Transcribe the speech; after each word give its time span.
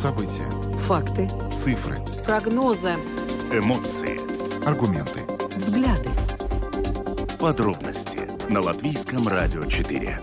События. 0.00 0.48
Факты. 0.86 1.28
Цифры. 1.54 1.98
Прогнозы. 2.24 2.94
Эмоции. 3.52 4.16
Аргументы. 4.66 5.20
Взгляды. 5.54 6.08
Подробности 7.38 8.20
на 8.50 8.62
Латвийском 8.62 9.28
радио 9.28 9.62
4. 9.62 10.18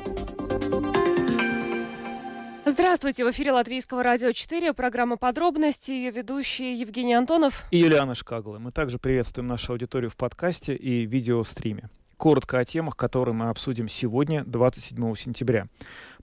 Здравствуйте, 2.66 3.24
в 3.24 3.30
эфире 3.30 3.52
Латвийского 3.52 4.02
радио 4.02 4.32
4, 4.32 4.74
программа 4.74 5.16
«Подробности», 5.16 5.92
ее 5.92 6.10
ведущие 6.10 6.74
Евгений 6.80 7.14
Антонов 7.14 7.66
и 7.70 7.78
Юлиана 7.78 8.16
Шкагла. 8.16 8.58
Мы 8.58 8.72
также 8.72 8.98
приветствуем 8.98 9.48
нашу 9.48 9.74
аудиторию 9.74 10.10
в 10.10 10.18
подкасте 10.18 10.76
и 10.76 11.06
видеостриме. 11.06 11.92
Коротко 12.18 12.58
о 12.58 12.66
темах, 12.66 12.98
которые 12.98 13.36
мы 13.36 13.50
обсудим 13.50 13.88
сегодня, 13.88 14.44
27 14.44 15.14
сентября. 15.14 15.68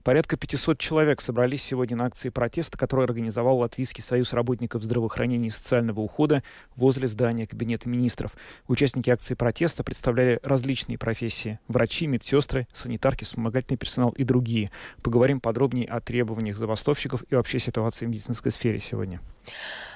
Порядка 0.05 0.37
500 0.37 0.77
человек 0.77 1.19
собрались 1.19 1.63
сегодня 1.63 1.97
на 1.97 2.05
акции 2.05 2.29
протеста, 2.29 2.77
который 2.77 3.05
организовал 3.05 3.57
Латвийский 3.57 4.03
союз 4.03 4.33
работников 4.33 4.83
здравоохранения 4.83 5.47
и 5.47 5.49
социального 5.49 5.99
ухода 5.99 6.43
возле 6.75 7.07
здания 7.07 7.47
Кабинета 7.47 7.89
министров. 7.89 8.33
Участники 8.67 9.09
акции 9.09 9.33
протеста 9.33 9.83
представляли 9.83 10.39
различные 10.43 10.99
профессии– 10.99 11.57
врачи, 11.67 12.05
медсестры, 12.05 12.67
санитарки, 12.71 13.23
вспомогательный 13.23 13.77
персонал 13.77 14.11
и 14.11 14.23
другие. 14.23 14.69
Поговорим 15.01 15.41
подробнее 15.41 15.87
о 15.87 15.99
требованиях 16.01 16.55
забастовщиков 16.55 17.23
и 17.31 17.33
вообще 17.33 17.57
ситуации 17.57 18.05
в 18.05 18.09
медицинской 18.09 18.51
сфере 18.51 18.77
сегодня. 18.77 19.21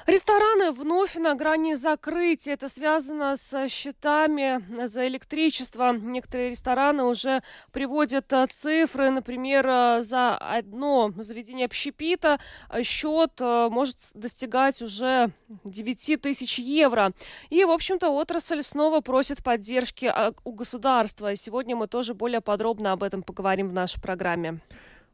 Рестораны 0.09 0.71
вновь 0.71 1.13
на 1.13 1.35
грани 1.35 1.75
закрытия. 1.75 2.55
Это 2.55 2.67
связано 2.67 3.35
с 3.35 3.69
счетами 3.69 4.87
за 4.87 5.07
электричество. 5.07 5.93
Некоторые 5.93 6.49
рестораны 6.49 7.03
уже 7.03 7.43
приводят 7.71 8.33
э, 8.33 8.47
цифры. 8.47 9.11
Например, 9.11 9.67
э, 9.67 10.01
за 10.01 10.35
одно 10.35 11.13
заведение 11.17 11.67
общепита 11.67 12.39
счет 12.81 13.33
э, 13.39 13.69
может 13.69 13.97
достигать 14.15 14.81
уже 14.81 15.29
9 15.65 16.19
тысяч 16.19 16.57
евро. 16.57 17.11
И, 17.51 17.63
в 17.63 17.69
общем-то, 17.69 18.09
отрасль 18.09 18.63
снова 18.63 19.01
просит 19.01 19.43
поддержки 19.43 20.11
у 20.43 20.53
государства. 20.53 21.35
Сегодня 21.35 21.75
мы 21.75 21.85
тоже 21.85 22.15
более 22.15 22.41
подробно 22.41 22.93
об 22.93 23.03
этом 23.03 23.21
поговорим 23.21 23.67
в 23.67 23.73
нашей 23.73 24.01
программе. 24.01 24.59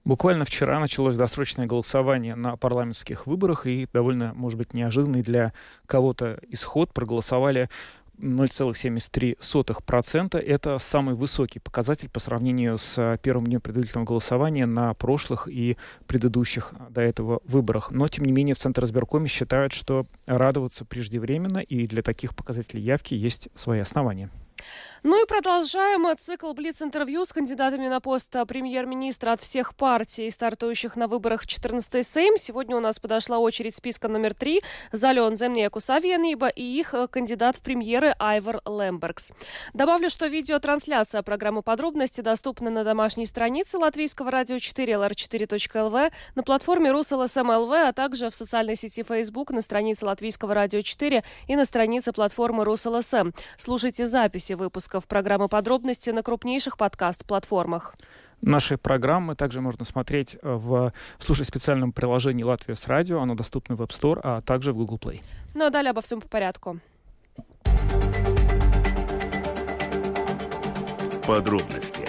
Буквально 0.05 0.45
вчера 0.45 0.79
началось 0.79 1.17
досрочное 1.17 1.65
голосование 1.65 2.35
на 2.35 2.55
парламентских 2.57 3.25
выборах, 3.25 3.65
и 3.65 3.87
довольно, 3.91 4.35
может 4.35 4.59
быть, 4.59 4.75
неожиданный 4.75 5.23
для 5.23 5.51
кого-то 5.87 6.39
исход. 6.47 6.93
Проголосовали 6.93 7.71
0,73%. 8.19 10.37
Это 10.37 10.77
самый 10.77 11.15
высокий 11.15 11.57
показатель 11.57 12.09
по 12.09 12.19
сравнению 12.19 12.77
с 12.77 13.17
первым 13.23 13.47
днем 13.47 13.61
предварительного 13.61 14.05
голосования 14.05 14.67
на 14.67 14.93
прошлых 14.93 15.47
и 15.49 15.75
предыдущих 16.05 16.75
до 16.91 17.01
этого 17.01 17.41
выборах. 17.45 17.89
Но, 17.89 18.07
тем 18.07 18.25
не 18.25 18.31
менее, 18.31 18.53
в 18.53 18.59
Центр 18.59 18.85
избиркоме 18.85 19.27
считают, 19.27 19.73
что 19.73 20.05
радоваться 20.27 20.85
преждевременно, 20.85 21.57
и 21.57 21.87
для 21.87 22.03
таких 22.03 22.35
показателей 22.35 22.83
явки 22.83 23.15
есть 23.15 23.49
свои 23.55 23.79
основания. 23.79 24.29
Ну 25.03 25.21
и 25.21 25.27
продолжаем 25.27 26.05
цикл 26.17 26.53
Блиц-интервью 26.53 27.25
с 27.25 27.33
кандидатами 27.33 27.87
на 27.87 27.99
пост 27.99 28.33
премьер-министра 28.47 29.33
от 29.33 29.41
всех 29.41 29.75
партий, 29.75 30.31
стартующих 30.31 30.95
на 30.95 31.07
выборах 31.07 31.43
в 31.43 31.47
14-й 31.47 32.01
Сейм. 32.01 32.37
Сегодня 32.37 32.75
у 32.75 32.79
нас 32.79 32.99
подошла 32.99 33.37
очередь 33.37 33.75
списка 33.75 34.07
номер 34.07 34.33
три 34.33 34.63
Zaļo 34.91 35.20
un 35.20 35.35
Zemnieku 35.35 35.79
savienība 35.79 36.47
и 36.47 36.63
их 36.63 36.95
кандидат 37.11 37.57
в 37.57 37.61
премьеры 37.61 38.15
Айвар 38.19 38.61
Лембергс. 38.65 39.33
Добавлю, 39.73 40.09
что 40.09 40.27
видеотрансляция 40.27 41.21
программы 41.21 41.61
«Подробности» 41.61 42.21
доступна 42.21 42.69
на 42.69 42.83
домашней 42.83 43.25
странице 43.25 43.77
Латвийского 43.77 44.31
радио 44.31 44.59
4 44.59 44.93
lr4.lv, 44.93 46.11
на 46.35 46.43
платформе 46.43 46.91
Rus.LSM.lv, 46.91 47.71
а 47.71 47.93
также 47.93 48.29
в 48.29 48.35
социальной 48.35 48.75
сети 48.75 49.03
Facebook 49.03 49.51
на 49.51 49.61
странице 49.61 50.05
Латвийского 50.05 50.53
радио 50.53 50.81
4 50.81 51.23
и 51.47 51.55
на 51.55 51.65
странице 51.65 52.11
платформы 52.11 52.63
Rus.LSM. 52.63 53.31
Слушайте 53.57 54.05
записи 54.05 54.53
выпуска 54.53 54.84
выпусков 54.85 55.07
программы 55.07 55.47
«Подробности» 55.47 56.11
на 56.11 56.21
крупнейших 56.21 56.77
подкаст-платформах. 56.77 57.95
Наши 58.41 58.77
программы 58.77 59.35
также 59.35 59.59
можно 59.59 59.83
смотреть 59.83 60.35
э, 60.35 60.39
в 60.43 60.93
слушать 61.17 61.47
специальном 61.47 61.91
приложении 61.91 62.43
«Latvijas 62.43 62.87
Radio». 62.87 63.19
Оно 63.19 63.33
доступно 63.33 63.75
в 63.75 63.81
App 63.81 63.89
Store, 63.89 64.19
а 64.23 64.41
также 64.41 64.73
в 64.73 64.75
Google 64.75 64.97
Play. 64.97 65.21
Ну 65.55 65.65
а 65.65 65.69
далее 65.71 65.89
обо 65.89 66.01
всем 66.01 66.21
по 66.21 66.27
порядку. 66.27 66.79
Подробности 71.25 72.07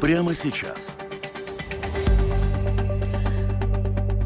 прямо 0.00 0.34
сейчас– 0.34 0.96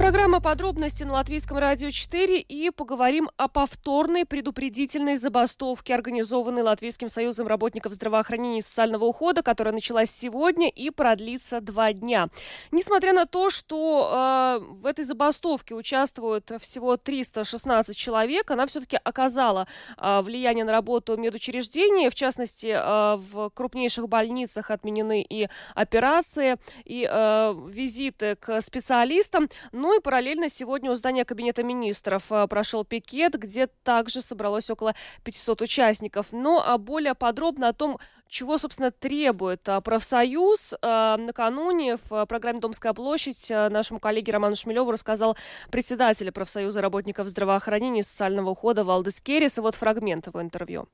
Программа 0.06 0.40
«Подробности» 0.40 1.02
на 1.02 1.14
Латвийском 1.14 1.58
радио 1.58 1.90
4 1.90 2.38
и 2.38 2.70
поговорим 2.70 3.28
о 3.36 3.48
повторной 3.48 4.24
предупредительной 4.24 5.16
забастовке, 5.16 5.96
организованной 5.96 6.62
Латвийским 6.62 7.08
союзом 7.08 7.48
работников 7.48 7.92
здравоохранения 7.92 8.58
и 8.58 8.60
социального 8.60 9.04
ухода, 9.04 9.42
которая 9.42 9.74
началась 9.74 10.12
сегодня 10.12 10.68
и 10.68 10.90
продлится 10.90 11.60
два 11.60 11.92
дня. 11.92 12.28
Несмотря 12.70 13.14
на 13.14 13.26
то, 13.26 13.50
что 13.50 14.60
э, 14.62 14.64
в 14.74 14.86
этой 14.86 15.04
забастовке 15.04 15.74
участвуют 15.74 16.52
всего 16.60 16.96
316 16.96 17.96
человек, 17.96 18.48
она 18.52 18.66
все-таки 18.66 19.00
оказала 19.02 19.66
э, 19.98 20.20
влияние 20.20 20.64
на 20.64 20.70
работу 20.70 21.16
медучреждений. 21.16 22.10
В 22.10 22.14
частности, 22.14 22.68
э, 22.68 23.16
в 23.16 23.50
крупнейших 23.50 24.08
больницах 24.08 24.70
отменены 24.70 25.26
и 25.28 25.48
операции, 25.74 26.58
и 26.84 27.08
э, 27.10 27.54
визиты 27.68 28.36
к 28.36 28.60
специалистам. 28.60 29.48
Ну 29.72 29.95
и 29.96 30.00
параллельно 30.00 30.48
сегодня 30.48 30.90
у 30.90 30.94
здания 30.94 31.24
Кабинета 31.24 31.62
министров 31.62 32.30
э, 32.30 32.46
прошел 32.48 32.84
пикет, 32.84 33.34
где 33.34 33.66
также 33.66 34.22
собралось 34.22 34.70
около 34.70 34.94
500 35.24 35.62
участников. 35.62 36.26
Ну 36.32 36.60
а 36.60 36.78
более 36.78 37.14
подробно 37.14 37.68
о 37.68 37.72
том, 37.72 37.98
чего, 38.28 38.58
собственно, 38.58 38.90
требует 38.90 39.68
э, 39.68 39.80
профсоюз, 39.80 40.74
э, 40.74 41.16
накануне 41.16 41.96
в 41.96 42.26
программе 42.26 42.60
«Домская 42.60 42.92
площадь» 42.92 43.50
нашему 43.50 43.98
коллеге 43.98 44.32
Роману 44.32 44.56
Шмелеву 44.56 44.90
рассказал 44.90 45.36
председатель 45.70 46.30
профсоюза 46.32 46.80
работников 46.80 47.28
здравоохранения 47.28 48.00
и 48.00 48.02
социального 48.02 48.50
ухода 48.50 48.84
Валдес 48.84 49.20
Керрис. 49.20 49.58
И 49.58 49.60
вот 49.60 49.74
фрагмент 49.74 50.26
его 50.26 50.42
интервью. 50.42 50.88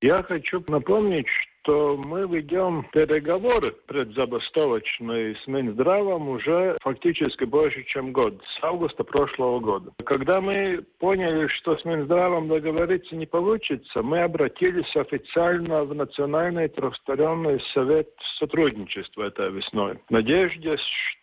Я 0.00 0.22
хочу 0.22 0.64
напомнить, 0.68 1.26
что 1.68 1.98
мы 1.98 2.26
ведем 2.26 2.86
переговоры 2.92 3.74
предзабастовочные 3.86 5.36
с 5.36 5.46
Минздравом 5.46 6.30
уже 6.30 6.76
фактически 6.80 7.44
больше, 7.44 7.84
чем 7.84 8.12
год, 8.12 8.40
с 8.58 8.64
августа 8.64 9.04
прошлого 9.04 9.60
года. 9.60 9.92
Когда 10.06 10.40
мы 10.40 10.82
поняли, 10.98 11.46
что 11.48 11.76
с 11.76 11.84
Минздравом 11.84 12.48
договориться 12.48 13.14
не 13.16 13.26
получится, 13.26 14.02
мы 14.02 14.22
обратились 14.22 14.96
официально 14.96 15.84
в 15.84 15.94
Национальный 15.94 16.68
трехсторонний 16.68 17.62
совет 17.74 18.08
сотрудничества 18.38 19.24
этой 19.24 19.50
весной. 19.50 19.98
Надежде, 20.08 20.76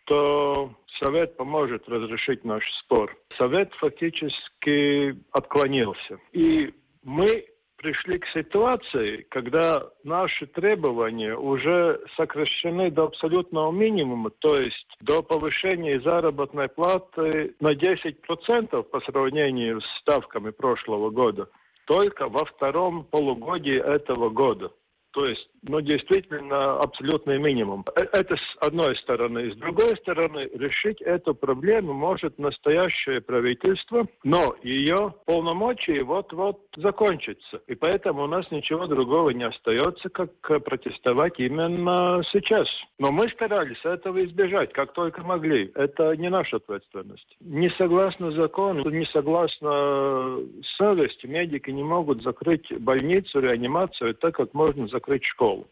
что 0.06 0.72
Совет 1.03 1.35
поможет 1.35 1.89
разрешить 1.89 2.45
наш 2.45 2.63
спор. 2.83 3.13
Совет 3.38 3.73
фактически 3.73 5.16
отклонился. 5.31 6.19
И 6.31 6.72
мы 7.03 7.45
пришли 7.78 8.19
к 8.19 8.28
ситуации, 8.28 9.25
когда 9.30 9.90
наши 10.03 10.47
требования 10.47 11.36
уже 11.36 12.02
сокращены 12.16 12.91
до 12.91 13.06
абсолютного 13.06 13.72
минимума, 13.72 14.30
то 14.30 14.59
есть 14.59 14.88
до 15.02 15.22
повышения 15.22 16.00
заработной 16.02 16.69
платы 16.69 17.56
на 17.59 17.74
10% 17.74 18.84
по 18.84 19.00
сравнению 19.02 19.81
с 19.81 19.86
ставками 20.02 20.52
прошлого 20.52 21.09
года, 21.09 21.50
только 21.86 22.28
во 22.28 22.46
втором 22.46 23.03
полугодии 23.03 23.78
этого 23.78 24.30
года. 24.30 24.72
То 25.15 25.25
есть, 25.25 25.47
ну, 25.63 25.79
действительно, 25.79 26.77
абсолютный 26.79 27.39
минимум. 27.39 27.85
Э, 27.95 28.03
это 28.11 28.35
с 28.35 28.57
одной 28.67 28.97
стороны. 28.97 29.50
С 29.50 29.56
другой 29.56 29.95
стороны, 29.95 30.50
решить 30.53 31.01
эту 31.01 31.33
проблему 31.33 31.94
может 31.94 32.38
настоящее 32.38 33.21
правительство, 33.21 34.06
но 34.25 34.56
ее 34.62 35.13
полномочия 35.25 36.03
вот-вот 36.03 36.59
закончатся. 36.75 37.62
И 37.67 37.75
поэтому 37.75 38.25
у 38.25 38.27
нас 38.27 38.51
ничего 38.51 38.88
другого 38.88 39.29
не 39.29 39.45
остается, 39.45 40.09
как 40.09 40.31
протестовать 40.41 41.39
именно 41.39 42.21
сейчас. 42.33 42.68
Но 43.00 43.13
мы 43.13 43.29
старались 43.29 43.83
этого 43.85 44.23
избежать, 44.25 44.73
как 44.73 44.91
только 44.91 45.23
могли. 45.23 45.71
Это 45.75 46.13
не 46.18 46.29
наша 46.29 46.57
ответственность. 46.57 47.38
Не 47.39 47.69
согласно 47.77 48.31
закону, 48.31 48.89
не 48.89 49.06
согласно 49.06 50.39
совести, 50.77 51.25
медики 51.25 51.69
не 51.69 51.83
могут 51.83 52.21
закрыть 52.21 52.68
больницу, 52.81 53.39
реанимацию, 53.39 54.13
так 54.15 54.35
как 54.35 54.53
можно 54.53 54.89
закрыть 54.89 55.05
закрыть 55.06 55.25
школу. 55.25 55.68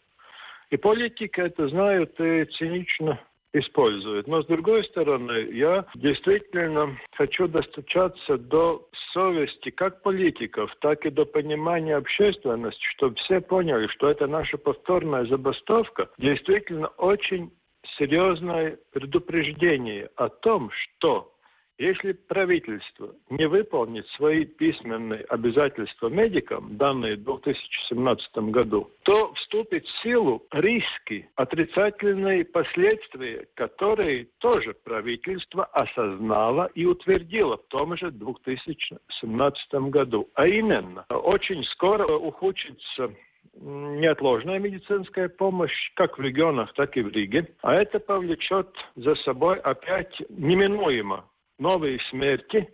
И 0.70 0.78
политики 0.78 1.40
это 1.40 1.68
знают 1.68 2.20
и 2.20 2.46
цинично 2.58 3.20
используют. 3.54 4.28
Но 4.28 4.42
с 4.42 4.48
другой 4.48 4.84
стороны, 4.86 5.50
я 5.52 5.86
действительно 5.94 6.98
хочу 7.16 7.48
достучаться 7.48 8.38
до 8.38 8.88
совести 9.12 9.70
как 9.70 10.02
политиков, 10.02 10.74
так 10.82 11.06
и 11.06 11.12
до 11.12 11.26
понимания 11.26 11.96
общественности, 11.96 12.84
чтобы 12.96 13.16
все 13.18 13.42
поняли, 13.42 13.88
что 13.88 14.10
это 14.10 14.26
наша 14.26 14.58
повторная 14.58 15.26
забастовка 15.26 16.10
действительно 16.18 16.88
очень 16.98 17.52
серьезное 18.00 18.80
предупреждение 18.92 20.10
о 20.16 20.30
том, 20.30 20.72
что 20.72 21.33
Если 21.80 22.12
правительство 22.12 23.16
не 23.30 23.48
выполнит 23.48 24.06
свои 24.10 24.46
письменные 24.46 25.22
обязательства 25.22 26.08
медикам, 26.08 26.78
данные 26.78 27.16
в 27.16 27.24
2017 27.24 28.38
году, 28.52 28.92
то 29.04 29.34
вступит 29.34 29.84
в 29.86 30.04
силу 30.04 30.44
риски, 30.52 31.28
отрицательные 31.36 32.46
последствия, 32.46 33.48
которые 33.56 34.28
тоже 34.38 34.76
правительство 34.84 35.66
осознало 35.66 36.70
и 36.76 36.86
утвердило 36.86 37.58
в 37.58 37.68
том 37.70 37.98
же 37.98 38.12
2017 38.12 39.74
году. 39.90 40.30
А 40.36 40.46
именно, 40.46 41.06
очень 41.10 41.64
скоро 41.64 42.06
ухудшится 42.06 43.10
неотложная 43.56 44.60
медицинская 44.60 45.30
помощь 45.30 45.92
как 45.96 46.18
в 46.18 46.22
регионах, 46.22 46.74
так 46.74 46.96
и 46.98 47.02
в 47.02 47.10
Риге. 47.10 47.48
А 47.62 47.74
это 47.76 48.00
повлечет 48.00 48.70
за 48.96 49.16
собой 49.16 49.60
опять 49.60 50.14
неминуемо 50.30 51.26
новые 51.58 52.00
смерти, 52.10 52.70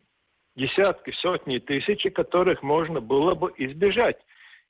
десятки, 0.56 1.12
сотни, 1.22 1.60
тысячи, 1.60 2.10
которых 2.10 2.64
можно 2.64 3.02
было 3.02 3.36
бы 3.36 3.54
избежать, 3.58 4.18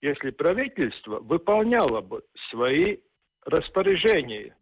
если 0.01 0.31
правительство 0.31 1.19
выполняло 1.19 2.01
бы 2.01 2.23
свои 2.49 2.97
распоряжения. 3.45 4.55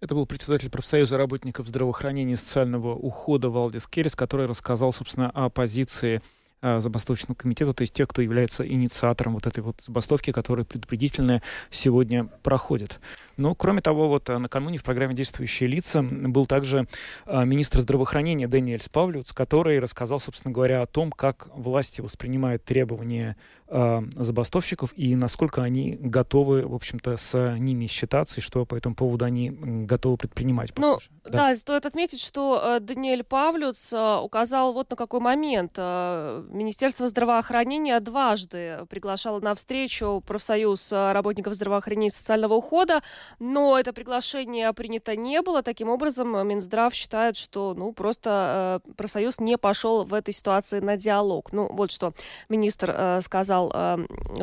Это 0.00 0.14
был 0.14 0.26
председатель 0.26 0.70
профсоюза 0.70 1.18
работников 1.18 1.66
здравоохранения 1.66 2.34
и 2.34 2.36
социального 2.36 2.94
ухода 2.94 3.50
Валдис 3.50 3.88
Керрис, 3.88 4.14
который 4.14 4.46
рассказал, 4.46 4.92
собственно, 4.92 5.30
о 5.30 5.50
позиции 5.50 6.22
забастовочного 6.62 7.36
комитета, 7.36 7.72
то 7.72 7.82
есть 7.82 7.94
тех, 7.94 8.08
кто 8.08 8.22
является 8.22 8.66
инициатором 8.66 9.34
вот 9.34 9.46
этой 9.46 9.60
вот 9.60 9.80
забастовки, 9.86 10.32
которая 10.32 10.64
предупредительная 10.64 11.42
сегодня 11.70 12.24
проходит. 12.42 13.00
Но, 13.36 13.54
кроме 13.54 13.80
того, 13.80 14.08
вот 14.08 14.28
а, 14.30 14.38
накануне 14.38 14.78
в 14.78 14.82
программе 14.82 15.14
«Действующие 15.14 15.68
лица» 15.68 16.02
был 16.02 16.46
также 16.46 16.88
а, 17.26 17.44
министр 17.44 17.80
здравоохранения 17.80 18.48
Дэниэль 18.48 18.80
Спавлюц, 18.80 19.32
который 19.32 19.78
рассказал, 19.78 20.18
собственно 20.20 20.52
говоря, 20.52 20.82
о 20.82 20.86
том, 20.86 21.12
как 21.12 21.48
власти 21.54 22.00
воспринимают 22.00 22.64
требования 22.64 23.36
э, 23.68 24.02
забастовщиков 24.16 24.92
и 24.96 25.14
насколько 25.16 25.62
они 25.62 25.96
готовы, 26.00 26.66
в 26.66 26.74
общем-то, 26.74 27.16
с 27.16 27.56
ними 27.58 27.86
считаться 27.86 28.40
и 28.40 28.42
что 28.42 28.64
по 28.64 28.74
этому 28.74 28.94
поводу 28.94 29.24
они 29.24 29.50
готовы 29.50 30.16
предпринимать. 30.16 30.72
Ну, 30.76 30.98
да. 31.24 31.30
да, 31.30 31.54
стоит 31.54 31.86
отметить, 31.86 32.20
что 32.20 32.60
э, 32.62 32.80
Даниэль 32.80 33.24
Павлюц 33.24 33.92
э, 33.92 34.16
указал 34.16 34.72
вот 34.72 34.90
на 34.90 34.96
какой 34.96 35.20
момент. 35.20 35.72
Э, 35.76 36.44
Министерство 36.50 37.06
здравоохранения 37.06 37.98
дважды 38.00 38.86
приглашало 38.88 39.40
на 39.40 39.54
встречу 39.54 40.22
профсоюз 40.26 40.92
э, 40.92 41.12
работников 41.12 41.54
здравоохранения 41.54 42.08
и 42.08 42.10
социального 42.10 42.54
ухода, 42.54 43.02
но 43.38 43.78
это 43.78 43.92
приглашение 43.92 44.72
принято 44.72 45.16
не 45.16 45.42
было. 45.42 45.62
Таким 45.62 45.88
образом, 45.88 46.46
Минздрав 46.46 46.94
считает, 46.94 47.36
что 47.36 47.74
ну, 47.74 47.92
просто 47.92 48.80
э, 48.86 48.92
профсоюз 48.94 49.40
не 49.40 49.58
пошел 49.58 50.04
в 50.04 50.14
этой 50.14 50.32
ситуации 50.32 50.80
на 50.80 50.96
диалог. 50.96 51.52
Ну, 51.52 51.68
вот 51.70 51.90
что 51.90 52.12
министр 52.48 52.94
э, 52.96 53.20
сказал 53.20 53.57
сказал 53.58 53.72
э, 53.74 53.96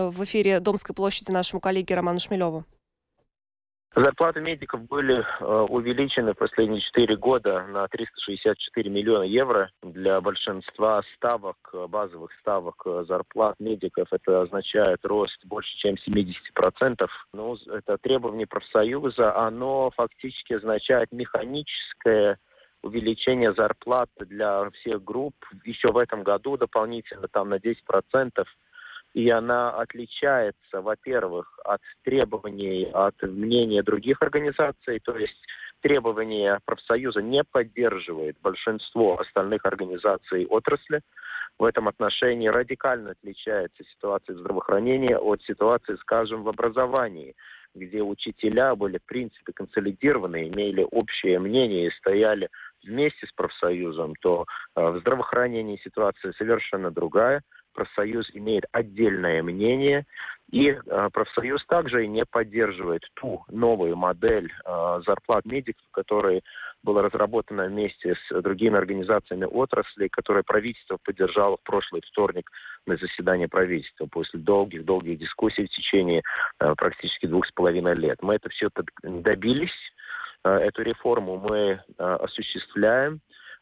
в 0.10 0.24
эфире 0.24 0.60
Домской 0.60 0.96
площади 0.96 1.32
нашему 1.32 1.60
коллеге 1.60 1.96
Роману 1.96 2.20
Шмелеву? 2.20 2.64
Зарплаты 3.96 4.42
медиков 4.42 4.82
были 4.90 5.24
э, 5.24 5.46
увеличены 5.70 6.34
в 6.34 6.38
последние 6.38 6.82
четыре 6.82 7.16
года 7.16 7.66
на 7.68 7.88
364 7.88 8.90
миллиона 8.90 9.24
евро. 9.24 9.72
Для 9.82 10.20
большинства 10.20 11.02
ставок, 11.16 11.56
базовых 11.88 12.32
ставок 12.42 12.82
э, 12.86 13.06
зарплат 13.08 13.56
медиков 13.60 14.10
это 14.12 14.42
означает 14.42 15.00
рост 15.04 15.40
больше, 15.46 15.78
чем 15.78 15.96
70%. 15.96 17.08
Ну, 17.32 17.58
это 17.68 17.98
требование 17.98 18.48
профсоюза, 18.48 19.34
оно 19.38 19.92
фактически 19.96 20.54
означает 20.54 21.14
механическое 21.14 22.38
увеличение 22.84 23.54
зарплат 23.54 24.10
для 24.20 24.70
всех 24.72 25.04
групп 25.04 25.34
еще 25.64 25.92
в 25.92 25.98
этом 25.98 26.22
году 26.24 26.58
дополнительно 26.58 27.28
там 27.30 27.50
на 27.50 27.56
10% 27.56 27.74
и 29.16 29.30
она 29.30 29.70
отличается, 29.70 30.82
во-первых, 30.82 31.58
от 31.64 31.80
требований, 32.04 32.92
от 32.94 33.16
мнения 33.22 33.82
других 33.82 34.22
организаций, 34.22 35.00
то 35.00 35.18
есть 35.18 35.42
требования 35.80 36.60
профсоюза 36.66 37.22
не 37.22 37.46
поддерживает 37.46 38.36
большинство 38.42 39.18
остальных 39.22 39.66
организаций 39.66 40.46
отрасли. 40.48 41.00
В 41.58 41.64
этом 41.64 41.88
отношении 41.88 42.50
радикально 42.50 43.12
отличается 43.12 43.86
ситуация 43.86 44.36
в 44.36 44.40
здравоохранении 44.40 45.14
от 45.14 45.42
ситуации, 45.44 45.96
скажем, 46.02 46.44
в 46.44 46.50
образовании, 46.50 47.36
где 47.74 48.02
учителя 48.02 48.76
были, 48.76 48.98
в 48.98 49.06
принципе, 49.06 49.54
консолидированы, 49.54 50.50
имели 50.50 50.86
общее 50.92 51.40
мнение 51.40 51.88
и 51.88 51.98
стояли 52.00 52.50
вместе 52.84 53.28
с 53.28 53.32
профсоюзом, 53.32 54.16
то 54.20 54.46
э, 54.76 54.82
в 54.82 55.00
здравоохранении 55.00 55.80
ситуация 55.82 56.34
совершенно 56.34 56.92
другая– 56.92 57.42
профсоюз 57.76 58.30
имеет 58.34 58.66
отдельное 58.72 59.44
мнение, 59.44 60.06
и 60.52 60.70
э, 60.70 61.10
профсоюз 61.12 61.64
также 61.66 62.08
не 62.08 62.26
поддерживает 62.26 63.04
ту 63.16 63.44
новую 63.50 63.96
модель 63.96 64.52
э, 64.66 65.02
зарплат 65.06 65.46
медиков, 65.46 65.84
которая 65.92 66.42
была 66.84 67.02
разработана 67.02 67.66
вместе 67.66 68.16
с 68.16 68.42
другими 68.42 68.78
организациями 68.78 69.46
отрасли, 69.46 70.08
которые 70.08 70.44
правительство 70.44 70.98
поддержало 71.04 71.58
в 71.58 71.64
прошлый 71.64 72.02
вторник 72.12 72.50
на 72.86 72.96
заседании 72.96 73.48
правительства 73.48 74.06
после 74.06 74.40
долгих-долгих 74.40 75.20
дискуссий 75.20 75.66
в 75.66 75.70
течение 75.70 76.22
э, 76.60 76.74
практически 76.78 77.26
двух 77.26 77.46
с 77.48 77.52
половиной 77.52 77.96
лет. 77.96 78.20
Мы 78.22 78.36
это 78.36 78.50
все 78.50 78.70
добились, 79.04 79.76
эту 80.44 80.84
реформу 80.84 81.38
мы 81.38 81.82
осуществляем 81.98 83.20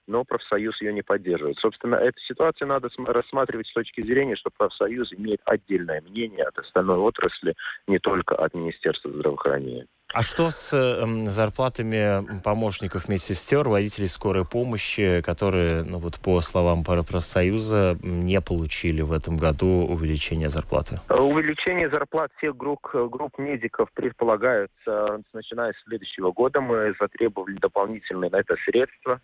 но 0.07 0.23
профсоюз 0.23 0.81
ее 0.81 0.93
не 0.93 1.01
поддерживает. 1.01 1.57
Собственно, 1.59 1.95
эту 1.95 2.19
ситуацию 2.21 2.67
надо 2.67 2.89
рассматривать 3.07 3.67
с 3.67 3.73
точки 3.73 4.01
зрения, 4.01 4.35
что 4.35 4.49
профсоюз 4.55 5.11
имеет 5.13 5.41
отдельное 5.45 6.01
мнение 6.01 6.43
от 6.43 6.57
остальной 6.57 6.97
отрасли, 6.97 7.55
не 7.87 7.99
только 7.99 8.35
от 8.35 8.53
Министерства 8.53 9.11
здравоохранения. 9.11 9.87
А 10.13 10.21
что 10.21 10.51
с 10.51 10.71
э, 10.73 11.05
зарплатами 11.27 12.39
помощников 12.43 13.09
медсестер, 13.09 13.67
водителей 13.67 14.07
скорой 14.07 14.45
помощи, 14.45 15.21
которые, 15.21 15.83
ну 15.83 15.97
вот 15.97 16.19
по 16.19 16.39
словам 16.41 16.83
профсоюза, 16.83 17.97
не 18.03 18.39
получили 18.39 19.01
в 19.01 19.11
этом 19.11 19.37
году 19.37 19.87
увеличение 19.89 20.49
зарплаты? 20.49 20.99
Увеличение 21.09 21.89
зарплат 21.89 22.31
всех 22.37 22.55
групп, 22.55 22.87
групп 22.93 23.39
медиков 23.39 23.89
предполагается, 23.93 25.23
начиная 25.33 25.73
с 25.73 25.83
следующего 25.85 26.31
года. 26.31 26.61
Мы 26.61 26.93
затребовали 26.99 27.55
дополнительные 27.55 28.29
на 28.29 28.37
это 28.37 28.55
средства. 28.65 29.19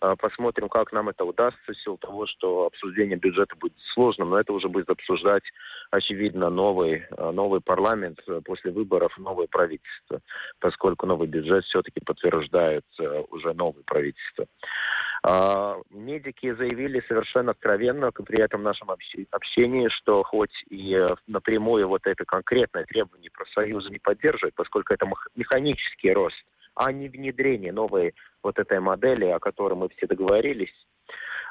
А, 0.00 0.16
посмотрим, 0.16 0.68
как 0.68 0.92
нам 0.92 1.10
это 1.10 1.24
удастся, 1.24 1.72
в 1.72 1.76
силу 1.82 1.98
того, 1.98 2.26
что 2.26 2.66
обсуждение 2.66 3.18
бюджета 3.18 3.54
будет 3.56 3.74
сложным, 3.92 4.30
но 4.30 4.40
это 4.40 4.52
уже 4.52 4.68
будет 4.68 4.88
обсуждать, 4.88 5.42
очевидно, 5.90 6.48
новый, 6.48 7.04
а, 7.18 7.32
новый 7.32 7.60
парламент 7.60 8.18
э, 8.26 8.40
после 8.42 8.70
выборов, 8.70 9.16
новое 9.18 9.46
правительство, 9.46 10.20
поскольку 10.58 11.06
новый 11.06 11.28
бюджет 11.28 11.64
все-таки 11.64 12.00
подтверждает 12.00 12.84
э, 12.98 13.24
уже 13.30 13.52
новое 13.52 13.82
правительство. 13.84 14.46
А, 15.22 15.76
медики 15.90 16.54
заявили 16.54 17.04
совершенно 17.06 17.50
откровенно 17.50 18.10
при 18.10 18.40
этом 18.40 18.62
нашем 18.62 18.90
общении, 18.90 19.88
что 19.88 20.22
хоть 20.22 20.64
и 20.70 20.94
э, 20.94 21.14
напрямую 21.26 21.88
вот 21.88 22.06
это 22.06 22.24
конкретное 22.24 22.84
требование 22.84 23.30
профсоюза 23.30 23.90
не 23.90 23.98
поддерживает, 23.98 24.54
поскольку 24.54 24.94
это 24.94 25.06
механический 25.36 26.12
рост– 26.12 26.36
а 26.80 26.92
не 26.92 27.08
внедрение 27.10 27.72
новой 27.72 28.14
вот 28.42 28.58
этой 28.58 28.80
модели, 28.80 29.26
о 29.26 29.38
которой 29.38 29.74
мы 29.74 29.90
все 29.90 30.06
договорились. 30.06 30.72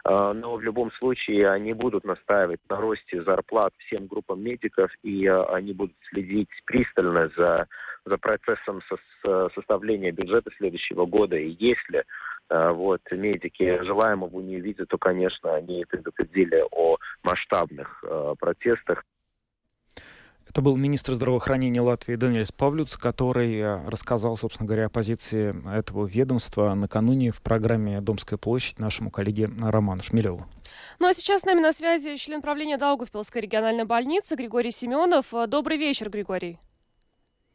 А, 0.04 0.34
но 0.34 0.56
в 0.56 0.62
любом 0.62 0.92
случае 0.94 1.52
они 1.52 1.74
будут 1.74 2.04
настаивать 2.04 2.62
на 2.68 2.78
росте 2.78 3.22
зарплат 3.22 3.72
всем 3.78 4.08
группам 4.08 4.42
медиков, 4.42 4.90
и 5.04 5.28
а, 5.28 5.44
они 5.54 5.74
будут 5.74 5.96
следить 6.10 6.50
пристально 6.66 7.30
за, 7.38 7.68
за 8.06 8.18
процессом 8.18 8.82
со, 8.90 9.50
составления 9.54 10.12
бюджета 10.12 10.50
следующего 10.58 11.06
года. 11.06 11.36
И 11.36 11.56
если 11.60 12.06
а, 12.50 12.74
вот, 12.74 13.02
медики 13.12 13.84
желаемого 13.84 14.42
не 14.42 14.60
видят, 14.60 14.88
то, 14.90 14.98
конечно, 14.98 15.54
они 15.54 15.86
предупредили 15.86 16.64
о 16.72 16.98
масштабных 17.22 18.04
протестах. 18.40 19.04
Это 20.50 20.62
был 20.62 20.76
министр 20.78 21.14
здравоохранения 21.14 21.80
Латвии 21.80 22.16
Даниэль 22.16 22.48
Павлюц, 22.58 22.98
который 22.98 23.60
э, 23.60 23.86
рассказал, 23.86 24.36
собственно 24.36 24.68
говоря, 24.68 24.88
о 24.88 24.90
позиции 24.90 25.56
этого 25.72 26.08
ведомства 26.08 26.74
накануне 26.74 27.32
в 27.32 27.40
программе 27.40 28.02
«Домская 28.02 28.40
площадь» 28.40 28.80
нашему 28.80 29.12
коллеге 29.12 29.48
Роману 29.60 30.02
Шмелеву. 30.02 30.48
Ну 30.98 31.08
а 31.08 31.14
сейчас 31.14 31.42
с 31.42 31.46
нами 31.46 31.60
на 31.60 31.72
связи 31.72 32.16
член 32.18 32.42
правления 32.42 32.78
Даугавпилской 32.78 33.42
региональной 33.42 33.86
больницы 33.86 34.36
Григорий 34.36 34.72
Семенов. 34.72 35.28
Добрый 35.48 35.78
вечер, 35.78 36.10
Григорий. 36.10 36.58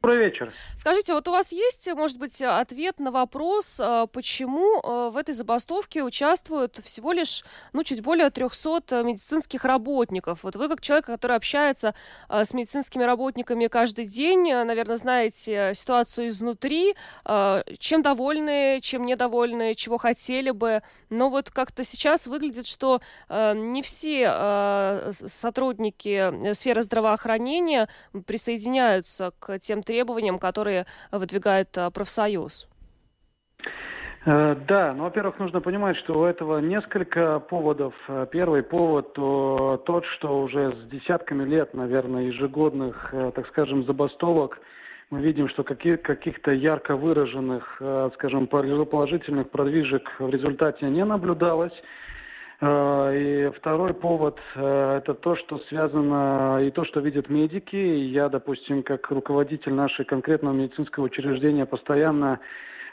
Добрый 0.05 0.27
вечер. 0.27 0.53
Скажите, 0.77 1.15
вот 1.15 1.27
у 1.29 1.31
вас 1.31 1.51
есть, 1.51 1.89
может 1.95 2.19
быть, 2.19 2.43
ответ 2.43 3.01
на 3.01 3.11
вопрос, 3.11 3.81
э, 3.81 4.07
почему 4.13 4.83
э, 4.83 5.09
в 5.11 5.17
этой 5.17 5.33
забастовке 5.33 6.03
участвуют 6.03 6.79
всего 6.85 7.13
лишь, 7.13 7.43
ну, 7.73 7.83
чуть 7.85 8.03
более 8.03 8.29
300 8.29 9.03
медицинских 9.03 9.65
работников? 9.65 10.41
Вот 10.43 10.57
вы, 10.57 10.69
как 10.69 10.83
человек, 10.83 11.07
который 11.07 11.39
общается 11.39 11.95
э, 12.29 12.45
с 12.45 12.53
медицинскими 12.53 13.03
работниками 13.03 13.67
каждый 13.67 14.05
день, 14.05 14.53
наверное, 14.53 14.97
знаете 14.97 15.73
ситуацию 15.75 16.29
изнутри. 16.29 16.95
Чем 17.79 18.03
довольны, 18.03 18.81
чем 18.83 19.07
недовольны, 19.07 19.75
чего 19.75 19.97
хотели 19.97 20.51
бы? 20.51 20.83
Но 21.09 21.31
вот 21.31 21.51
как-то 21.51 21.83
сейчас 21.83 22.27
выглядит, 22.27 22.67
что 22.67 23.01
не 23.31 23.83
все 23.83 25.13
сотрудники 25.13 26.53
сферы 26.53 26.83
здравоохранения 26.83 27.89
присоединяются 28.27 29.33
к 29.39 29.59
тем 29.59 29.83
требованиям, 29.83 29.94
требованиям, 29.95 30.39
которые 30.39 30.87
выдвигает 31.13 31.69
э, 31.79 31.91
профсоюз? 31.91 32.69
Э, 34.27 34.57
да, 34.67 34.93
ну, 34.93 35.05
во-первых, 35.05 35.39
нужно 35.39 35.61
понимать, 35.61 35.97
что 35.99 36.19
у 36.19 36.25
этого 36.25 36.59
несколько 36.59 37.39
поводов. 37.39 37.95
Э, 38.09 38.27
первый 38.31 38.63
повод 38.65 39.13
то, 39.13 39.81
тот, 39.87 40.05
что 40.17 40.43
уже 40.43 40.73
с 40.73 40.89
десятками 40.91 41.45
лет, 41.45 41.75
наверное, 41.75 42.25
ежегодных, 42.25 43.15
так 43.37 43.47
скажем, 43.49 43.85
забастовок 43.85 44.59
мы 45.11 45.21
видим, 45.21 45.49
что 45.49 45.63
каких- 45.63 46.03
каких-то 46.03 46.51
ярко 46.51 46.97
выраженных, 46.97 47.81
скажем, 48.15 48.49
положительных 48.49 49.49
продвижек 49.51 50.11
в 50.19 50.29
результате 50.29 50.87
не 50.87 51.05
наблюдалось. 51.05 51.75
А, 52.61 53.13
и 53.13 53.51
второй 53.59 53.95
повод 53.95 54.39
э,– 54.55 54.99
это 54.99 55.15
то, 55.15 55.37
что 55.37 55.59
связано 55.69 56.61
и 56.63 56.71
то, 56.71 56.85
что 56.85 57.01
видят 57.01 57.29
медики. 57.29 57.77
я, 57.77 58.29
допустим, 58.29 58.83
как 58.83 59.11
руководитель 59.11 59.75
нашего 59.75 60.07
конкретного 60.07 60.55
медицинского 60.55 61.05
учреждения 61.05 61.67
постоянно 61.67 62.41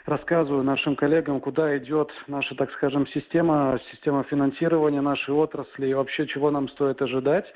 рассказываю 0.04 0.64
нашим 0.64 0.96
коллегам, 0.96 1.40
куда 1.40 1.76
идет 1.78 2.10
наша, 2.26 2.54
так 2.56 2.72
скажем, 2.72 3.06
система, 3.08 3.78
система 3.92 4.24
финансирования 4.24 5.00
нашей 5.00 5.32
отрасли 5.32 5.88
и 5.88 5.94
вообще 5.94 6.26
чего 6.26 6.50
нам 6.50 6.68
стоит 6.68 7.00
ожидать. 7.00 7.46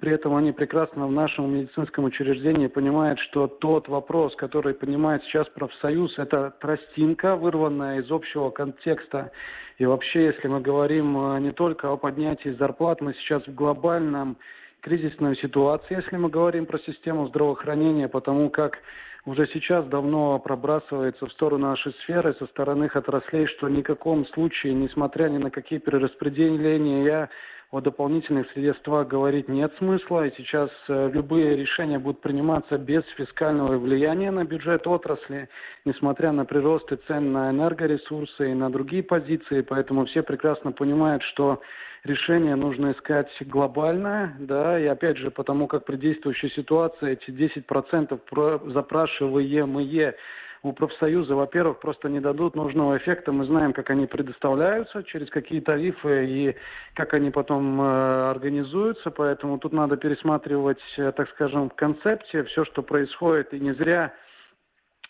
При 0.00 0.12
этом 0.12 0.36
они 0.36 0.52
прекрасно 0.52 1.08
в 1.08 1.12
нашем 1.12 1.52
медицинском 1.52 2.04
учреждении 2.04 2.68
понимают, 2.68 3.18
что 3.18 3.48
тот 3.48 3.88
вопрос, 3.88 4.34
который 4.36 4.74
поднимает 4.74 5.24
сейчас 5.24 5.48
профсоюз, 5.48 6.16
это 6.18 6.54
тростинка, 6.60 7.34
вырванная 7.34 8.00
из 8.00 8.10
общего 8.10 8.50
контекста. 8.50 9.32
И 9.78 9.86
вообще, 9.86 10.26
если 10.26 10.46
мы 10.46 10.60
говорим 10.60 11.16
э, 11.18 11.40
не 11.40 11.50
только 11.50 11.90
о 11.90 11.96
поднятии 11.96 12.50
зарплат, 12.58 13.00
мы 13.00 13.14
сейчас 13.14 13.44
в 13.46 13.54
глобальном 13.54 14.36
кризисной 14.82 15.36
ситуации, 15.36 15.96
если 15.96 16.16
мы 16.16 16.28
говорим 16.28 16.66
про 16.66 16.78
систему 16.78 17.26
здравоохранения, 17.26 18.08
потому 18.08 18.50
как 18.50 18.78
уже 19.24 19.48
сейчас 19.52 19.84
давно 19.86 20.38
пробрасывается 20.38 21.26
в 21.26 21.32
сторону 21.32 21.68
нашей 21.68 21.92
сферы 22.02 22.34
со 22.38 22.46
стороны 22.46 22.88
отраслей, 22.92 23.46
что 23.46 23.66
в 23.66 23.82
каком 23.82 24.26
случае, 24.28 24.74
несмотря 24.74 25.28
ни 25.28 25.38
на 25.38 25.50
какие 25.50 25.80
перераспределения, 25.80 27.28
о 27.70 27.80
дополнительных 27.80 28.50
средствах 28.52 29.08
говорить 29.08 29.48
нет 29.48 29.72
смысла, 29.76 30.26
и 30.26 30.34
сейчас 30.36 30.70
э, 30.88 31.10
любые 31.12 31.54
решения 31.54 31.98
будут 31.98 32.22
приниматься 32.22 32.78
без 32.78 33.02
фискального 33.16 33.76
влияния 33.76 34.30
на 34.30 34.44
бюджет 34.44 34.86
отрасли, 34.86 35.50
несмотря 35.84 36.32
на 36.32 36.46
приросты 36.46 36.96
цен 37.06 37.32
на 37.32 37.50
энергоресурсы 37.50 38.52
и 38.52 38.54
на 38.54 38.70
другие 38.70 39.02
позиции, 39.02 39.60
поэтому 39.60 40.06
все 40.06 40.22
прекрасно 40.22 40.72
понимают, 40.72 41.22
что 41.24 41.60
решение 42.04 42.56
нужно 42.56 42.92
искать 42.92 43.28
глобальное, 43.40 44.34
да, 44.38 44.80
и 44.80 44.86
опять 44.86 45.18
же, 45.18 45.30
потому 45.30 45.66
как 45.66 45.84
при 45.84 45.96
действующей 45.96 46.50
ситуации 46.50 47.18
эти 47.20 47.30
10% 47.30 48.72
запрашиваемые 48.72 50.14
у 50.62 50.72
профсоюза, 50.72 51.34
во-первых, 51.34 51.78
просто 51.80 52.08
не 52.08 52.20
дадут 52.20 52.56
нужного 52.56 52.96
эффекта. 52.96 53.32
Мы 53.32 53.44
знаем, 53.46 53.72
как 53.72 53.90
они 53.90 54.06
предоставляются, 54.06 55.02
через 55.04 55.30
какие 55.30 55.60
тарифы 55.60 56.26
и 56.26 56.56
как 56.94 57.14
они 57.14 57.30
потом 57.30 57.80
э, 57.80 58.30
организуются. 58.30 59.10
Поэтому 59.10 59.58
тут 59.58 59.72
надо 59.72 59.96
пересматривать, 59.96 60.80
э, 60.96 61.12
так 61.12 61.28
скажем, 61.30 61.70
в 61.70 61.74
концепте 61.74 62.44
все, 62.44 62.64
что 62.64 62.82
происходит. 62.82 63.54
И 63.54 63.60
не 63.60 63.72
зря 63.74 64.12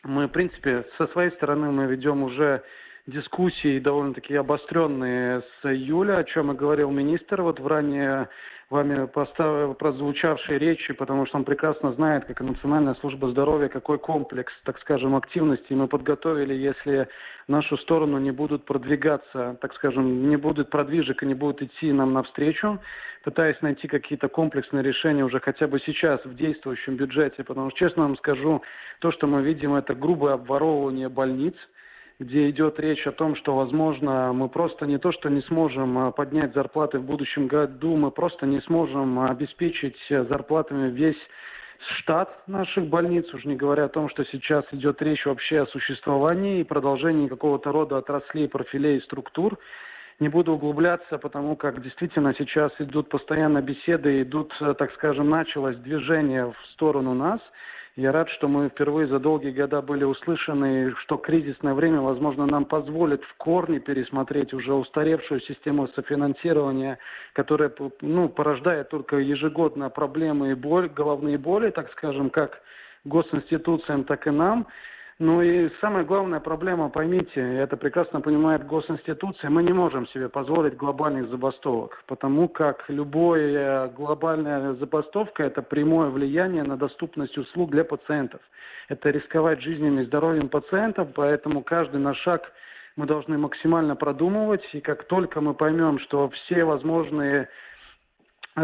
мы, 0.05 0.27
в 0.27 0.31
принципе, 0.31 0.85
со 0.97 1.07
своей 1.09 1.31
стороны 1.33 1.71
мы 1.71 1.87
ведем 1.87 2.23
уже 2.23 2.63
дискуссии 3.09 3.79
довольно-таки 3.79 4.35
обостренные 4.35 5.41
с 5.41 5.67
июля, 5.67 6.19
о 6.19 6.25
чем 6.25 6.53
и 6.53 6.55
говорил 6.55 6.91
министр 6.91 7.43
вот 7.43 7.59
в 7.59 7.67
ранее 7.67 8.29
вами 8.69 9.07
поставил, 9.07 9.73
прозвучавшей 9.73 10.59
речи, 10.59 10.93
потому 10.93 11.25
что 11.25 11.39
он 11.39 11.45
прекрасно 11.45 11.95
знает, 11.95 12.27
как 12.27 12.43
Национальная 12.43 12.95
служба 12.97 13.31
здоровья, 13.31 13.69
какой 13.69 13.99
комплекс, 13.99 14.53
так 14.65 14.79
скажем, 14.81 15.17
активностей 15.17 15.75
мы 15.75 15.89
подготовили, 15.89 16.53
если 16.53 17.09
в 17.47 17.51
нашу 17.51 17.79
сторону 17.79 18.19
не 18.19 18.31
будут 18.31 18.67
продвигаться, 18.67 19.57
так 19.63 19.73
скажем, 19.73 20.29
не 20.29 20.37
будут 20.37 20.69
продвижек 20.69 21.23
и 21.23 21.27
не 21.27 21.33
будут 21.33 21.63
идти 21.63 21.91
нам 21.93 22.13
навстречу, 22.13 22.79
пытаясь 23.25 23.61
найти 23.63 23.89
какие-то 23.89 24.29
комплексные 24.29 24.83
решения 24.83 25.25
уже 25.25 25.41
хотя 25.41 25.67
бы 25.67 25.81
сейчас 25.81 26.23
в 26.27 26.37
действующем 26.37 26.97
бюджете, 26.97 27.45
потому 27.45 27.71
что, 27.71 27.79
честно 27.79 28.03
вам 28.03 28.19
скажу, 28.19 28.61
то, 28.99 29.13
что 29.13 29.27
мы 29.27 29.41
видим, 29.41 29.77
это 29.77 29.95
грубое 29.95 30.35
обворовывание 30.35 31.09
больниц– 31.09 31.55
где 32.21 32.51
идет 32.51 32.81
речь 32.81 33.07
о 33.07 33.13
том, 33.13 33.37
что, 33.37 33.55
возможно, 33.55 34.33
мы 34.33 34.49
просто 34.49 34.87
не 34.87 34.99
то, 34.99 35.13
что 35.13 35.29
не 35.29 35.41
сможем 35.43 35.99
а, 35.99 36.11
поднять 36.11 36.53
зарплаты 36.53 36.99
в 36.99 37.05
будущем 37.05 37.47
году, 37.47 37.97
мы 37.97 38.11
просто 38.11 38.45
не 38.45 38.61
сможем 38.63 39.21
обеспечить 39.21 39.97
зарплатами 40.09 40.91
весь 40.91 41.19
штат 41.99 42.49
наших 42.49 42.87
больниц, 42.87 43.33
уж 43.33 43.45
не 43.45 43.55
говоря 43.55 43.85
о 43.85 43.89
том, 43.89 44.09
что 44.09 44.25
сейчас 44.25 44.65
идет 44.73 45.01
речь 45.01 45.25
вообще 45.27 45.61
о 45.61 45.67
существовании 45.67 46.61
и 46.61 46.65
продолжении 46.65 47.29
какого-то 47.29 47.71
рода 47.71 47.99
отраслей, 47.99 48.49
профилей 48.49 48.99
и 48.99 49.03
структур. 49.03 49.57
Не 50.19 50.29
буду 50.29 50.55
углубляться, 50.55 51.19
потому 51.19 51.55
как 51.55 51.81
действительно 51.81 52.35
сейчас 52.37 52.73
идут 52.81 53.09
постоянно 53.09 53.63
беседы, 53.63 54.23
идут, 54.23 54.53
так 54.59 54.93
скажем, 54.95 55.31
началось 55.31 55.77
движение 55.77 56.47
в 56.47 56.67
сторону 56.73 57.15
нас– 57.15 57.41
я 57.99 58.13
рад, 58.13 58.29
что 58.31 58.47
мы 58.47 58.69
впервые 58.69 59.09
за 59.09 59.19
долгие 59.19 59.51
года 59.51 59.83
были 59.83 60.05
услышаны, 60.05 60.95
что 61.03 61.17
кризисное 61.17 61.75
время, 61.75 62.01
возможно, 62.01 62.47
нам 62.47 62.65
позволит 62.65 63.25
в 63.25 63.35
корне 63.39 63.81
пересмотреть 63.81 64.55
уже 64.55 64.73
устаревшую 64.73 65.41
систему 65.41 65.89
софинансирования, 65.89 67.01
которая 67.33 67.73
ну, 68.01 68.29
порождает 68.29 68.91
только 68.91 69.17
ежегодно 69.17 69.91
проблемы 69.91 70.53
и 70.53 70.55
боль, 70.55 70.89
головные 70.89 71.39
боли, 71.39 71.71
так 71.71 71.91
скажем, 71.91 72.31
как 72.31 72.61
госинституциям, 73.05 74.05
так 74.05 74.29
и 74.29 74.31
нам. 74.31 74.69
Ну 75.21 75.43
и 75.43 75.69
самая 75.81 76.05
главная 76.05 76.39
проблема, 76.39 76.91
поймите, 76.91 77.41
это 77.41 77.77
прекрасно 77.77 78.21
понимает 78.21 78.65
госинституция, 78.65 79.51
мы 79.51 79.65
не 79.65 79.73
можем 79.73 80.07
себе 80.09 80.29
позволить 80.29 80.77
глобальных 80.77 81.29
забастовок, 81.29 82.05
потому 82.07 82.49
как 82.49 82.85
любая 82.87 83.89
глобальная 83.89 84.75
забастовка– 84.75 85.43
это 85.45 85.61
прямое 85.61 86.11
влияние 86.11 86.63
на 86.63 86.77
доступность 86.77 87.37
услуг 87.37 87.73
для 87.73 87.83
пациентов. 87.83 88.41
Это 88.89 89.11
рисковать 89.11 89.61
жизнью 89.61 90.01
и 90.01 90.07
здоровьем 90.07 90.49
пациентов, 90.49 91.09
поэтому 91.17 91.65
каждый 91.65 91.99
наш 91.99 92.17
шаг 92.19 92.53
мы 92.95 93.07
должны 93.07 93.39
максимально 93.39 93.97
продумывать, 93.97 94.63
и 94.73 94.81
как 94.81 95.03
только 95.09 95.41
мы 95.41 95.53
поймем, 95.55 95.99
что 95.99 96.29
все 96.29 96.63
возможные 96.63 97.49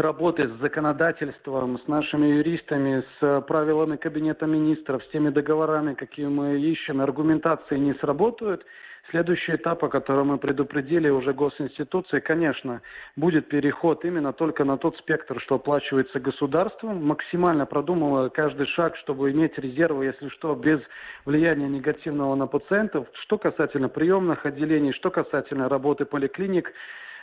работы 0.01 0.47
с 0.47 0.61
законодательством, 0.61 1.79
с 1.79 1.87
нашими 1.87 2.27
юристами, 2.27 3.03
с 3.19 3.41
правилами 3.41 3.95
Кабинета 3.95 4.45
министров, 4.45 5.03
с 5.03 5.09
теми 5.09 5.29
договорами, 5.29 5.93
какие 5.93 6.27
мы 6.27 6.59
ищем, 6.59 7.01
аргументации 7.01 7.77
не 7.77 7.93
сработают, 7.95 8.65
следующий 9.09 9.55
этап, 9.55 9.83
о 9.83 9.89
котором 9.89 10.27
мы 10.27 10.37
предупредили 10.37 11.09
уже 11.09 11.33
госинституции, 11.33 12.19
конечно, 12.19 12.81
будет 13.15 13.47
переход 13.49 14.03
именно 14.05 14.33
только 14.33 14.63
на 14.63 14.77
тот 14.77 14.97
спектр, 14.97 15.39
что 15.41 15.55
оплачивается 15.55 16.19
государством, 16.19 17.05
максимально 17.05 17.65
продумывая 17.65 18.29
каждый 18.29 18.67
шаг, 18.67 18.95
чтобы 18.97 19.31
иметь 19.31 19.57
резервы, 19.57 20.05
если 20.05 20.29
что, 20.29 20.55
без 20.55 20.79
влияния 21.25 21.67
негативного 21.67 22.35
на 22.35 22.47
пациентов. 22.47 23.07
Что 23.23 23.37
касательно 23.37 23.89
приемных 23.89 24.45
отделений, 24.45 24.93
что 24.93 25.11
касательно 25.11 25.69
работы 25.69 26.05
поликлиник, 26.05 26.71
Э, 26.71 26.73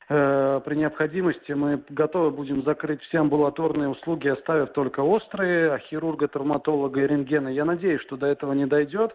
при 0.09 0.75
необходимости 0.75 1.53
мы 1.53 1.83
готовы 1.89 2.31
будем 2.31 2.65
закрыть 2.65 3.03
все 3.03 3.21
амбулаторные 3.21 3.89
услуги, 3.89 4.29
оставив 4.29 4.73
только 4.73 5.01
острые, 5.01 5.73
а 5.73 5.79
хирурга, 5.79 6.29
травматолога 6.29 7.01
и 7.01 7.07
рентгена. 7.07 7.49
Я 7.49 7.65
надеюсь, 7.65 8.01
что 8.03 8.17
до 8.17 8.27
этого 8.27 8.53
не 8.53 8.67
дойдет. 8.67 9.15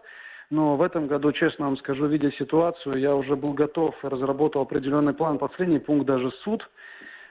Но 0.50 0.76
в 0.76 0.82
этом 0.82 1.08
году, 1.08 1.32
честно 1.32 1.66
вам 1.66 1.76
скажу, 1.76 2.06
видя 2.06 2.32
ситуацию, 2.32 2.98
я 2.98 3.14
уже 3.14 3.36
был 3.36 3.52
готов 3.52 3.94
разработал 4.02 4.62
определенный 4.62 5.12
план. 5.12 5.38
Последний 5.38 5.78
пункт 5.78 6.06
даже 6.06 6.30
суд 6.42 6.66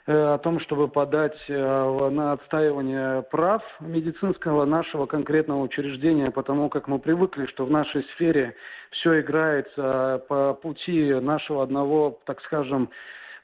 э, 0.06 0.14
о 0.14 0.38
том, 0.38 0.60
чтобы 0.60 0.88
подать 0.88 1.38
э, 1.48 2.10
на 2.12 2.34
отстаивание 2.34 3.24
прав 3.24 3.64
медицинского 3.80 4.66
нашего 4.66 5.08
конкретного 5.08 5.64
учреждения, 5.64 6.30
потому 6.30 6.70
как 6.70 6.88
мы 6.88 7.00
привыкли, 7.00 7.48
что 7.48 7.66
в 7.66 7.72
нашей 7.72 8.04
сфере 8.14 8.56
все 8.92 9.20
играется 9.20 10.24
по 10.28 10.54
пути 10.54 11.12
нашего 11.16 11.64
одного, 11.64 12.20
так 12.26 12.40
скажем, 12.42 12.90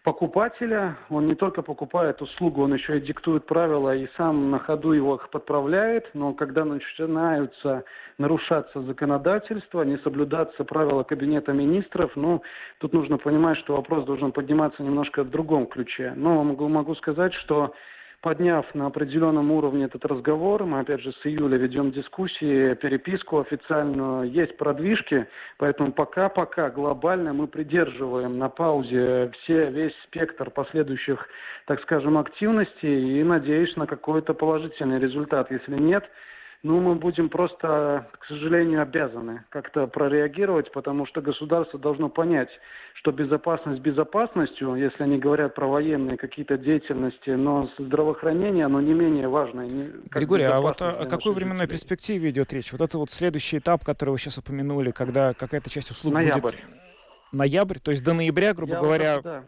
покупателя. 0.04 0.98
Он 1.10 1.28
не 1.28 1.36
только 1.36 1.62
покупает 1.62 2.22
услугу, 2.22 2.64
он 2.64 2.74
еще 2.74 2.98
и 2.98 3.02
диктует 3.02 3.46
правила 3.46 3.96
и 3.96 4.08
сам 4.18 4.52
на 4.52 4.60
ходу 4.60 4.92
его 4.92 5.16
их 5.16 5.30
подправляет. 5.30 6.10
Но 6.14 6.34
когда 6.34 6.66
начинаются 6.66 7.84
нарушаться 8.18 8.82
законодательство, 8.82 9.82
не 9.84 9.98
соблюдаться 10.00 10.64
правила 10.66 11.04
Кабинета 11.04 11.54
министров, 11.54 12.12
ну, 12.16 12.44
тут 12.80 12.94
нужно 12.94 13.18
понимать, 13.18 13.58
что 13.60 13.76
вопрос 13.76 14.06
должен 14.06 14.32
подниматься 14.32 14.84
немножко 14.84 15.24
в 15.24 15.30
другом 15.30 15.66
ключе. 15.68 16.14
Но 16.16 16.44
могу, 16.44 16.68
могу 16.68 16.96
сказать, 16.96 17.34
что 17.34 17.74
подняв 18.24 18.66
на 18.74 18.86
определенном 18.88 19.52
уровне 19.52 19.84
этот 19.84 20.06
разговор, 20.06 20.64
мы 20.64 20.80
опять 20.80 21.02
же 21.02 21.12
с 21.12 21.26
июля 21.26 21.58
ведем 21.58 21.92
дискуссии, 21.92 22.74
переписку 22.76 23.40
официальную, 23.40 24.32
есть 24.32 24.56
продвижки, 24.56 25.28
поэтому 25.58 25.92
пока-пока 25.92 26.70
глобально 26.70 27.34
мы 27.34 27.48
придерживаем 27.48 28.38
на 28.38 28.48
паузе 28.48 29.30
все, 29.34 29.70
весь 29.70 29.94
спектр 30.06 30.50
последующих, 30.50 31.28
так 31.66 31.82
скажем, 31.82 32.18
активностей 32.18 33.20
и 33.20 33.24
надеюсь 33.24 33.76
на 33.76 33.88
какой-то 33.88 34.34
положительный 34.34 35.00
результат. 35.02 35.52
Если 35.52 35.76
нет, 35.76 36.06
ну, 36.64 36.80
мы 36.80 36.96
будем 36.96 37.28
просто, 37.30 38.08
к 38.20 38.26
сожалению, 38.26 38.82
обязаны 38.82 39.44
как-то 39.50 39.86
прореагировать, 39.86 40.72
потому 40.72 41.06
что 41.06 41.22
государство 41.22 41.78
должно 41.78 42.08
понять, 42.08 42.48
что 42.94 43.12
безопасность 43.12 43.82
безопасностью, 43.82 44.76
если 44.76 45.04
они 45.04 45.18
говорят 45.18 45.56
про 45.56 45.68
военные 45.68 46.16
какие-то 46.16 46.58
деятельности, 46.58 47.32
но 47.32 47.70
здравоохранение, 47.78 48.66
оно 48.66 48.80
не 48.80 48.94
менее 48.94 49.28
важное. 49.28 49.68
Не, 49.68 49.92
Григорий, 50.10 50.46
а 50.46 50.62
вот 50.62 50.82
о, 50.82 51.02
о 51.02 51.06
какой 51.06 51.34
временной 51.34 51.68
перспективе 51.68 52.30
идет 52.30 52.54
речь? 52.54 52.72
Вот 52.72 52.80
это 52.80 52.98
вот 52.98 53.12
следующий 53.12 53.58
этап, 53.58 53.84
который 53.84 54.12
вы 54.12 54.18
сейчас 54.18 54.38
упомянули, 54.38 54.92
когда 54.92 55.34
какая-то 55.34 55.70
часть 55.70 55.92
услуг 55.92 56.14
Ноябрь. 56.14 56.40
будет... 56.40 56.60
Ноябрь. 57.34 57.80
То 57.80 57.92
есть 57.92 58.06
до 58.06 58.14
ноября, 58.14 58.54
грубо 58.54 58.76
Я 58.76 58.80
говоря, 58.80 59.16
вот, 59.16 59.24
да. 59.24 59.44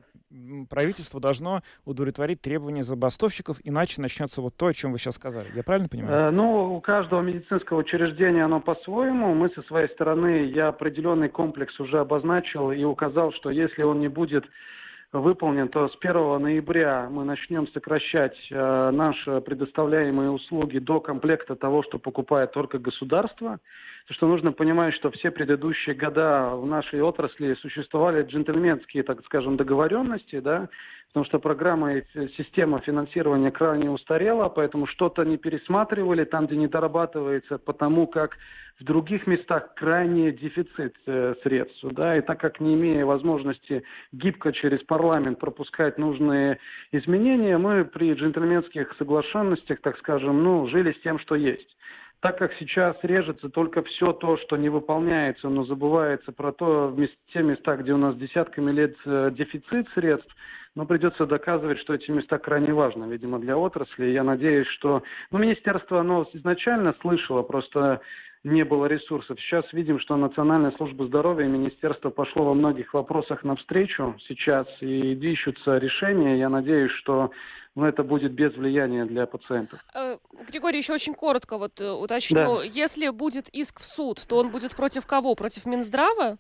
Правительство 0.70 1.20
должно 1.20 1.62
удовлетворить 1.86 2.42
требования 2.42 2.84
забастовщиков, 2.84 3.58
иначе 3.64 4.02
начнется 4.02 4.42
вот 4.42 4.56
то, 4.56 4.68
о 4.68 4.74
чем 4.74 4.92
вы 4.92 4.98
сейчас 4.98 5.16
сказали. 5.16 5.48
Я 5.56 5.64
правильно 5.64 5.90
понимаю? 5.90 6.30
Э, 6.30 6.32
Ну, 6.32 6.76
у 6.76 6.82
каждого 6.82 7.22
медицинского 7.22 7.80
учреждения 7.80 8.44
оно 8.44 8.60
по-своему. 8.60 9.34
Мы 9.34 9.50
со 9.52 9.62
своей 9.64 9.90
стороны, 9.90 10.46
я 10.46 10.70
определенный 10.70 11.30
комплекс 11.30 11.80
уже 11.80 12.00
обозначил 12.00 12.72
и 12.72 12.84
указал, 12.84 13.32
что 13.34 13.50
если 13.50 13.84
он 13.84 14.00
не 14.00 14.08
будет 14.08 14.46
выполнен, 15.20 15.68
то 15.70 15.88
с 15.90 15.98
1 16.00 16.42
ноября 16.42 17.08
мы 17.10 17.26
начнем 17.26 17.68
сокращать 17.70 18.36
э, 18.50 18.92
наши 18.92 19.42
предоставляемые 19.42 20.30
услуги 20.30 20.80
до 20.80 21.00
комплекта 21.00 21.56
того, 21.56 21.84
что 21.84 22.00
покупает 22.00 22.52
только 22.52 22.80
государство. 22.80 23.60
Потому 24.08 24.18
что 24.18 24.28
нужно 24.28 24.52
понимать, 24.52 24.94
что 24.94 25.10
все 25.12 25.32
предыдущие 25.32 25.96
года 25.96 26.52
в 26.56 26.66
нашей 26.68 27.02
отрасли 27.02 27.56
существовали 27.56 28.24
джентльменские, 28.24 29.04
так 29.04 29.24
скажем, 29.26 29.58
договоренности, 29.58 30.40
да, 30.40 30.70
потому 31.16 31.28
что 31.28 31.40
программа 31.40 31.94
и 31.94 32.04
система 32.36 32.82
финансирования 32.82 33.50
крайне 33.50 33.90
устарела, 33.90 34.50
поэтому 34.50 34.86
что-то 34.86 35.24
не 35.24 35.38
пересматривали 35.38 36.26
там, 36.26 36.46
где 36.46 36.58
не 36.58 36.68
дорабатывается, 36.68 37.58
потому 37.58 38.06
как 38.06 38.36
в 38.82 38.84
других 38.84 39.26
местах 39.26 39.76
крайний 39.76 40.34
дефицит 40.34 40.94
э, 41.06 41.36
средств, 41.42 41.86
да, 41.94 42.18
и 42.18 42.22
так 42.22 42.42
как 42.42 42.60
не 42.60 42.74
имея 42.74 43.06
возможности 43.06 43.84
гибко 44.12 44.52
через 44.52 44.84
парламент 44.84 45.40
пропускать 45.40 45.98
нужные 45.98 46.60
изменения, 46.92 47.58
мы 47.58 47.86
при 47.86 48.12
джентльменских 48.12 48.94
соглашенностях, 48.98 49.80
так 49.80 49.98
скажем, 50.00 50.44
ну, 50.44 50.68
жили 50.68 50.92
с 50.92 51.02
тем, 51.02 51.18
что 51.20 51.36
есть. 51.36 51.78
Так 52.20 52.40
как 52.40 52.52
сейчас 52.60 52.98
режется 53.04 53.48
только 53.48 53.84
все 53.84 54.12
то, 54.12 54.36
что 54.36 54.58
не 54.58 54.68
выполняется, 54.68 55.48
но 55.48 55.64
забывается 55.64 56.34
про 56.34 56.52
то, 56.52 56.94
те 57.34 57.42
места, 57.42 57.78
где 57.78 57.94
у 57.94 57.98
нас 57.98 58.18
десятками 58.18 58.72
лет 58.72 58.98
э, 59.06 59.32
дефицит 59.32 59.88
средств, 59.94 60.36
но 60.76 60.86
придется 60.86 61.26
доказывать, 61.26 61.80
что 61.80 61.94
эти 61.94 62.12
места 62.12 62.38
крайне 62.38 62.74
важны, 62.74 63.06
видимо, 63.06 63.40
для 63.40 63.58
отрасли. 63.58 64.08
Я 64.08 64.24
надеюсь, 64.24 64.68
что... 64.68 65.04
Ну, 65.32 65.40
министерство, 65.40 66.02
оно 66.02 66.28
изначально 66.34 66.94
слышало, 67.02 67.44
просто 67.44 68.02
не 68.44 68.64
было 68.64 68.86
ресурсов. 68.86 69.40
Сейчас 69.40 69.66
видим, 69.74 70.00
что 70.00 70.16
Национальная 70.18 70.72
служба 70.74 71.08
здоровья 71.08 71.46
и 71.46 71.50
Министерство 71.50 72.10
пошло 72.12 72.46
во 72.46 72.54
многих 72.54 72.94
вопросах 72.94 73.44
навстречу 73.44 74.16
сейчас 74.28 74.68
и 74.82 75.14
ищутся 75.14 75.78
решения. 75.78 76.38
Я 76.38 76.50
надеюсь, 76.50 76.92
что 76.92 77.32
ну, 77.74 77.86
это 77.86 78.04
будет 78.04 78.34
без 78.34 78.54
влияния 78.54 79.06
для 79.06 79.26
пациентов. 79.26 79.80
Э, 79.94 80.18
Григорий, 80.48 80.78
еще 80.78 80.94
очень 80.94 81.14
коротко 81.14 81.58
вот 81.58 81.82
э, 81.82 81.90
уточню. 81.90 82.62
Если 82.62 83.10
будет 83.10 83.50
иск 83.50 83.80
в 83.80 83.86
суд, 83.86 84.22
то 84.28 84.38
он 84.38 84.50
будет 84.50 84.76
против 84.76 85.08
кого? 85.08 85.36
Против 85.36 85.66
Минздрава? 85.66 86.38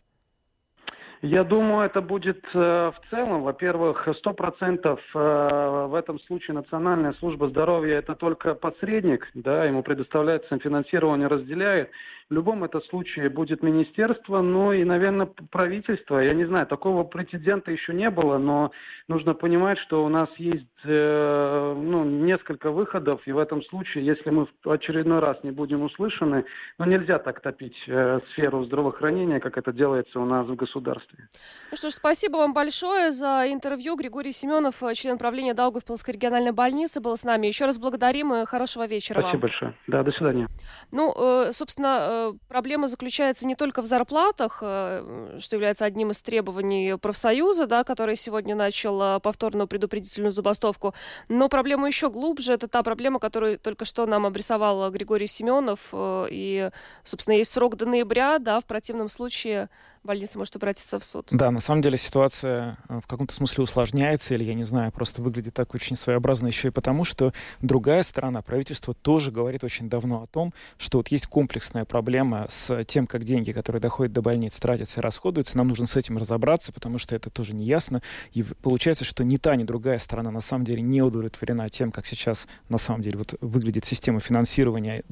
Я 1.22 1.44
думаю, 1.44 1.86
это 1.86 2.02
будет 2.02 2.44
э, 2.54 2.58
в 2.58 3.10
целом, 3.10 3.44
во-первых, 3.44 4.08
сто 4.18 4.34
процентов 4.34 5.00
э, 5.14 5.86
в 5.90 5.96
этом 5.96 6.20
случае 6.22 6.56
Национальная 6.56 7.14
служба 7.14 7.50
здоровья 7.50 7.98
это 7.98 8.16
только 8.16 8.54
посредник, 8.54 9.28
да, 9.34 9.66
ему 9.66 9.82
предоставляется 9.82 10.58
финансирование, 10.60 11.28
разделяет. 11.28 11.90
В 12.28 12.34
любом 12.34 12.64
этом 12.64 12.82
случае 12.86 13.30
будет 13.30 13.62
министерство, 13.62 14.42
ну 14.42 14.74
и, 14.74 14.84
наверное, 14.84 15.28
правительство. 15.52 16.18
Я 16.18 16.34
не 16.34 16.46
знаю, 16.46 16.66
такого 16.66 17.04
прецедента 17.04 17.72
еще 17.72 17.94
не 17.94 18.10
было, 18.10 18.40
но 18.40 18.72
нужно 19.08 19.36
понимать, 19.36 19.78
что 19.78 20.04
у 20.04 20.10
нас 20.10 20.28
есть 20.38 20.66
э, 20.86 21.76
ну, 21.78 22.04
несколько 22.04 22.72
выходов, 22.72 23.22
и 23.28 23.32
в 23.32 23.38
этом 23.38 23.62
случае, 23.66 24.08
если 24.08 24.32
мы 24.32 24.48
в 24.64 24.70
очередной 24.72 25.20
раз 25.20 25.38
не 25.44 25.52
будем 25.52 25.84
услышаны, 25.84 26.46
ну 26.80 26.86
нельзя 26.86 27.20
так 27.20 27.42
топить 27.42 27.78
э, 27.88 28.20
сферу 28.32 28.66
здравоохранения, 28.66 29.40
как 29.40 29.60
это 29.60 29.72
делается 29.72 30.20
у 30.20 30.26
нас 30.26 30.48
в 30.48 30.56
государстве. 30.56 31.28
Ну 31.70 31.78
что 31.78 31.92
ж, 31.92 31.94
спасибо 31.94 32.38
вам 32.38 32.54
большое 32.54 33.12
за 33.12 33.46
интервью. 33.48 33.96
Григорий 33.96 34.32
Семенов, 34.32 34.82
э, 34.82 34.96
член 34.96 35.20
правления 35.20 35.54
Даугавпилской 35.54 36.16
региональной 36.16 36.54
больницы, 36.54 37.02
был 37.02 37.16
с 37.16 37.24
нами. 37.24 37.46
Еще 37.46 37.66
раз 37.66 37.78
благодарим 37.78 38.34
и 38.34 38.46
хорошего 38.46 38.88
вечера 38.88 39.20
Спасибо 39.20 39.32
вам. 39.34 39.42
большое. 39.42 39.74
Да, 39.86 40.02
до 40.02 40.12
свидания. 40.12 40.48
Ну, 40.92 41.14
э, 41.16 41.52
собственно, 41.52 42.15
проблема 42.48 42.88
заключается 42.88 43.48
не 43.48 43.56
только 43.56 43.82
в 43.82 43.86
зарплатах, 43.86 44.60
э, 44.62 45.38
что 45.40 45.56
является 45.56 45.86
одним 45.86 46.12
из 46.12 46.22
требований 46.22 46.98
профсоюза, 46.98 47.68
да, 47.68 47.84
который 47.84 48.16
сегодня 48.16 48.56
начал 48.56 49.02
э, 49.02 49.20
повторную 49.20 49.68
предупредительную 49.68 50.32
забастовку, 50.32 50.94
но 51.30 51.50
проблема 51.50 51.88
еще 51.88 52.10
глубже. 52.10 52.54
Это 52.54 52.68
та 52.68 52.84
проблема, 52.84 53.20
которую 53.20 53.58
только 53.60 53.86
что 53.86 54.06
нам 54.06 54.26
обрисовал 54.26 54.90
Григорий 54.92 55.28
Семенов. 55.28 55.80
э, 55.92 56.28
И, 56.32 56.70
собственно, 57.04 57.36
есть 57.36 57.52
срок 57.52 57.76
до 57.76 57.86
ноября, 57.86 58.40
да, 58.40 58.60
в 58.60 58.66
противном 58.66 59.10
случае 59.10 59.70
больница 60.06 60.38
может 60.38 60.56
обратиться 60.56 61.00
в 61.00 61.04
суд. 61.04 61.28
Да, 61.32 61.52
на 61.52 61.60
самом 61.60 61.82
деле 61.82 61.98
ситуация 61.98 62.78
э, 62.88 63.00
в 63.02 63.08
каком-то 63.08 63.34
смысле 63.34 63.64
усложняется, 63.64 64.36
или, 64.36 64.44
я 64.44 64.54
не 64.54 64.64
знаю, 64.64 64.92
просто 64.92 65.22
выглядит 65.22 65.54
так 65.54 65.74
очень 65.74 65.96
своеобразно 65.96 66.48
еще 66.48 66.70
и 66.70 66.72
потому, 66.72 67.04
что 67.04 67.34
другая 67.62 68.04
сторона, 68.04 68.42
правительство, 68.42 68.94
тоже 68.94 69.32
говорит 69.32 69.64
очень 69.64 69.90
давно 69.90 70.24
о 70.24 70.28
том, 70.28 70.54
что 70.78 71.00
вот 71.00 71.10
есть 71.10 71.28
комплексная 71.28 71.86
проблема 71.86 72.48
с 72.50 72.84
тем, 72.86 73.08
как 73.08 73.24
деньги, 73.24 73.52
которые 73.52 73.82
доходят 73.82 74.14
до 74.14 74.22
больниц, 74.22 74.56
тратятся 74.60 75.00
и 75.00 75.04
расходуются. 75.04 75.58
Нам 75.58 75.68
нужно 75.68 75.88
с 75.88 75.96
этим 75.96 76.18
разобраться, 76.18 76.72
потому 76.72 76.98
что 76.98 77.16
это 77.16 77.30
тоже 77.30 77.54
не 77.54 77.66
ясно. 77.66 78.02
И 78.34 78.44
получается, 78.44 79.06
что 79.06 79.24
ни 79.24 79.38
та, 79.38 79.56
ни 79.56 79.64
другая 79.64 79.98
сторона 79.98 80.32
на 80.32 80.42
самом 80.42 80.66
деле 80.66 80.82
не 80.82 81.02
удовлетворена 81.02 81.70
тем, 81.70 81.92
как 81.92 82.06
сейчас 82.06 82.48
на 82.70 82.78
самом 82.78 83.02
деле 83.02 83.18
вот 83.18 83.36
выглядит 83.42 83.86
система 83.86 84.20
финансирования 84.20 85.04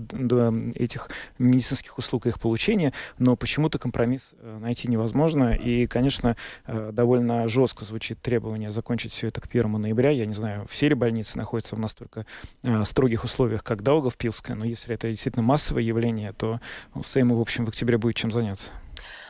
этих 0.76 1.10
медицинских 1.40 1.98
услуг 1.98 2.26
и 2.26 2.30
их 2.30 2.40
получения, 2.40 2.94
но 3.18 3.36
почему-то 3.36 3.80
компромисс 3.80 4.32
э, 4.40 4.58
найти 4.84 4.88
невозможно. 4.88 5.54
И, 5.54 5.88
конечно, 5.88 6.36
э, 6.66 6.92
довольно 6.94 7.48
жестко 7.48 7.86
звучит 7.86 8.22
требование 8.22 8.70
закончить 8.70 9.12
все 9.12 9.28
это 9.28 9.42
к 9.42 9.48
1 9.48 9.72
ноября. 9.72 10.10
Я 10.10 10.26
не 10.26 10.34
знаю, 10.34 10.66
все 10.70 10.90
ли 10.90 10.96
больницы 10.96 11.38
находятся 11.38 11.76
в 11.76 11.80
настолько 11.80 12.26
э, 12.64 12.84
строгих 12.84 13.24
условиях, 13.24 13.64
как 13.64 13.82
Даугавпилская, 13.82 14.56
но 14.56 14.66
если 14.66 14.96
это 14.96 15.10
действительно 15.10 15.44
массовое 15.44 15.84
явление, 15.84 16.34
то 16.34 16.60
ну, 16.96 17.04
Сейму, 17.04 17.36
в 17.36 17.42
общем, 17.42 17.66
в 17.66 17.70
октябре 17.70 17.98
будет 17.98 18.16
чем 18.16 18.32
заняться. 18.32 18.72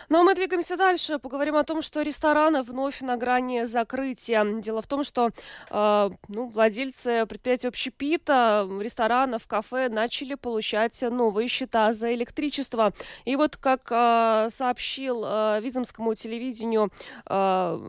Ну 0.09 0.19
а 0.19 0.23
мы 0.23 0.35
двигаемся 0.35 0.77
дальше. 0.77 1.19
Поговорим 1.19 1.55
о 1.55 1.63
том, 1.63 1.81
что 1.81 2.01
рестораны 2.01 2.61
вновь 2.61 3.01
на 3.01 3.17
грани 3.17 3.63
закрытия. 3.63 4.43
Дело 4.59 4.81
в 4.81 4.87
том, 4.87 5.03
что 5.03 5.29
э, 5.69 6.09
ну, 6.27 6.47
владельцы 6.47 7.25
предприятия 7.25 7.69
общепита, 7.69 8.67
ресторанов, 8.79 9.47
кафе 9.47 9.89
начали 9.89 10.35
получать 10.35 11.01
новые 11.01 11.47
счета 11.47 11.93
за 11.93 12.13
электричество. 12.13 12.91
И 13.25 13.35
вот, 13.35 13.57
как 13.57 13.81
э, 13.89 14.47
сообщил 14.49 15.23
э, 15.25 15.59
Визомскому 15.61 16.15
телевидению 16.15 16.91
э, 17.29 17.79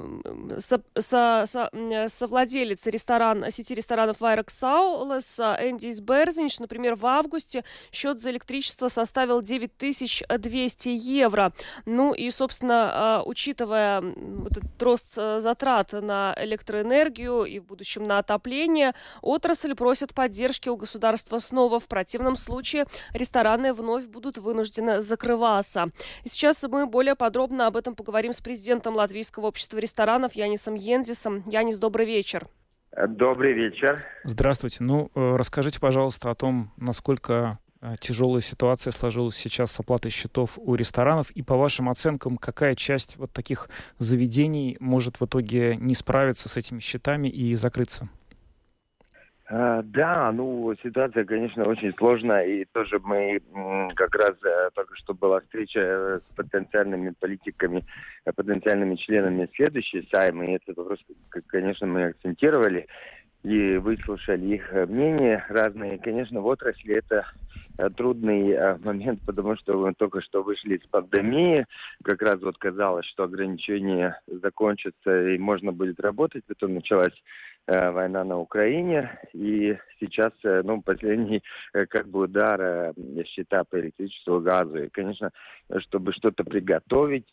со, 0.58 0.82
со, 0.98 1.44
со, 1.46 1.68
м, 1.72 2.08
совладелец 2.08 2.86
ресторан, 2.86 3.50
сети 3.50 3.74
ресторанов 3.74 4.20
Вайрекс 4.20 4.58
Саулес 4.58 5.40
Эндис 5.40 6.00
Берзинч, 6.00 6.58
например, 6.58 6.94
в 6.94 7.06
августе 7.06 7.64
счет 7.92 8.20
за 8.20 8.30
электричество 8.30 8.88
составил 8.88 9.42
9200 9.42 10.88
евро. 10.88 11.52
Ну 11.86 12.03
Ну 12.04 12.12
и, 12.12 12.30
собственно, 12.30 13.22
учитывая 13.24 14.02
этот 14.50 14.82
рост 14.82 15.14
затрат 15.14 15.94
на 15.94 16.36
электроэнергию 16.38 17.44
и 17.44 17.60
в 17.60 17.64
будущем 17.64 18.04
на 18.04 18.18
отопление, 18.18 18.92
отрасль 19.22 19.74
просит 19.74 20.12
поддержки 20.12 20.68
у 20.68 20.76
государства 20.76 21.38
снова. 21.38 21.80
В 21.80 21.88
противном 21.88 22.36
случае 22.36 22.84
рестораны 23.14 23.72
вновь 23.72 24.04
будут 24.04 24.36
вынуждены 24.36 25.00
закрываться. 25.00 25.86
Сейчас 26.26 26.62
мы 26.64 26.86
более 26.86 27.14
подробно 27.14 27.68
об 27.68 27.76
этом 27.78 27.94
поговорим 27.94 28.34
с 28.34 28.42
президентом 28.42 28.96
Латвийского 28.96 29.46
общества 29.46 29.78
ресторанов 29.78 30.34
Янисом 30.34 30.74
Йензисом. 30.74 31.42
Янис, 31.46 31.78
добрый 31.78 32.04
вечер. 32.04 32.44
Добрый 33.08 33.54
вечер. 33.54 34.04
Здравствуйте. 34.24 34.84
Ну, 34.84 35.10
э, 35.14 35.36
расскажите, 35.36 35.80
пожалуйста, 35.80 36.30
о 36.30 36.34
том, 36.34 36.70
насколько 36.76 37.32
э, 37.32 37.63
тяжелая 38.00 38.40
ситуация 38.40 38.90
сложилась 38.90 39.36
сейчас 39.36 39.72
с 39.72 39.80
оплатой 39.80 40.10
счетов 40.10 40.58
у 40.58 40.74
ресторанов. 40.74 41.30
И 41.32 41.42
по 41.42 41.56
вашим 41.56 41.88
оценкам, 41.88 42.36
какая 42.36 42.74
часть 42.74 43.16
вот 43.16 43.32
таких 43.32 43.68
заведений 43.98 44.76
может 44.80 45.20
в 45.20 45.24
итоге 45.24 45.76
не 45.76 45.94
справиться 45.94 46.48
с 46.48 46.56
этими 46.56 46.80
счетами 46.80 47.28
и 47.28 47.54
закрыться? 47.54 48.08
А, 49.46 49.82
да, 49.82 50.32
ну, 50.32 50.74
ситуация, 50.82 51.24
конечно, 51.24 51.64
очень 51.64 51.92
сложная, 51.98 52.46
и 52.46 52.64
тоже 52.64 52.98
мы 52.98 53.40
как 53.94 54.14
раз 54.14 54.32
э, 54.42 54.70
только 54.74 54.96
что 54.96 55.12
была 55.12 55.40
встреча 55.40 55.80
э, 55.80 56.20
с 56.26 56.34
потенциальными 56.34 57.12
политиками, 57.20 57.84
э, 58.24 58.32
потенциальными 58.32 58.96
членами 58.96 59.50
следующей 59.54 60.08
сайма, 60.10 60.46
и 60.46 60.52
этот 60.52 60.78
вопрос, 60.78 60.98
конечно, 61.48 61.86
мы 61.86 62.04
акцентировали 62.06 62.86
и 63.44 63.76
выслушали 63.76 64.54
их 64.54 64.72
мнения 64.72 65.44
разные. 65.48 65.98
Конечно, 65.98 66.40
в 66.40 66.46
отрасли 66.46 66.96
это 66.96 67.24
трудный 67.96 68.78
момент, 68.78 69.20
потому 69.26 69.56
что 69.56 69.76
мы 69.76 69.94
только 69.94 70.20
что 70.22 70.42
вышли 70.42 70.76
из 70.76 70.86
пандемии. 70.88 71.66
Как 72.02 72.22
раз 72.22 72.40
вот 72.40 72.56
казалось, 72.58 73.06
что 73.06 73.24
ограничения 73.24 74.20
закончатся 74.26 75.28
и 75.30 75.38
можно 75.38 75.72
будет 75.72 76.00
работать. 76.00 76.44
Потом 76.46 76.74
началась 76.74 77.14
Э, 77.66 77.90
война 77.92 78.24
на 78.24 78.38
Украине, 78.38 79.18
и 79.32 79.74
сейчас, 79.98 80.32
э, 80.42 80.60
ну, 80.62 80.82
последний, 80.82 81.42
э, 81.72 81.86
как 81.86 82.08
бы, 82.08 82.24
удар 82.24 82.92
счета 83.26 83.64
по 83.64 83.80
электричеству, 83.80 84.40
газу. 84.40 84.82
И, 84.82 84.90
конечно, 84.90 85.30
чтобы 85.78 86.12
что-то 86.12 86.44
приготовить, 86.44 87.32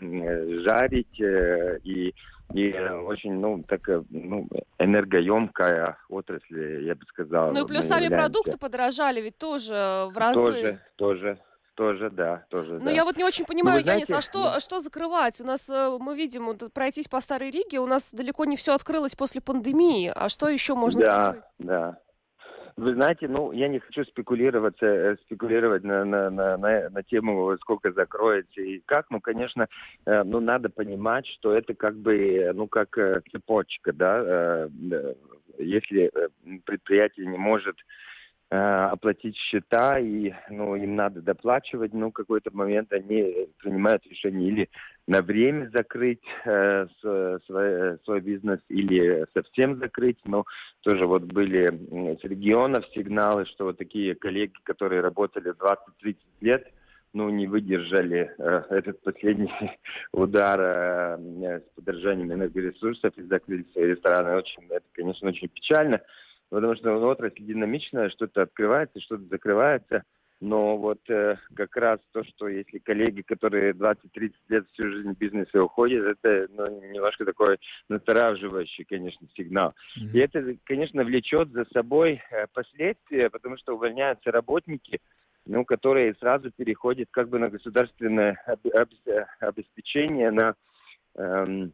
жарить 0.00 1.20
и 1.20 2.14
и 2.52 2.72
очень, 2.72 3.34
ну, 3.34 3.62
такая, 3.62 4.04
ну, 4.10 4.48
энергоемкая 4.78 5.98
отрасль, 6.08 6.84
я 6.84 6.94
бы 6.94 7.04
сказал. 7.06 7.52
Ну 7.52 7.64
и 7.64 7.66
плюс 7.66 7.84
сами 7.84 8.04
являемся. 8.04 8.30
продукты 8.30 8.58
подорожали 8.58 9.20
ведь 9.20 9.38
тоже 9.38 10.08
в 10.10 10.16
разы. 10.16 10.40
Тоже, 10.40 10.80
тоже. 10.96 11.38
Тоже, 11.76 12.08
да, 12.08 12.46
тоже. 12.48 12.78
Ну, 12.78 12.86
да. 12.86 12.90
я 12.90 13.04
вот 13.04 13.18
не 13.18 13.24
очень 13.24 13.44
понимаю, 13.44 13.82
ну, 13.84 13.92
Янис, 13.92 14.10
а 14.10 14.22
что, 14.22 14.54
ну... 14.54 14.60
что 14.60 14.80
закрывать? 14.80 15.42
У 15.42 15.44
нас, 15.44 15.68
э, 15.68 15.94
мы 16.00 16.16
видим, 16.16 16.46
вот, 16.46 16.72
пройтись 16.72 17.06
по 17.06 17.20
Старой 17.20 17.50
Риге, 17.50 17.80
у 17.80 17.86
нас 17.86 18.14
далеко 18.14 18.46
не 18.46 18.56
все 18.56 18.72
открылось 18.72 19.14
после 19.14 19.42
пандемии. 19.42 20.10
А 20.16 20.30
что 20.30 20.48
еще 20.48 20.74
можно 20.74 21.02
да, 21.02 21.26
закрыть? 21.26 21.44
Да, 21.58 21.98
вы 22.76 22.94
знаете, 22.94 23.28
ну, 23.28 23.52
я 23.52 23.68
не 23.68 23.78
хочу 23.78 24.04
спекулировать, 24.04 24.76
э, 24.82 25.16
спекулировать 25.24 25.82
на, 25.84 26.04
на, 26.04 26.30
на, 26.30 26.56
на, 26.56 26.90
на 26.90 27.02
тему, 27.02 27.56
сколько 27.60 27.92
закроете 27.92 28.62
и 28.62 28.82
как. 28.84 29.06
Ну, 29.10 29.20
конечно, 29.20 29.68
э, 30.04 30.22
ну, 30.24 30.40
надо 30.40 30.68
понимать, 30.68 31.26
что 31.26 31.54
это 31.54 31.74
как 31.74 31.96
бы, 31.96 32.50
ну, 32.54 32.68
как 32.68 32.98
цепочка, 33.30 33.92
да. 33.92 34.68
Если 35.58 36.10
предприятие 36.64 37.26
не 37.26 37.38
может 37.38 37.76
Э, 37.78 38.15
оплатить 38.48 39.36
счета, 39.36 39.98
и 39.98 40.32
ну, 40.50 40.76
им 40.76 40.94
надо 40.94 41.20
доплачивать, 41.20 41.92
но 41.92 42.10
в 42.10 42.12
какой-то 42.12 42.50
момент 42.52 42.92
они 42.92 43.48
принимают 43.58 44.06
решение 44.06 44.48
или 44.48 44.68
на 45.08 45.22
время 45.22 45.70
закрыть 45.74 46.22
э, 46.44 46.86
свой, 47.00 47.98
свой 48.04 48.20
бизнес, 48.20 48.60
или 48.68 49.26
совсем 49.34 49.78
закрыть. 49.78 50.18
Но 50.24 50.44
тоже 50.82 51.06
вот 51.06 51.24
были 51.24 51.66
с 51.66 52.24
регионов 52.24 52.84
сигналы, 52.94 53.46
что 53.46 53.64
вот 53.66 53.78
такие 53.78 54.14
коллеги, 54.14 54.54
которые 54.62 55.00
работали 55.00 55.52
20-30 55.52 56.16
лет, 56.40 56.66
ну, 57.12 57.30
не 57.30 57.46
выдержали 57.46 58.30
э, 58.36 58.62
этот 58.70 59.00
последний 59.02 59.52
удар 60.12 60.60
э, 60.60 61.60
с 61.60 61.74
поддержанием 61.74 62.32
энергоресурсов 62.32 63.16
и 63.16 63.22
закрыли 63.22 63.64
свои 63.72 63.86
рестораны. 63.86 64.36
Очень, 64.36 64.66
это, 64.68 64.84
конечно, 64.92 65.28
очень 65.28 65.48
печально 65.48 66.00
потому 66.50 66.76
что 66.76 66.96
отрасль 66.96 67.42
динамичная, 67.42 68.10
что-то 68.10 68.42
открывается, 68.42 69.00
что-то 69.00 69.24
закрывается. 69.24 70.02
Но 70.38 70.76
вот 70.76 70.98
э, 71.08 71.36
как 71.54 71.74
раз 71.76 71.98
то, 72.12 72.22
что 72.24 72.46
если 72.46 72.76
коллеги, 72.78 73.22
которые 73.22 73.72
20-30 73.72 74.32
лет 74.50 74.66
всю 74.72 74.90
жизнь 74.90 75.14
в 75.14 75.18
бизнесе 75.18 75.58
уходят, 75.58 76.04
это 76.04 76.46
ну, 76.52 76.92
немножко 76.92 77.24
такой 77.24 77.56
настораживающий, 77.88 78.84
конечно, 78.84 79.26
сигнал. 79.34 79.74
Mm-hmm. 79.98 80.12
И 80.12 80.18
это, 80.18 80.56
конечно, 80.64 81.04
влечет 81.04 81.50
за 81.52 81.64
собой 81.72 82.20
э, 82.30 82.46
последствия, 82.52 83.30
потому 83.30 83.56
что 83.56 83.76
увольняются 83.76 84.30
работники, 84.30 85.00
ну, 85.46 85.64
которые 85.64 86.14
сразу 86.16 86.50
переходят 86.50 87.08
как 87.12 87.30
бы 87.30 87.38
на 87.38 87.48
государственное 87.48 88.38
обеспечение, 89.40 90.30
на, 90.32 90.54
эм, 91.14 91.72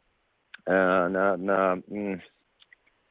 э, 0.67 1.09
на, 1.09 1.37
на 1.37 1.83
Э, 1.89 2.19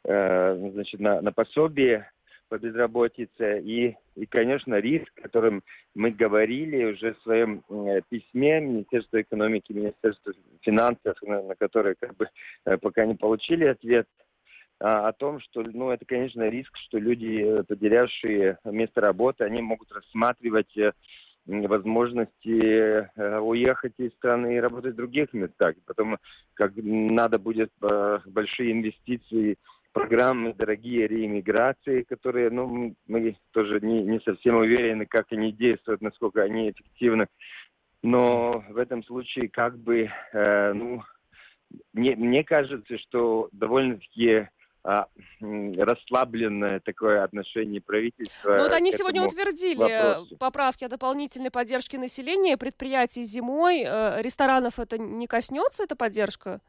значит, 0.03 0.99
на, 0.99 1.21
на 1.21 1.31
пособие 1.31 2.09
по 2.51 2.57
безработице 2.57 3.61
и, 3.61 3.95
и, 4.17 4.25
конечно, 4.25 4.75
риск, 4.75 5.09
о 5.17 5.21
котором 5.21 5.63
мы 5.95 6.11
говорили 6.11 6.83
уже 6.83 7.13
в 7.13 7.21
своем 7.21 7.63
э, 7.69 8.01
письме 8.09 8.59
Министерства 8.59 9.21
экономики, 9.21 9.71
Министерства 9.71 10.33
финансов, 10.59 11.15
на, 11.21 11.41
на 11.43 11.55
которое 11.55 11.95
как 11.97 12.17
бы 12.17 12.27
э, 12.65 12.77
пока 12.77 13.05
не 13.05 13.15
получили 13.15 13.63
ответ, 13.63 14.05
а, 14.81 15.07
о 15.07 15.13
том, 15.13 15.39
что, 15.39 15.61
ну, 15.61 15.91
это, 15.91 16.03
конечно, 16.03 16.49
риск, 16.49 16.75
что 16.87 16.97
люди, 16.97 17.63
потерявшие 17.69 18.57
место 18.65 18.99
работы, 18.99 19.45
они 19.45 19.61
могут 19.61 19.89
рассматривать 19.93 20.75
возможности 21.45 23.07
уехать 23.39 23.93
из 23.97 24.11
страны 24.13 24.55
и 24.55 24.59
работать 24.59 24.93
в 24.93 24.97
других 24.97 25.31
местах. 25.33 25.75
Потом, 25.85 26.17
как 26.53 26.73
надо 26.75 27.39
будет 27.39 27.71
большие 27.79 28.73
инвестиции 28.73 29.57
программы 29.93 30.53
дорогие 30.53 31.07
реиммиграции, 31.07 32.03
которые, 32.03 32.49
ну, 32.49 32.95
мы 33.07 33.35
тоже 33.51 33.79
не, 33.81 34.03
не 34.03 34.19
совсем 34.21 34.55
уверены, 34.55 35.05
как 35.05 35.27
они 35.31 35.51
действуют, 35.51 36.01
насколько 36.01 36.41
они 36.41 36.71
эффективны. 36.71 37.27
Но 38.03 38.63
в 38.69 38.77
этом 38.77 39.03
случае 39.03 39.49
как 39.49 39.77
бы, 39.77 40.09
э, 40.33 40.73
ну, 40.73 41.03
мне, 41.93 42.15
мне 42.15 42.43
кажется, 42.43 42.97
что 42.97 43.49
довольно-таки 43.51 44.47
а, 44.83 45.05
расслабленное 45.39 46.79
такое 46.79 47.23
отношение 47.23 47.81
правительства. 47.81 48.55
Ну 48.57 48.63
вот 48.63 48.73
они 48.73 48.91
сегодня 48.91 49.21
утвердили 49.21 49.77
вопросу. 49.77 50.37
поправки 50.37 50.83
о 50.83 50.89
дополнительной 50.89 51.51
поддержке 51.51 51.99
населения, 51.99 52.57
предприятий 52.57 53.23
зимой. 53.23 53.83
Э, 53.85 54.21
ресторанов 54.23 54.79
это 54.79 54.97
не 54.97 55.27
коснется, 55.27 55.83
эта 55.83 55.95
поддержка? 55.95 56.61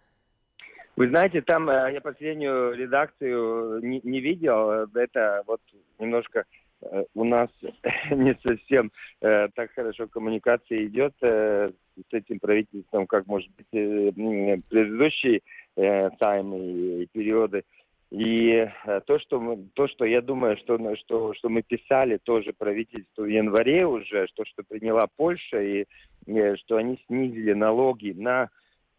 Вы 0.94 1.08
знаете, 1.08 1.40
там 1.40 1.70
э, 1.70 1.92
я 1.94 2.00
последнюю 2.00 2.74
редакцию 2.74 3.80
не, 3.82 4.00
не 4.04 4.20
видел. 4.20 4.88
Это 4.94 5.42
вот 5.46 5.60
немножко 5.98 6.44
э, 6.82 7.04
у 7.14 7.24
нас 7.24 7.48
не 8.10 8.36
совсем 8.42 8.92
э, 9.22 9.48
так 9.54 9.72
хорошо 9.72 10.06
коммуникация 10.06 10.84
идет 10.86 11.14
с 11.20 12.12
этим 12.12 12.40
правительством, 12.40 13.06
как, 13.06 13.26
может 13.26 13.50
быть, 13.56 13.66
предыдущие 13.70 15.40
таймы 15.74 17.02
и 17.02 17.08
периоды. 17.12 17.64
И 18.10 18.66
то, 19.06 19.18
что 19.18 19.40
мы, 19.40 19.68
то, 19.74 19.88
что 19.88 20.04
я 20.04 20.20
думаю, 20.20 20.56
что, 20.58 20.78
что, 20.96 21.32
что 21.34 21.48
мы 21.48 21.62
писали 21.62 22.18
тоже 22.18 22.52
правительству 22.52 23.24
в 23.24 23.26
январе 23.26 23.86
уже, 23.86 24.26
что, 24.28 24.44
что 24.44 24.62
приняла 24.62 25.06
Польша, 25.16 25.62
и, 25.62 25.86
и 26.26 26.56
что 26.56 26.76
они 26.76 26.98
снизили 27.06 27.52
налоги 27.52 28.12
на 28.16 28.44
Э, 28.44 28.48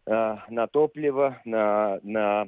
на 0.06 0.66
топливо, 0.66 1.40
на, 1.44 1.98
на, 2.02 2.46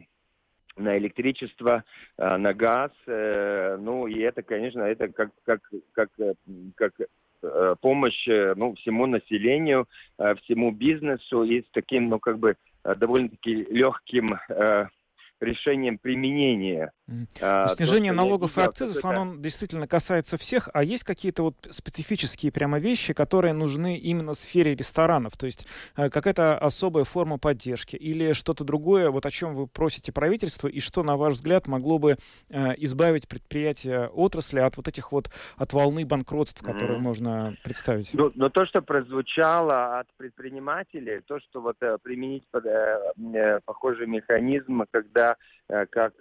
на 0.76 0.98
электричество, 0.98 1.84
э, 2.18 2.36
на 2.36 2.52
газ. 2.52 2.90
Э, 3.06 3.76
ну, 3.80 4.06
и 4.06 4.20
это, 4.20 4.42
конечно, 4.42 4.82
это 4.82 5.08
как, 5.08 5.30
как, 5.44 5.60
как, 5.92 6.10
как 6.74 6.92
помощь 7.80 8.26
ну, 8.26 8.74
всему 8.74 9.06
населению, 9.06 9.86
всему 10.42 10.72
бизнесу 10.72 11.44
и 11.44 11.62
с 11.62 11.66
таким, 11.70 12.08
ну, 12.08 12.18
как 12.18 12.38
бы, 12.38 12.56
довольно-таки 12.82 13.66
легким 13.70 14.38
решением 15.40 15.98
применения. 15.98 16.92
А, 17.40 17.68
снижение 17.68 18.10
то, 18.10 18.16
налогов 18.16 18.58
и 18.58 18.60
акцизов, 18.60 18.96
это... 18.96 19.08
оно 19.08 19.36
действительно 19.36 19.86
касается 19.86 20.36
всех, 20.36 20.68
а 20.74 20.82
есть 20.82 21.04
какие-то 21.04 21.44
вот 21.44 21.54
специфические 21.70 22.50
прямо 22.50 22.80
вещи, 22.80 23.12
которые 23.12 23.52
нужны 23.52 23.96
именно 23.96 24.34
сфере 24.34 24.74
ресторанов, 24.74 25.36
то 25.36 25.46
есть 25.46 25.68
э, 25.96 26.10
какая-то 26.10 26.58
особая 26.58 27.04
форма 27.04 27.38
поддержки 27.38 27.94
или 27.94 28.32
что-то 28.32 28.64
другое, 28.64 29.10
вот 29.10 29.24
о 29.24 29.30
чем 29.30 29.54
вы 29.54 29.68
просите 29.68 30.10
правительство 30.10 30.66
и 30.66 30.80
что, 30.80 31.04
на 31.04 31.16
ваш 31.16 31.34
взгляд, 31.34 31.68
могло 31.68 32.00
бы 32.00 32.16
э, 32.50 32.74
избавить 32.78 33.28
предприятия 33.28 34.08
отрасли 34.08 34.58
от 34.58 34.76
вот 34.76 34.88
этих 34.88 35.12
вот, 35.12 35.30
от 35.56 35.72
волны 35.72 36.04
банкротств, 36.04 36.60
которые 36.60 36.98
mm-hmm. 36.98 37.02
можно 37.02 37.56
представить? 37.62 38.10
Ну, 38.14 38.32
но 38.34 38.48
то, 38.48 38.66
что 38.66 38.82
прозвучало 38.82 40.00
от 40.00 40.08
предпринимателей, 40.16 41.20
то, 41.24 41.38
что 41.38 41.60
вот 41.60 41.76
э, 41.82 41.98
применить 42.02 42.42
под, 42.50 42.64
похожий 43.64 44.08
механизм, 44.08 44.84
когда 44.90 45.36
как 45.90 46.12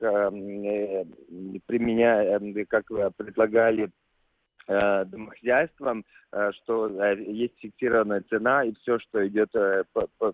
применяя, 1.65 2.39
как 2.65 2.85
предлагали 3.15 3.89
домохозяйствам, 4.67 6.03
что 6.51 6.89
есть 7.13 7.57
фиксированная 7.59 8.23
цена, 8.29 8.63
и 8.63 8.73
все, 8.81 8.99
что 8.99 9.27
идет 9.27 9.51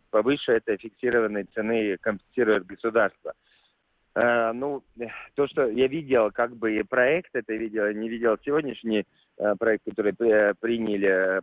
повыше 0.10 0.54
этой 0.54 0.78
фиксированной 0.78 1.44
цены, 1.54 1.98
компенсирует 1.98 2.66
государство. 2.66 3.34
Ну, 4.16 4.84
то, 5.36 5.48
что 5.48 5.68
я 5.70 5.88
видел, 5.88 6.32
как 6.32 6.56
бы 6.56 6.84
проект 6.90 7.34
это 7.34 7.54
видел, 7.54 7.90
не 7.92 8.10
видел 8.10 8.38
сегодняшний 8.44 9.06
проект, 9.60 9.86
который 9.86 10.14
приняли 10.14 11.42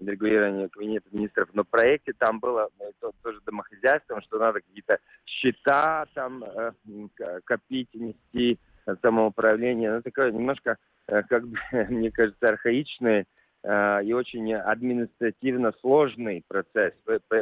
регулирование 0.00 0.68
кабинета 0.68 1.08
министров, 1.12 1.48
но 1.52 1.64
в 1.64 1.68
проекте 1.68 2.12
там 2.12 2.40
было 2.40 2.68
тоже 3.22 3.40
домохозяйством, 3.46 4.20
что 4.22 4.38
надо 4.38 4.60
какие-то 4.60 4.98
счета 5.24 6.06
там 6.14 6.44
копить, 7.44 7.88
нести 7.94 8.58
самоуправление. 9.02 9.92
Ну, 9.92 10.02
такое 10.02 10.30
немножко, 10.30 10.76
как 11.06 11.46
бы, 11.46 11.56
мне 11.88 12.10
кажется, 12.10 12.48
архаичное 12.48 13.26
и 13.62 14.12
очень 14.14 14.54
административно 14.54 15.72
сложный 15.80 16.42
процесс. 16.48 16.94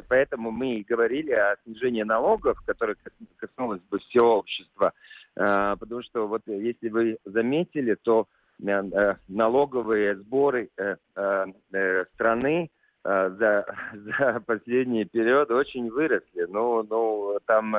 Поэтому 0.08 0.50
мы 0.50 0.74
и 0.74 0.84
говорили 0.84 1.30
о 1.30 1.56
снижении 1.62 2.02
налогов, 2.02 2.60
которое 2.66 2.96
коснулось 3.36 3.80
бы 3.82 4.00
всего 4.00 4.38
общества. 4.38 4.92
Потому 5.34 6.02
что 6.02 6.26
вот 6.26 6.42
если 6.46 6.88
вы 6.88 7.18
заметили, 7.24 7.94
то 7.94 8.26
Э, 8.26 8.37
налоговые 8.58 10.16
сборы 10.16 10.70
э, 10.76 10.96
э, 11.16 12.04
страны 12.14 12.70
за, 13.04 13.64
за 13.94 14.42
последний 14.46 15.04
период 15.04 15.50
очень 15.50 15.90
выросли. 15.90 16.46
Ну, 16.48 16.82
ну 16.82 17.38
там 17.46 17.76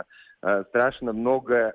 страшно 0.70 1.12
много 1.12 1.74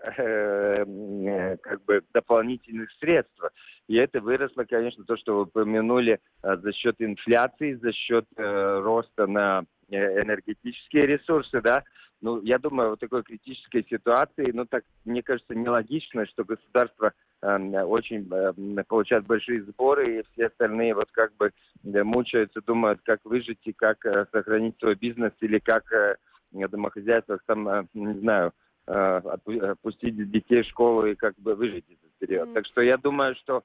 как 1.62 1.84
бы 1.84 2.02
дополнительных 2.14 2.90
средств. 2.98 3.38
И 3.86 3.96
это 3.96 4.22
выросло, 4.22 4.64
конечно, 4.64 5.04
то, 5.04 5.18
что 5.18 5.34
вы 5.36 5.42
упомянули, 5.42 6.18
за 6.42 6.72
счет 6.72 6.96
инфляции, 6.98 7.74
за 7.74 7.92
счет 7.92 8.24
роста 8.36 9.26
на 9.26 9.64
энергетические 9.90 11.06
ресурсы, 11.06 11.60
да. 11.60 11.84
Ну, 12.24 12.40
я 12.42 12.58
думаю, 12.58 12.92
в 12.92 12.96
такой 12.96 13.22
критической 13.22 13.86
ситуации, 13.88 14.50
ну, 14.52 14.64
так, 14.64 14.84
мне 15.04 15.22
кажется, 15.22 15.54
нелогично, 15.54 16.26
что 16.26 16.44
государство 16.44 17.12
Эм, 17.44 17.74
очень 17.74 18.26
эм, 18.32 18.82
получают 18.88 19.26
большие 19.26 19.62
сборы, 19.64 20.20
и 20.20 20.22
все 20.32 20.46
остальные 20.46 20.94
вот 20.94 21.10
как 21.12 21.36
бы 21.36 21.52
мучаются, 21.82 22.62
думают, 22.62 23.00
как 23.04 23.20
выжить 23.24 23.60
и 23.64 23.74
как 23.74 24.06
э, 24.06 24.24
сохранить 24.32 24.78
свой 24.78 24.94
бизнес 24.94 25.32
или 25.40 25.58
как 25.58 25.92
э, 25.92 26.16
домохозяйство 26.52 27.38
там, 27.44 27.68
э, 27.68 27.84
не 27.92 28.18
знаю, 28.20 28.52
отпустить 28.86 30.30
детей 30.30 30.62
в 30.62 30.66
школу 30.66 31.06
и 31.06 31.14
как 31.14 31.34
бы 31.38 31.54
выжить 31.54 31.84
этот 31.88 32.12
период. 32.18 32.48
Mm. 32.48 32.54
Так 32.54 32.66
что 32.66 32.82
я 32.82 32.96
думаю, 32.98 33.34
что 33.36 33.62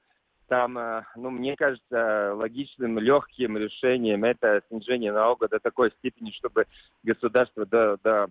там, 0.50 0.74
ну, 1.16 1.30
мне 1.30 1.56
кажется, 1.56 2.34
логичным, 2.34 2.98
легким 2.98 3.56
решением 3.56 4.24
это 4.24 4.60
снижение 4.68 5.12
налога 5.12 5.48
до 5.48 5.60
такой 5.60 5.90
степени, 5.92 6.32
чтобы 6.32 6.66
государство 7.02 7.64
до, 7.64 7.96
до, 8.02 8.26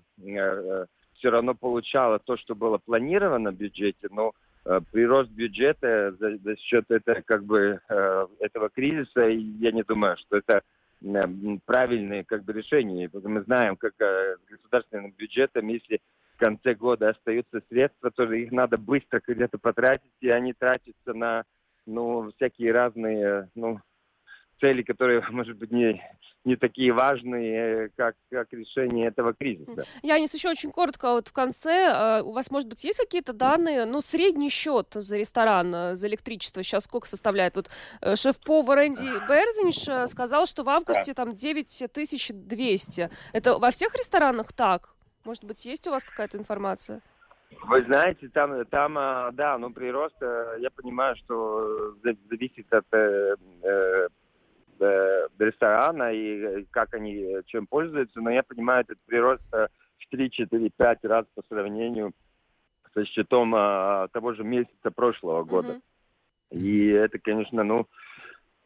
все 1.14 1.30
равно 1.32 1.56
получало 1.56 2.20
то, 2.20 2.38
что 2.38 2.54
было 2.54 2.78
планировано 2.78 3.52
в 3.52 3.56
бюджете, 3.56 4.10
но 4.12 4.34
Э, 4.66 4.82
прирост 4.92 5.32
бюджета 5.32 6.14
за, 6.20 6.38
за 6.38 6.56
счет 6.58 6.86
это, 6.90 7.22
как 7.26 7.44
бы, 7.44 7.80
э, 7.90 8.28
этого 8.40 8.70
кризиса, 8.70 9.22
я 9.22 9.72
не 9.72 9.84
думаю, 9.84 10.18
что 10.18 10.38
это 10.38 10.62
э, 11.02 11.28
правильное 11.66 12.24
как 12.24 12.44
бы, 12.44 12.54
решение. 12.54 13.10
Мы 13.12 13.42
знаем, 13.44 13.78
как 13.78 13.94
с 14.00 14.40
государственным 14.50 15.12
бюджетом, 15.18 15.68
если 15.70 16.00
в 16.36 16.40
конце 16.40 16.74
года 16.76 17.10
остаются 17.10 17.62
средства, 17.70 18.12
то 18.12 18.32
их 18.32 18.52
надо 18.52 18.78
быстро 18.78 19.22
где-то 19.26 19.58
потратить, 19.58 20.12
и 20.22 20.30
они 20.30 20.54
тратятся 20.54 21.14
на 21.14 21.44
ну, 21.90 22.32
всякие 22.36 22.72
разные 22.72 23.50
ну, 23.56 23.80
цели, 24.60 24.84
которые, 24.84 25.22
может 25.32 25.58
быть, 25.58 25.72
не, 25.72 26.02
не 26.46 26.56
такие 26.56 26.92
важные, 26.92 27.86
э, 27.86 27.90
как, 27.96 28.16
как 28.32 28.52
решение 28.54 29.08
этого 29.08 29.34
кризиса. 29.34 29.84
Янис, 30.04 30.34
еще 30.34 30.50
очень 30.50 30.72
коротко, 30.72 31.12
вот 31.14 31.28
в 31.28 31.34
конце, 31.34 31.72
э, 31.72 32.22
у 32.22 32.32
вас, 32.32 32.52
может 32.52 32.70
быть, 32.70 32.84
есть 32.84 33.00
какие-то 33.00 33.34
данные, 33.34 33.86
ну, 33.86 34.02
средний 34.02 34.50
счет 34.50 34.88
за 34.94 35.18
ресторан, 35.18 35.74
э, 35.74 35.96
за 35.96 36.08
электричество 36.08 36.64
сейчас 36.64 36.86
сколько 36.86 37.08
составляет? 37.08 37.56
Вот 37.56 37.70
шеф-повар 38.02 38.80
Энди 38.80 39.06
Берзинш 39.28 40.10
сказал, 40.10 40.46
что 40.46 40.64
в 40.64 40.70
августе 40.70 41.14
там 41.14 41.34
9200. 41.34 43.10
Это 43.34 43.58
во 43.58 43.70
всех 43.72 43.94
ресторанах 43.96 44.54
так? 44.54 44.94
Может 45.26 45.44
быть, 45.44 45.66
есть 45.66 45.88
у 45.88 45.92
вас 45.92 46.06
какая-то 46.06 46.38
информация? 46.38 47.02
Вы 47.64 47.84
знаете, 47.84 48.30
там, 48.30 48.66
там, 48.66 48.94
да, 49.36 49.58
ну 49.58 49.72
прирост, 49.72 50.16
я 50.22 50.70
понимаю, 50.76 51.16
что 51.18 51.96
зависит 52.30 52.72
от 52.72 52.86
э, 52.94 53.36
ресторана 55.40 56.12
и 56.14 56.66
как 56.72 56.94
они 56.94 57.38
чем 57.48 57.68
пользуются, 57.68 58.22
но 58.22 58.30
я 58.30 58.44
понимаю, 58.44 58.82
этот 58.82 59.00
прирост 59.06 59.44
в 59.52 60.14
3-4-5 60.14 60.98
раз 61.04 61.26
по 61.36 61.42
сравнению 61.50 62.14
со 62.94 63.06
счетом 63.06 63.56
э, 63.56 64.08
того 64.14 64.34
же 64.34 64.44
месяца 64.44 64.92
прошлого 64.92 65.44
года. 65.44 65.74
Mm-hmm. 65.74 66.58
И 66.58 66.88
это, 66.88 67.20
конечно, 67.20 67.64
ну, 67.64 67.88
Э, 67.88 68.09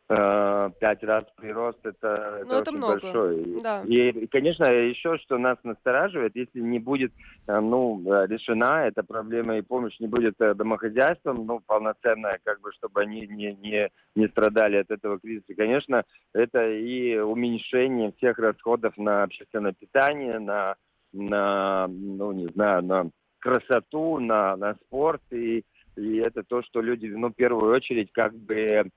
пять 0.07 1.01
раз 1.03 1.23
прирост 1.37 1.79
это, 1.83 2.41
это, 2.41 2.45
ну, 2.45 2.53
это 2.55 2.69
очень 2.69 2.77
много. 2.77 2.99
большой. 3.01 3.61
Да. 3.63 3.83
И, 3.83 4.09
и, 4.09 4.27
конечно, 4.27 4.65
еще 4.65 5.17
что 5.19 5.37
нас 5.37 5.57
настораживает, 5.63 6.35
если 6.35 6.59
не 6.59 6.79
будет 6.79 7.13
э, 7.47 7.59
ну, 7.59 8.01
э, 8.05 8.27
решена 8.27 8.85
эта 8.85 9.03
проблема 9.03 9.57
и 9.57 9.61
помощь 9.61 9.97
не 9.99 10.07
будет 10.07 10.35
домохозяйствам, 10.37 11.45
ну, 11.45 11.61
полноценная, 11.65 12.39
как 12.43 12.59
бы, 12.61 12.71
чтобы 12.73 13.01
они 13.01 13.27
не, 13.27 13.53
не, 13.55 13.89
не 14.15 14.27
страдали 14.27 14.77
от 14.77 14.91
этого 14.91 15.19
кризиса, 15.19 15.53
конечно, 15.55 16.03
это 16.33 16.69
и 16.69 17.17
уменьшение 17.17 18.13
всех 18.17 18.37
расходов 18.39 18.97
на 18.97 19.23
общественное 19.23 19.73
питание, 19.73 20.37
на, 20.39 20.75
на 21.13 21.87
ну, 21.87 22.33
не 22.33 22.47
знаю, 22.47 22.83
на 22.83 23.09
красоту, 23.39 24.19
на, 24.19 24.55
на 24.57 24.75
спорт, 24.75 25.21
и, 25.31 25.63
и 25.95 26.17
это 26.17 26.43
то, 26.43 26.61
что 26.63 26.81
люди, 26.81 27.07
ну, 27.07 27.29
в 27.29 27.35
первую 27.35 27.73
очередь, 27.73 28.11
как 28.11 28.33
бы 28.35 28.89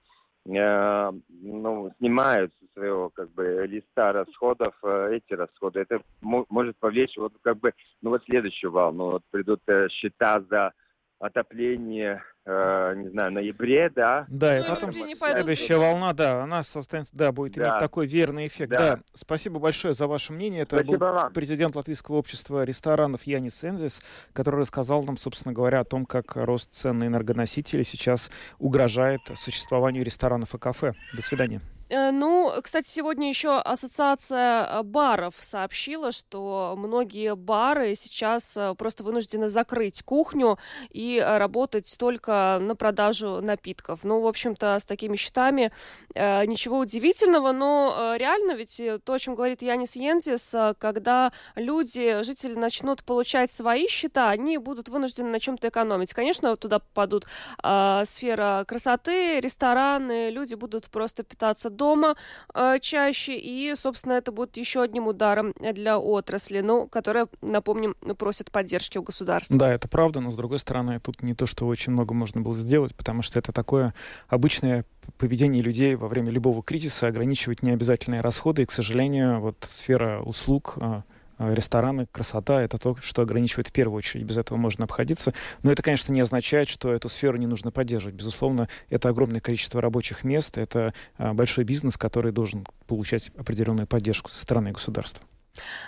Э, 0.49 1.13
ну, 1.29 1.93
снимают 1.99 2.53
со 2.61 2.73
своего 2.75 3.11
как 3.11 3.31
бы 3.33 3.67
листа 3.67 4.13
расходов 4.13 4.75
э, 4.83 5.17
эти 5.17 5.35
расходы. 5.35 5.81
Это 5.81 6.01
может 6.21 6.77
повлечь 6.79 7.17
вот 7.17 7.33
как 7.43 7.59
бы 7.59 7.73
ну 8.03 8.11
вот 8.11 8.23
следующую 8.25 8.71
волну. 8.71 9.13
Вот 9.13 9.23
придут 9.31 9.61
э, 9.67 9.89
счета 9.89 10.41
за 10.49 10.73
отопление, 11.19 12.23
э, 12.45 12.95
не 12.97 13.09
знаю, 13.09 13.33
ноябре, 13.33 13.91
да. 13.91 14.27
Да, 14.29 14.59
и 14.59 14.63
ну, 14.63 14.69
потом 14.69 14.91
следующая 14.91 15.77
волна, 15.77 16.13
да, 16.13 16.43
она 16.43 16.63
состоится, 16.63 17.17
да, 17.17 17.33
будет 17.33 17.55
да. 17.55 17.63
иметь 17.63 17.79
такой 17.79 18.07
верный 18.07 18.47
эффект. 18.47 18.73
Да. 18.73 18.79
да. 18.79 19.01
Спасибо 19.15 19.59
большое 19.59 19.95
за 19.95 20.07
ваше 20.07 20.33
мнение. 20.33 20.63
Это 20.63 20.77
Спасибо 20.77 20.99
был 20.99 21.13
вам. 21.15 21.33
президент 21.33 21.75
Латвийского 21.75 22.17
общества 22.17 22.65
ресторанов 22.65 23.23
Янис 23.25 23.65
Энзис, 23.65 24.03
который 24.33 24.61
рассказал 24.61 25.03
нам, 25.05 25.17
собственно 25.17 25.55
говоря, 25.55 25.81
о 25.81 25.85
том, 25.85 26.05
как 26.05 26.37
рост 26.37 26.73
цен 26.73 26.99
на 26.99 27.07
энергоносители 27.07 27.83
сейчас 27.83 28.31
угрожает 28.59 29.21
существованию 29.35 30.05
ресторанов 30.05 30.55
и 30.55 30.59
кафе. 30.59 30.93
До 31.15 31.23
свидания. 31.23 31.61
Э, 31.89 32.11
ну, 32.11 32.53
кстати, 32.63 32.89
сегодня 32.89 33.29
еще 33.29 33.59
Ассоциация 33.59 34.67
э, 34.67 34.83
баров 34.83 35.35
сообщила, 35.41 36.11
что 36.11 36.75
многие 36.77 37.35
бары 37.37 37.95
сейчас 37.95 38.57
э, 38.57 38.75
просто 38.77 39.05
вынуждены 39.05 39.49
закрыть 39.49 40.03
кухню 40.03 40.59
и 40.91 41.23
работать 41.25 41.95
только 41.99 42.59
на 42.61 42.75
продажу 42.75 43.41
напитков. 43.41 44.01
Ну, 44.03 44.21
в 44.21 44.27
общем-то, 44.27 44.79
с 44.79 44.85
такими 44.85 45.17
счетами 45.17 45.73
ничего 46.15 46.79
удивительного, 46.79 47.53
но 47.53 48.15
реально 48.17 48.53
ведь 48.53 48.81
то, 49.05 49.13
о 49.13 49.19
чем 49.19 49.35
говорит 49.35 49.63
Янис 49.63 49.97
Йензис, 49.97 50.55
когда 50.79 51.33
люди, 51.55 52.23
жители 52.23 52.55
начнут 52.55 53.05
получать 53.05 53.51
свои 53.51 53.87
счета, 53.89 54.31
они 54.31 54.59
будут 54.59 54.89
вынуждены 54.89 55.31
на 55.31 55.41
чем-то 55.41 55.69
экономить. 55.69 56.15
Конечно, 56.15 56.57
туда 56.57 56.79
попадут 56.79 57.27
сфера 57.59 58.65
красоты, 58.67 59.41
рестораны, 59.41 60.31
люди 60.31 60.55
будут 60.55 60.87
просто 60.91 61.23
питаться 61.23 61.71
дома 61.77 62.17
э, 62.55 62.79
чаще, 62.81 63.37
и, 63.37 63.75
собственно, 63.77 64.15
это 64.15 64.33
будет 64.33 64.57
еще 64.57 64.83
одним 64.83 65.07
ударом 65.07 65.53
для 65.59 65.99
отрасли, 65.99 66.61
ну, 66.61 66.89
которая, 66.89 67.29
напомним, 67.43 67.95
просит 68.19 68.51
поддержки 68.51 68.99
у 68.99 69.03
государства. 69.03 69.57
Да, 69.57 69.73
это 69.73 69.89
правда, 69.89 70.21
но, 70.21 70.31
с 70.31 70.37
другой 70.37 70.59
стороны, 70.59 71.01
тут 71.01 71.23
не 71.23 71.35
то, 71.35 71.47
что 71.47 71.67
очень 71.67 71.93
много 71.93 72.15
можно 72.15 72.41
было 72.41 72.57
сделать, 72.57 72.95
потому 72.95 73.23
что 73.23 73.39
это 73.39 73.53
такое 73.53 73.95
обычное 74.29 74.85
поведение 75.19 75.63
людей 75.63 75.95
во 75.95 76.09
время 76.09 76.31
любого 76.31 76.63
кризиса, 76.63 77.07
ограничивать 77.07 77.63
необязательные 77.63 78.21
расходы, 78.21 78.63
и, 78.63 78.67
к 78.67 78.73
сожалению, 78.73 79.41
вот 79.41 79.67
сфера 79.71 80.21
услуг 80.23 80.75
э, 80.77 80.87
Э, 80.87 81.03
рестораны, 81.39 82.07
красота— 82.07 82.63
это 82.63 82.79
то, 82.79 82.97
что 83.01 83.23
ограничивает 83.23 83.69
в 83.69 83.73
первую 83.73 83.99
очередь. 83.99 84.25
Без 84.25 84.37
этого 84.37 84.57
можно 84.59 84.85
обходиться. 84.85 85.35
Но 85.63 85.71
это, 85.71 85.83
конечно, 85.83 86.13
не 86.13 86.21
означает, 86.21 86.69
что 86.69 86.93
эту 86.93 87.09
сферу 87.09 87.37
не 87.37 87.47
нужно 87.47 87.71
поддерживать. 87.71 88.15
Безусловно, 88.15 88.69
это 88.89 89.09
огромное 89.09 89.41
количество 89.41 89.81
рабочих 89.81 90.25
мест, 90.25 90.59
это 90.59 90.95
э, 91.19 91.33
большой 91.33 91.65
бизнес, 91.65 91.97
который 91.97 92.33
должен 92.33 92.67
получать 92.87 93.31
определенную 93.37 93.87
поддержку 93.87 94.31
со 94.31 94.41
стороны 94.41 94.73
государства. 94.73 95.23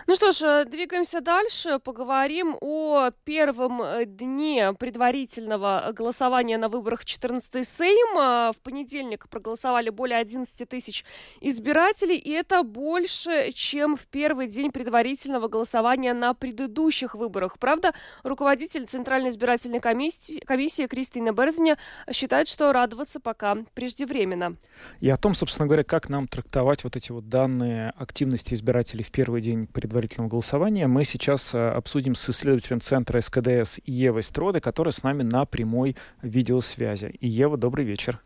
Ну 0.07 0.15
что 0.15 0.31
ж, 0.31 0.43
э, 0.43 0.65
двигаемся 0.65 1.21
дальше. 1.21 1.79
Поговорим 1.79 2.57
о 2.61 3.11
первом 3.25 3.83
э, 3.83 4.05
дне 4.07 4.73
предварительного 4.73 5.93
голосования 5.93 6.59
на 6.59 6.69
выборах 6.69 7.01
в 7.01 7.05
14 7.05 7.67
Сейм. 7.67 8.19
Э, 8.19 8.53
в 8.53 8.61
понедельник 8.63 9.29
проголосовали 9.29 9.91
более 9.91 10.19
11 10.19 10.69
тысяч 10.69 11.05
избирателей, 11.41 12.17
и 12.17 12.31
это 12.31 12.63
больше, 12.63 13.53
чем 13.53 13.97
в 13.97 14.07
первый 14.07 14.47
день 14.47 14.71
предварительного 14.71 15.49
голосования 15.49 16.15
на 16.15 16.35
предыдущих 16.35 17.15
выборах. 17.15 17.59
Правда, 17.59 17.93
руководитель 18.23 18.87
Центральной 18.87 19.31
избирательной 19.31 19.81
комиссии, 19.81 20.41
комиссии 20.41 20.87
Кристина 20.87 21.33
Берзиня 21.33 21.79
считает, 22.13 22.49
что 22.49 22.73
радоваться 22.73 23.21
пока 23.21 23.57
преждевременно. 23.75 24.57
И 25.01 25.09
о 25.11 25.17
том, 25.17 25.35
собственно 25.35 25.67
говоря, 25.67 25.85
как 25.85 26.09
нам 26.09 26.29
трактовать 26.29 26.85
вот 26.85 26.97
эти 26.97 27.13
вот 27.13 27.29
данные 27.29 27.93
активности 27.97 28.55
избирателей 28.55 29.05
в 29.05 29.11
первый 29.11 29.41
день 29.41 29.58
день 29.59 29.67
предварительного 29.67 30.31
голосования 30.31 30.87
мы 30.87 31.05
сейчас 31.05 31.55
э, 31.55 31.69
обсудим 31.69 32.15
с 32.15 32.31
исследователем 32.31 32.81
Центра 32.81 33.21
СКДС 33.21 33.79
Евой 33.85 34.23
Строды, 34.23 34.61
которая 34.61 34.93
с 34.93 35.03
нами 35.03 35.23
на 35.23 35.45
прямой 35.45 35.97
видеосвязи. 36.23 37.17
И 37.21 37.29
Ева, 37.29 37.57
добрый 37.57 37.85
вечер. 37.85 38.21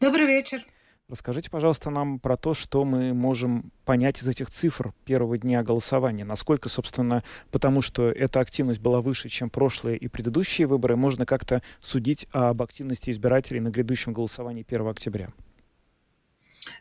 Добрый 0.00 0.26
вечер. 0.26 0.60
Расскажите, 1.08 1.50
пожалуйста, 1.50 1.90
нам 1.90 2.18
про 2.18 2.36
то, 2.36 2.52
что 2.52 2.84
мы 2.84 3.14
можем 3.14 3.70
понять 3.84 4.20
из 4.20 4.28
этих 4.28 4.50
цифр 4.50 4.92
первого 5.04 5.38
дня 5.38 5.62
голосования. 5.62 6.24
Насколько, 6.24 6.68
собственно, 6.68 7.22
потому 7.52 7.80
что 7.80 8.10
эта 8.10 8.40
активность 8.40 8.80
была 8.80 9.00
выше, 9.00 9.28
чем 9.28 9.48
прошлые 9.48 9.96
и 9.98 10.08
предыдущие 10.08 10.66
выборы, 10.66 10.96
можно 10.96 11.24
как-то 11.24 11.62
судить 11.80 12.26
об 12.32 12.60
активности 12.60 13.10
избирателей 13.10 13.60
на 13.60 13.68
грядущем 13.68 14.12
голосовании 14.12 14.66
1 14.68 14.88
октября? 14.88 15.30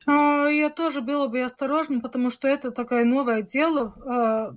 А, 0.05 0.47
я 0.47 0.69
тоже 0.69 1.01
была 1.01 1.27
бы 1.27 1.41
осторожна, 1.41 1.99
потому 1.99 2.29
что 2.29 2.47
это 2.47 2.71
такое 2.71 3.05
новое 3.05 3.41
дело, 3.41 3.93
а, 4.05 4.55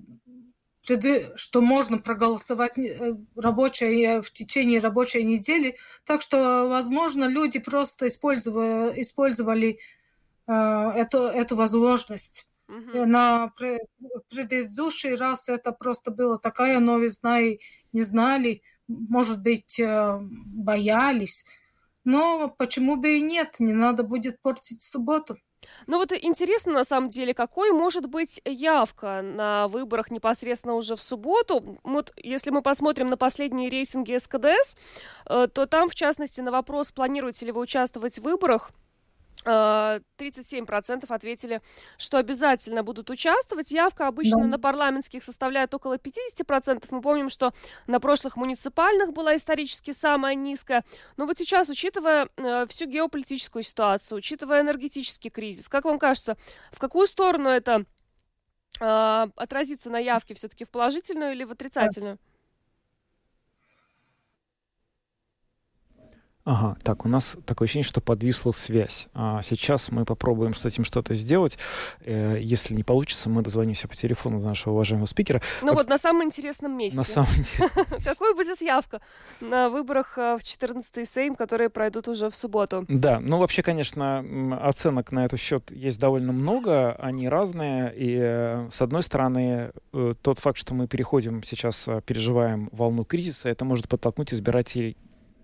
что 1.37 1.61
можно 1.61 1.99
проголосовать 1.99 2.79
э, 2.79 3.15
рабочее 3.37 4.23
в 4.23 4.33
течение 4.33 4.81
рабочей 4.81 5.23
недели. 5.23 5.77
Так 6.05 6.23
что, 6.23 6.67
возможно, 6.69 7.25
люди 7.29 7.59
просто 7.59 8.09
использовали, 8.09 9.01
использовали 9.03 9.79
эту, 10.47 11.19
эту 11.25 11.57
возможность. 11.57 12.49
Uh-huh. 12.69 13.05
На 13.05 13.53
предыдущий 14.31 15.15
раз 15.15 15.49
это 15.49 15.73
просто 15.73 16.11
была 16.11 16.39
такая 16.39 16.81
новизна, 16.81 17.41
и 17.41 17.59
не 17.93 18.03
знали, 18.03 18.63
может 18.89 19.43
быть, 19.43 19.79
э, 19.79 20.19
боялись. 20.21 21.47
Но 22.09 22.49
почему 22.57 22.97
бы 22.97 23.19
и 23.19 23.21
нет? 23.21 23.57
Не 23.59 23.75
надо 23.75 24.03
будет 24.03 24.41
портить 24.41 24.83
субботу. 24.83 25.37
Ну 25.87 25.99
вот 25.99 26.11
интересно, 26.11 26.73
на 26.73 26.85
самом 26.85 27.11
деле, 27.11 27.35
какой 27.35 27.71
может 27.71 28.07
быть 28.07 28.41
явка 28.47 29.21
на 29.21 29.69
выборах 29.69 30.11
непосредственно 30.11 30.75
уже 30.75 30.97
в 30.97 31.03
субботу. 31.03 31.79
Вот 31.85 32.15
если 32.17 32.49
мы 32.49 32.63
посмотрим 32.63 33.09
на 33.09 33.19
последние 33.19 33.69
рейтинги 33.69 34.17
СКДС, 34.17 34.79
э, 35.27 35.49
то 35.53 35.67
там, 35.67 35.91
в 35.91 35.95
частности, 35.95 36.41
на 36.41 36.51
вопрос, 36.51 36.93
планируете 36.93 37.45
ли 37.45 37.53
вы 37.53 37.61
участвовать 37.61 38.19
в 38.19 38.23
выборах, 38.23 38.71
37% 39.49 41.05
э, 41.09 41.15
ответили, 41.15 41.63
что 41.97 42.19
обязательно 42.19 42.83
будут 42.83 43.11
участвовать. 43.11 43.71
Явка 43.71 44.07
обычно 44.07 44.43
да. 44.43 44.47
на 44.47 44.59
парламентских 44.59 45.25
составляет 45.25 45.75
около 45.75 45.97
50%. 45.97 46.87
Мы 46.91 47.01
помним, 47.01 47.31
что 47.31 47.53
на 47.87 48.01
прошлых 48.01 48.37
муниципальных 48.37 49.13
была 49.13 49.37
исторически 49.37 49.93
самая 49.93 50.35
низкая. 50.35 50.85
Но 51.17 51.27
вот 51.27 51.39
сейчас, 51.39 51.69
учитывая 51.71 52.29
э, 52.37 52.67
всю 52.69 52.87
геополитическую 52.87 53.63
ситуацию, 53.63 54.19
учитывая 54.19 54.61
энергетический 54.61 55.31
кризис, 55.31 55.69
как 55.69 55.85
вам 55.85 55.99
кажется, 55.99 56.37
в 56.71 56.79
какую 56.79 57.07
сторону 57.07 57.49
это 57.49 57.85
э, 58.81 59.27
отразится 59.37 59.91
на 59.91 59.99
явке 59.99 60.35
все-таки 60.35 60.65
в 60.65 60.71
положительную 60.71 61.33
или 61.33 61.45
в 61.45 61.53
отрицательную? 61.53 62.19
Ага, 66.49 66.79
так, 66.83 67.05
у 67.05 67.11
нас 67.11 67.37
такое 67.45 67.67
ощущение, 67.67 67.85
что 67.85 68.01
подвисла 68.01 68.53
связь. 68.53 69.09
А 69.13 69.43
сейчас 69.43 69.91
мы 69.91 70.07
попробуем 70.07 70.55
с 70.55 70.65
этим 70.65 70.83
что-то 70.83 71.13
сделать. 71.13 71.59
Э, 72.07 72.39
если 72.41 72.73
не 72.73 72.83
получится, 72.83 73.29
мы 73.29 73.43
дозвонимся 73.43 73.87
по 73.87 73.95
телефону 73.95 74.41
нашего 74.41 74.73
уважаемого 74.73 75.05
спикера. 75.05 75.43
Ну 75.61 75.69
вот, 75.69 75.77
вот 75.77 75.89
на 75.91 75.99
самом 75.99 76.25
интересном 76.25 76.75
месте. 76.75 76.97
На 76.97 77.05
самом 77.05 77.35
деле. 77.35 77.69
Какой 78.03 78.35
будет 78.35 78.63
явка 78.63 79.03
на 79.43 79.69
выборах 79.69 80.17
э, 80.17 80.39
в 80.39 80.43
14-й 80.43 81.05
Сейм, 81.05 81.35
которые 81.35 81.69
пройдут 81.69 82.09
уже 82.09 82.31
в 82.31 82.35
субботу? 82.35 82.83
Да, 82.89 83.21
ну 83.21 83.37
вообще, 83.37 83.63
конечно, 83.63 84.25
оценок 84.63 85.13
на 85.13 85.27
этот 85.27 85.39
счет 85.41 85.71
есть 85.71 86.01
довольно 86.01 86.33
много, 86.33 86.93
они 86.93 87.29
разные. 87.29 87.93
И 87.95 88.17
э, 88.19 88.71
с 88.73 88.81
одной 88.81 89.03
стороны, 89.03 89.73
тот 90.23 90.39
факт, 90.39 90.57
что 90.57 90.75
мы 90.75 90.89
переходим 90.89 91.43
сейчас, 91.43 91.91
переживаем 92.07 92.71
волну 92.73 93.05
кризиса, 93.05 93.51
это 93.51 93.67
может 93.67 93.87
подтолкнуть 93.87 94.33
избирателей 94.33 94.97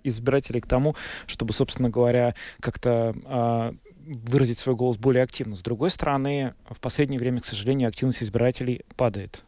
избирателей 0.05 0.61
к 0.61 0.67
тому, 0.67 0.95
чтобы, 1.27 1.53
собственно 1.53 1.91
говоря, 1.91 2.35
как-то 2.61 3.15
а, 3.25 3.75
выразить 4.07 4.59
свой 4.59 4.77
голос 4.77 4.97
более 4.97 5.23
активно. 5.23 5.57
С 5.57 5.63
другой 5.63 5.91
стороны, 5.91 6.55
в 6.69 6.81
последнее 6.81 7.19
время, 7.19 7.41
к 7.41 7.47
сожалению, 7.47 7.89
активность 7.89 8.23
избирателей 8.23 8.85
падает. 8.97 9.43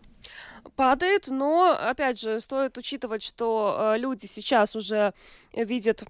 Падает, 0.74 1.28
но, 1.28 1.78
опять 1.78 2.20
же, 2.20 2.40
стоит 2.40 2.76
учитывать, 2.76 3.22
что 3.22 3.94
э, 3.94 3.98
люди 3.98 4.26
сейчас 4.26 4.76
уже 4.76 5.14
видят 5.54 6.04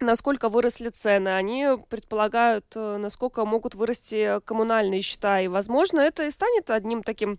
насколько 0.00 0.48
выросли 0.48 0.88
цены, 0.88 1.28
они 1.28 1.66
предполагают, 1.88 2.64
э, 2.74 2.96
насколько 2.96 3.44
могут 3.44 3.74
вырасти 3.74 4.40
коммунальные 4.44 5.02
счета, 5.02 5.40
и, 5.40 5.48
возможно, 5.48 6.00
это 6.00 6.24
и 6.24 6.30
станет 6.30 6.70
одним 6.70 7.02
таким 7.02 7.38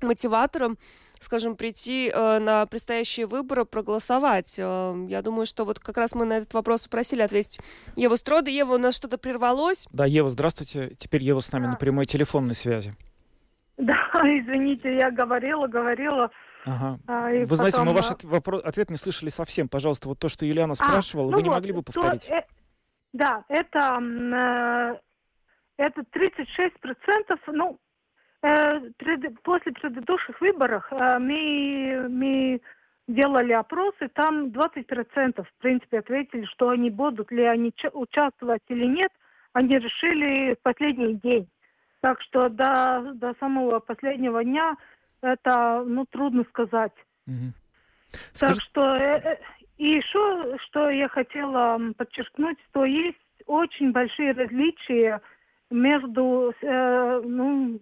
мотиватором 0.00 0.78
скажем, 1.20 1.56
прийти 1.56 2.10
э, 2.12 2.38
на 2.38 2.66
предстоящие 2.66 3.26
выборы, 3.26 3.64
проголосовать. 3.64 4.56
Э, 4.58 4.94
я 5.08 5.22
думаю, 5.22 5.46
что 5.46 5.64
вот 5.64 5.78
как 5.78 5.96
раз 5.96 6.14
мы 6.14 6.24
на 6.24 6.38
этот 6.38 6.54
вопрос 6.54 6.86
просили 6.88 7.22
ответить 7.22 7.60
Еву 7.96 8.16
Строда. 8.16 8.50
Ева, 8.50 8.74
у 8.74 8.78
нас 8.78 8.96
что-то 8.96 9.18
прервалось? 9.18 9.86
Да, 9.92 10.06
Ева, 10.06 10.28
здравствуйте. 10.30 10.94
Теперь 10.98 11.22
Ева 11.22 11.40
с 11.40 11.52
нами 11.52 11.64
да. 11.64 11.70
на 11.70 11.76
прямой 11.76 12.04
телефонной 12.04 12.54
связи. 12.54 12.94
Да, 13.76 13.94
извините, 14.14 14.96
я 14.96 15.10
говорила, 15.10 15.66
говорила. 15.66 16.30
Ага. 16.64 16.98
А, 17.06 17.30
вы 17.30 17.42
потом... 17.42 17.56
знаете, 17.56 17.82
мы 17.82 17.94
ваш 17.94 18.06
вопрос, 18.24 18.62
ответ 18.64 18.90
не 18.90 18.96
слышали 18.96 19.30
совсем. 19.30 19.68
Пожалуйста, 19.68 20.08
вот 20.08 20.18
то, 20.18 20.28
что 20.28 20.44
Юлиана 20.44 20.74
спрашивала, 20.74 21.28
а, 21.28 21.30
ну 21.30 21.36
вы 21.36 21.42
не 21.42 21.48
вот, 21.48 21.54
могли 21.54 21.72
бы 21.72 21.82
повторить? 21.82 22.26
То, 22.26 22.34
э, 22.34 22.42
да, 23.12 23.44
это, 23.48 24.00
э, 24.00 24.98
это 25.78 26.04
36 26.10 26.80
процентов, 26.80 27.40
ну, 27.46 27.78
после 28.40 29.72
предыдущих 29.72 30.40
выборов 30.40 30.86
э, 30.90 31.18
мы, 31.18 32.06
мы 32.08 32.60
делали 33.08 33.52
опросы, 33.52 34.08
там 34.14 34.48
20% 34.48 35.42
в 35.42 35.54
принципе 35.60 35.98
ответили, 35.98 36.44
что 36.44 36.68
они 36.68 36.90
будут 36.90 37.30
ли 37.32 37.44
они 37.44 37.72
участвовать 37.92 38.62
или 38.68 38.84
нет. 38.84 39.10
Они 39.54 39.76
решили 39.78 40.54
в 40.54 40.62
последний 40.62 41.14
день. 41.14 41.48
Так 42.00 42.20
что 42.22 42.48
до, 42.48 43.12
до 43.14 43.34
самого 43.40 43.80
последнего 43.80 44.44
дня 44.44 44.76
это 45.20 45.82
ну, 45.84 46.04
трудно 46.06 46.44
сказать. 46.50 46.92
Угу. 47.26 47.52
Так 48.10 48.20
Скажи... 48.32 48.60
что 48.60 48.94
э, 48.94 49.38
и 49.78 49.86
еще, 49.86 50.56
что 50.66 50.90
я 50.90 51.08
хотела 51.08 51.80
подчеркнуть, 51.96 52.58
что 52.70 52.84
есть 52.84 53.16
очень 53.46 53.92
большие 53.92 54.32
различия 54.32 55.20
между 55.70 56.52
э, 56.60 57.22
ну, 57.24 57.80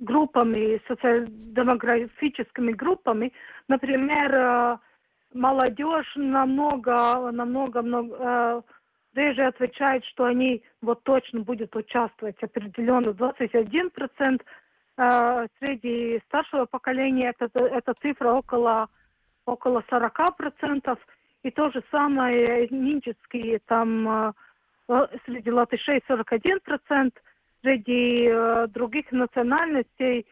группами, 0.00 0.80
социал-демографическими 0.88 2.72
группами. 2.72 3.32
Например, 3.68 4.34
э, 4.34 4.78
молодежь 5.32 6.12
намного, 6.16 7.30
намного, 7.30 7.82
много, 7.82 8.16
э, 8.18 8.62
даже 9.14 9.42
отвечает, 9.42 10.04
что 10.06 10.24
они 10.24 10.62
вот 10.82 11.02
точно 11.04 11.40
будут 11.40 11.74
участвовать 11.76 12.42
определенно 12.42 13.12
21%. 13.12 14.42
Э, 14.96 15.46
среди 15.58 16.20
старшего 16.26 16.66
поколения 16.66 17.32
это, 17.38 17.58
эта 17.60 17.94
цифра 18.02 18.32
около, 18.32 18.88
около 19.46 19.82
40%. 19.88 20.98
И 21.42 21.50
то 21.50 21.70
же 21.70 21.82
самое 21.90 22.66
этнические 22.66 23.60
там 23.66 24.34
среди 25.26 25.50
латышей 25.50 26.02
41%, 26.08 27.12
среди 27.64 28.28
э, 28.28 28.66
других 28.68 29.10
национальностей 29.10 30.26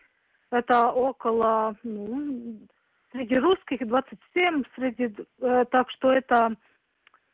это 0.51 0.91
около, 0.91 1.75
ну, 1.83 2.59
среди 3.11 3.37
русских 3.39 3.87
27, 3.89 4.63
среди, 4.77 5.15
э, 5.41 5.65
так 5.71 5.91
что 5.91 6.13
это 6.13 6.55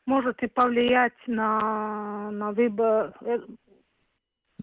может 0.07 0.43
и 0.43 0.47
повлиять 0.47 1.19
на, 1.27 2.31
на 2.31 2.53
выбор, 2.53 3.13
э, 3.23 3.41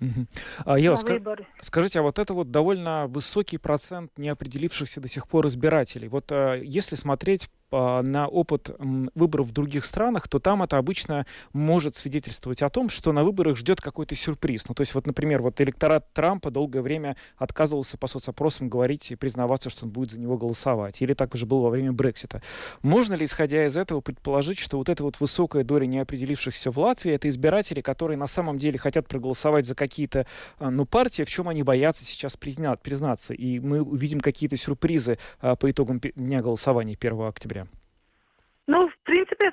Угу. 0.02 0.28
А, 0.66 0.78
Ева, 0.78 0.96
ска- 0.96 1.46
скажите, 1.62 2.00
а 2.00 2.02
вот 2.02 2.20
это 2.20 2.34
вот 2.34 2.52
довольно 2.52 3.08
высокий 3.08 3.58
процент 3.58 4.12
неопределившихся 4.18 5.00
до 5.00 5.08
сих 5.08 5.26
пор 5.26 5.48
избирателей. 5.48 6.10
Вот 6.10 6.34
а, 6.34 6.56
если 6.56 6.96
смотреть 6.96 7.50
на 7.76 8.28
опыт 8.28 8.72
выборов 9.16 9.48
в 9.48 9.52
других 9.52 9.86
странах, 9.86 10.28
то 10.28 10.40
там 10.40 10.64
это 10.64 10.78
обычно 10.78 11.26
может 11.54 11.96
свидетельствовать 11.96 12.62
о 12.62 12.70
том, 12.70 12.90
что 12.90 13.12
на 13.12 13.24
выборах 13.24 13.58
ждет 13.58 13.82
какой-то 13.82 14.16
сюрприз. 14.16 14.68
Ну, 14.68 14.76
то 14.76 14.82
есть, 14.82 14.96
вот, 14.96 15.06
например, 15.06 15.42
вот 15.42 15.60
электорат 15.62 16.12
Трампа 16.14 16.52
долгое 16.52 16.82
время 16.82 17.16
отказывался 17.38 17.98
по 17.98 18.08
соцопросам 18.08 18.70
говорить 18.70 19.12
и 19.12 19.16
признаваться, 19.16 19.70
что 19.70 19.86
он 19.86 19.92
будет 19.92 20.12
за 20.12 20.20
него 20.20 20.38
голосовать. 20.38 21.02
Или 21.02 21.14
так 21.14 21.34
уже 21.34 21.46
было 21.46 21.62
во 21.62 21.70
время 21.70 21.92
Брексита. 21.92 22.42
Можно 22.82 23.16
ли, 23.16 23.26
исходя 23.26 23.66
из 23.66 23.78
этого, 23.78 24.02
предположить, 24.02 24.60
что 24.60 24.78
вот 24.78 24.90
эта 24.90 25.04
вот 25.04 25.20
высокая 25.20 25.64
доля 25.64 25.86
неопределившихся 25.86 26.72
в 26.72 26.80
Латвии, 26.80 27.12
это 27.12 27.30
избиратели, 27.30 27.82
которые 27.82 28.18
на 28.18 28.28
самом 28.28 28.58
деле 28.58 28.78
хотят 28.78 29.08
проголосовать 29.08 29.66
за 29.66 29.76
какие-то 29.76 30.28
а, 30.58 30.70
ну, 30.70 30.86
партии, 30.86 31.24
в 31.24 31.30
чем 31.30 31.50
они 31.50 31.64
боятся 31.64 32.06
сейчас 32.06 32.38
признать, 32.38 32.82
признаться. 32.82 33.34
И 33.34 33.60
мы 33.60 33.82
увидим 33.82 34.20
какие-то 34.20 34.58
сюрпризы 34.58 35.18
а, 35.40 35.56
по 35.56 35.70
итогам 35.70 36.00
дня 36.00 36.42
голосования 36.42 36.98
1 37.00 37.22
октября. 37.22 37.65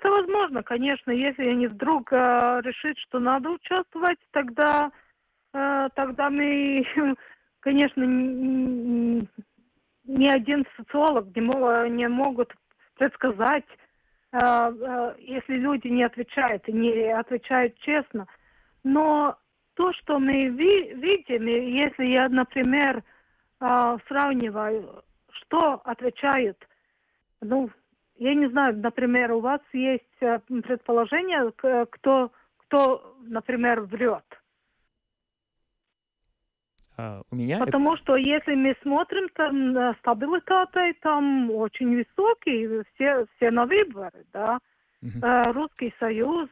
Это 0.02 0.10
возможно, 0.10 0.62
конечно. 0.64 1.12
Если 1.12 1.46
они 1.46 1.68
вдруг 1.68 2.12
э, 2.12 2.16
решат, 2.64 2.98
что 2.98 3.20
надо 3.20 3.50
участвовать, 3.50 4.18
тогда, 4.32 4.90
э, 5.54 5.88
тогда 5.94 6.28
мы, 6.28 6.84
конечно, 7.60 8.02
ни, 8.02 9.28
один 10.28 10.66
социолог 10.76 11.26
не, 11.36 11.42
мог, 11.42 11.88
не 11.88 12.08
могут 12.08 12.52
предсказать, 12.98 13.64
э, 14.32 14.38
э, 14.40 15.14
если 15.20 15.54
люди 15.54 15.86
не 15.86 16.02
отвечают, 16.02 16.66
не 16.66 17.12
отвечают 17.12 17.78
честно. 17.78 18.26
Но 18.82 19.38
то, 19.74 19.92
что 19.92 20.18
мы 20.18 20.48
ви, 20.48 20.94
видим, 20.94 21.46
если 21.46 22.06
я, 22.06 22.28
например, 22.28 23.04
э, 23.60 23.98
сравниваю, 24.08 25.04
что 25.30 25.80
отвечают, 25.84 26.58
ну, 27.40 27.70
я 28.16 28.34
не 28.34 28.48
знаю, 28.48 28.76
например, 28.76 29.32
у 29.32 29.40
вас 29.40 29.60
есть 29.72 30.04
э, 30.20 30.38
предположение, 30.40 31.52
кто, 31.52 32.30
кто 32.58 33.16
например, 33.22 33.82
врет? 33.82 34.24
А, 36.96 37.22
у 37.30 37.36
меня 37.36 37.58
Потому 37.58 37.94
это... 37.94 38.02
что 38.02 38.16
если 38.16 38.54
мы 38.54 38.76
смотрим, 38.82 39.28
там 39.34 39.94
стабилитаты 39.98 40.94
там 41.00 41.50
очень 41.50 41.96
высокие, 41.96 42.84
все, 42.94 43.26
все 43.36 43.50
на 43.50 43.66
выборы, 43.66 44.24
да. 44.32 44.58
Uh-huh. 45.02 45.52
Русский 45.52 45.92
Союз 45.98 46.48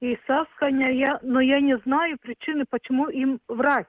и 0.00 0.18
Сасканя, 0.26 0.90
я, 0.92 1.18
но 1.22 1.40
я 1.40 1.60
не 1.60 1.76
знаю 1.78 2.16
причины, 2.18 2.64
почему 2.68 3.08
им 3.08 3.40
врать. 3.46 3.88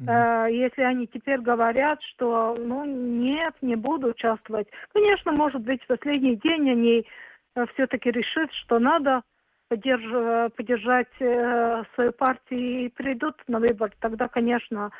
Mm-hmm. 0.00 0.52
Если 0.52 0.82
они 0.82 1.06
теперь 1.06 1.40
говорят, 1.40 2.00
что 2.02 2.56
ну 2.58 2.84
нет, 2.84 3.54
не 3.62 3.74
буду 3.74 4.08
участвовать. 4.08 4.68
Конечно, 4.92 5.32
может 5.32 5.62
быть, 5.62 5.82
в 5.82 5.86
последний 5.86 6.36
день 6.36 6.70
они 6.70 7.06
э, 7.54 7.66
все-таки 7.74 8.10
решат, 8.10 8.52
что 8.52 8.78
надо 8.78 9.22
поддерж... 9.68 10.52
поддержать 10.52 11.08
э, 11.20 11.82
свою 11.94 12.12
партию 12.12 12.86
и 12.86 12.88
придут 12.88 13.34
на 13.48 13.58
выбор. 13.58 13.92
Тогда, 14.00 14.28
конечно, 14.28 14.90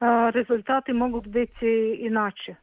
результаты 0.00 0.94
могут 0.94 1.26
быть 1.26 1.52
иначе. 1.60 2.56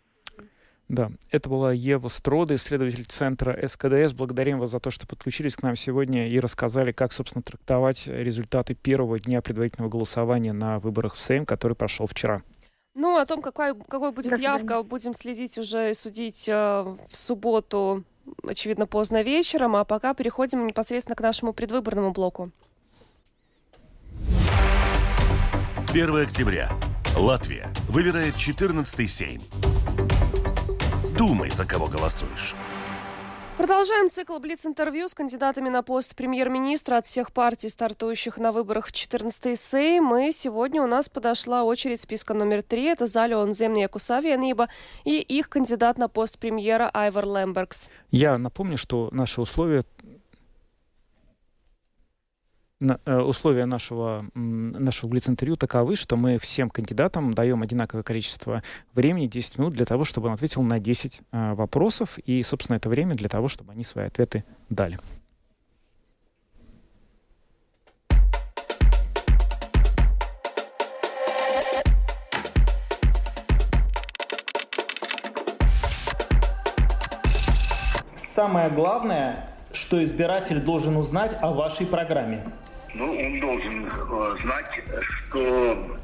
Да, 0.89 1.11
это 1.31 1.49
была 1.49 1.73
Ева 1.73 2.07
Строда, 2.07 2.55
исследователь 2.55 3.05
центра 3.05 3.67
СКДС. 3.67 4.13
Благодарим 4.13 4.59
вас 4.59 4.71
за 4.71 4.79
то, 4.79 4.89
что 4.89 5.05
подключились 5.05 5.55
к 5.55 5.61
нам 5.61 5.75
сегодня 5.75 6.29
и 6.29 6.39
рассказали, 6.39 6.93
как, 6.93 7.11
собственно, 7.11 7.41
трактовать 7.41 8.07
результаты 8.07 8.73
первого 8.73 9.19
дня 9.19 9.41
предварительного 9.41 9.91
голосования 9.91 10.53
на 10.53 10.79
выборах 10.79 11.15
в 11.15 11.19
Сейм, 11.19 11.45
который 11.45 11.75
прошел 11.75 12.07
вчера. 12.07 12.41
Ну, 12.95 13.17
о 13.17 13.25
том, 13.25 13.41
какой, 13.41 13.75
какой 13.75 14.11
будет 14.11 14.39
явка, 14.39 14.81
будем 14.81 15.13
следить 15.13 15.57
уже 15.57 15.91
и 15.91 15.93
судить 15.93 16.47
э, 16.47 16.53
в 16.53 17.15
субботу, 17.15 18.03
очевидно, 18.43 18.87
поздно 18.87 19.23
вечером. 19.23 19.75
А 19.75 19.83
пока 19.83 20.13
переходим 20.13 20.65
непосредственно 20.65 21.15
к 21.15 21.21
нашему 21.21 21.51
предвыборному 21.51 22.11
блоку. 22.11 22.51
1 25.89 26.15
октября. 26.15 26.71
Латвия 27.15 27.69
выбирает 27.89 28.35
14-й 28.35 29.07
Сейм. 29.07 29.41
Думай, 31.17 31.49
за 31.49 31.65
кого 31.65 31.87
голосуешь. 31.87 32.55
Продолжаем 33.57 34.07
цикл 34.07 34.37
Блиц-интервью 34.37 35.07
с 35.07 35.15
кандидатами 35.15 35.69
на 35.69 35.81
пост 35.81 36.15
премьер-министра 36.15 36.97
от 36.97 37.07
всех 37.07 37.31
партий, 37.31 37.69
стартующих 37.69 38.37
на 38.37 38.51
выборах 38.51 38.85
в 38.85 38.91
14-й 38.91 39.55
Сейм. 39.55 40.15
И 40.15 40.31
сегодня 40.31 40.83
у 40.83 40.85
нас 40.85 41.09
подошла 41.09 41.63
очередь 41.63 41.99
списка 41.99 42.35
номер 42.35 42.61
три. 42.61 42.83
Это 42.83 43.07
Залион 43.07 43.55
Земния 43.55 43.87
Кусавия 43.87 44.37
Ниба 44.37 44.67
и 45.05 45.17
их 45.17 45.49
кандидат 45.49 45.97
на 45.97 46.07
пост 46.07 46.37
премьера 46.37 46.91
Айвар 46.93 47.25
Лембергс. 47.25 47.89
Я 48.11 48.37
напомню, 48.37 48.77
что 48.77 49.09
наши 49.11 49.41
условия 49.41 49.83
условия 52.79 53.65
нашего, 53.65 54.25
нашего 54.35 55.09
блиц-интервью 55.09 55.55
таковы, 55.55 55.95
что 55.95 56.15
мы 56.15 56.37
всем 56.37 56.69
кандидатам 56.69 57.33
даем 57.33 57.61
одинаковое 57.63 58.03
количество 58.03 58.61
времени, 58.93 59.25
10 59.25 59.57
минут, 59.57 59.73
для 59.73 59.85
того, 59.85 60.05
чтобы 60.05 60.27
он 60.27 60.33
ответил 60.33 60.61
на 60.61 60.79
10 60.79 61.21
э, 61.31 61.53
вопросов, 61.55 62.19
и, 62.19 62.43
собственно, 62.43 62.77
это 62.77 62.89
время 62.89 63.15
для 63.15 63.29
того, 63.29 63.47
чтобы 63.47 63.71
они 63.71 63.83
свои 63.83 64.05
ответы 64.05 64.43
дали. 64.69 64.99
Самое 78.15 78.69
главное, 78.69 79.49
что 79.73 80.03
избиратель 80.03 80.59
должен 80.59 80.95
узнать 80.95 81.35
о 81.41 81.53
вашей 81.53 81.87
программе– 81.87 82.45
ну, 82.93 83.11
он 83.11 83.39
должен 83.39 83.85
э, 83.85 84.35
знать, 84.41 84.83
что 85.03 85.97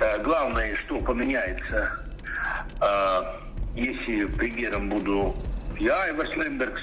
э, 0.00 0.22
главное, 0.22 0.74
что 0.76 0.98
поменяется, 1.00 2.04
э, 2.80 3.22
если 3.74 4.24
премьером 4.26 4.88
буду 4.90 5.34
я, 5.78 6.10
Эверс 6.10 6.34
Лембергс, 6.36 6.82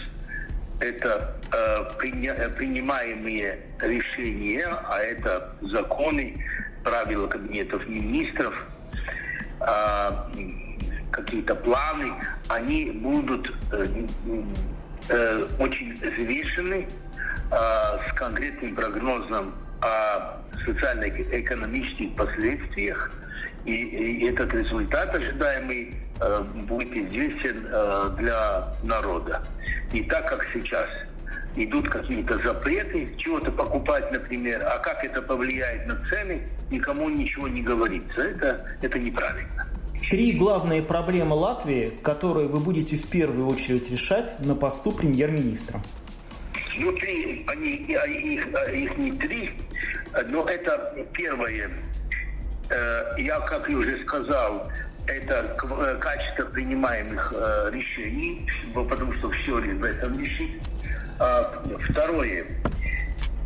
это 0.80 1.36
э, 1.52 1.84
принимаемые 1.98 3.60
решения, 3.82 4.66
а 4.66 5.00
это 5.00 5.56
законы, 5.62 6.44
правила 6.84 7.28
кабинетов 7.28 7.88
министров, 7.88 8.54
э, 9.62 10.10
какие-то 11.12 11.56
планы, 11.56 12.14
они 12.48 12.92
будут 12.92 13.52
очень 15.60 15.96
взвешены, 15.96 16.88
а, 16.88 17.09
с 17.52 18.14
конкретным 18.14 18.76
прогнозом 18.76 19.54
о 19.82 20.38
социально-экономических 20.66 22.16
последствиях. 22.16 23.12
И, 23.66 23.74
и 23.74 24.26
этот 24.28 24.54
результат 24.54 25.14
ожидаемый 25.16 25.96
э, 26.20 26.44
будет 26.68 26.92
известен 26.92 27.68
э, 27.70 28.10
для 28.18 28.74
народа. 28.84 29.44
Не 29.92 30.04
так, 30.04 30.28
как 30.28 30.48
сейчас 30.54 30.88
идут 31.56 31.90
какие-то 31.90 32.38
запреты, 32.40 33.14
чего-то 33.18 33.52
покупать, 33.52 34.12
например, 34.12 34.64
а 34.66 34.78
как 34.80 35.04
это 35.04 35.22
повлияет 35.22 35.88
на 35.88 35.96
цены, 36.10 36.42
никому 36.70 37.10
ничего 37.10 37.48
не 37.48 37.62
говорится. 37.62 38.22
Это, 38.22 38.66
это 38.82 38.98
неправильно. 38.98 39.68
Три 40.10 40.32
главные 40.34 40.82
проблемы 40.82 41.36
Латвии, 41.36 41.92
которые 42.02 42.48
вы 42.48 42.60
будете 42.60 42.96
в 42.96 43.08
первую 43.10 43.48
очередь 43.48 43.92
решать 43.92 44.34
на 44.40 44.56
посту 44.56 44.92
премьер-министра. 44.92 45.82
Внутри 46.78 47.46
они, 47.48 47.76
их, 47.76 48.48
их 48.74 48.98
не 48.98 49.12
три, 49.14 49.52
но 50.30 50.48
это 50.48 51.06
первое. 51.14 51.70
Э, 52.70 53.04
я, 53.18 53.40
как 53.42 53.68
я 53.70 53.78
уже 53.78 54.04
сказал, 54.04 54.72
это 55.08 55.58
э, 55.62 55.96
качество 56.00 56.46
принимаемых 56.46 57.34
э, 57.36 57.70
решений, 57.74 58.48
потому 58.74 59.14
что 59.14 59.32
все 59.32 59.54
в 59.54 59.84
этом 59.84 60.20
решит. 60.20 60.52
А, 61.20 61.64
второе, 61.90 62.46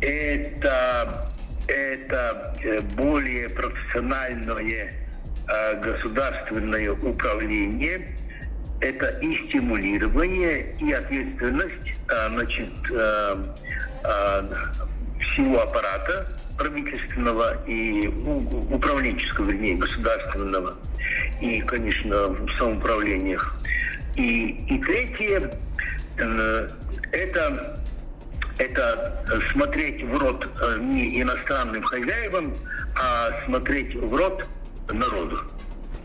это, 0.00 1.28
это 1.66 2.82
более 2.94 3.48
профессиональное 3.48 4.94
государственное 5.82 6.92
управление– 6.92 8.16
это 8.80 9.06
и 9.20 9.48
стимулирование, 9.48 10.74
и 10.80 10.92
ответственность. 10.92 11.98
А, 12.08 12.28
значит, 12.28 12.70
а, 12.92 13.54
а, 14.04 14.48
всего 15.20 15.62
аппарата 15.62 16.28
правительственного 16.56 17.64
и 17.66 18.06
управленческого, 18.06 19.50
вернее, 19.50 19.76
государственного, 19.76 20.76
и, 21.40 21.60
конечно, 21.62 22.28
в 22.28 22.50
самоуправлениях. 22.58 23.56
И, 24.16 24.50
и 24.68 24.78
третье, 24.78 25.58
э, 26.18 26.68
это, 27.10 27.80
это 28.58 29.40
смотреть 29.50 30.04
в 30.04 30.16
рот 30.16 30.48
э, 30.60 30.78
не 30.80 31.20
иностранным 31.20 31.82
хозяевам, 31.82 32.54
а 32.96 33.44
смотреть 33.46 33.94
в 33.96 34.14
рот 34.14 34.46
народу. 34.92 35.40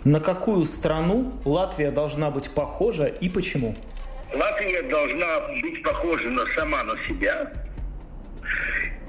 На 0.05 0.21
какую 0.21 0.65
страну 0.65 1.33
Латвия 1.43 1.91
должна 1.91 2.31
быть 2.31 2.49
похожа 2.51 3.05
и 3.05 3.27
почему? 3.27 3.75
Латвия 4.33 4.83
должна 4.83 5.39
быть 5.61 5.83
похожа 5.83 6.29
на, 6.29 6.45
сама 6.55 6.83
на 6.83 6.95
себя, 7.05 7.51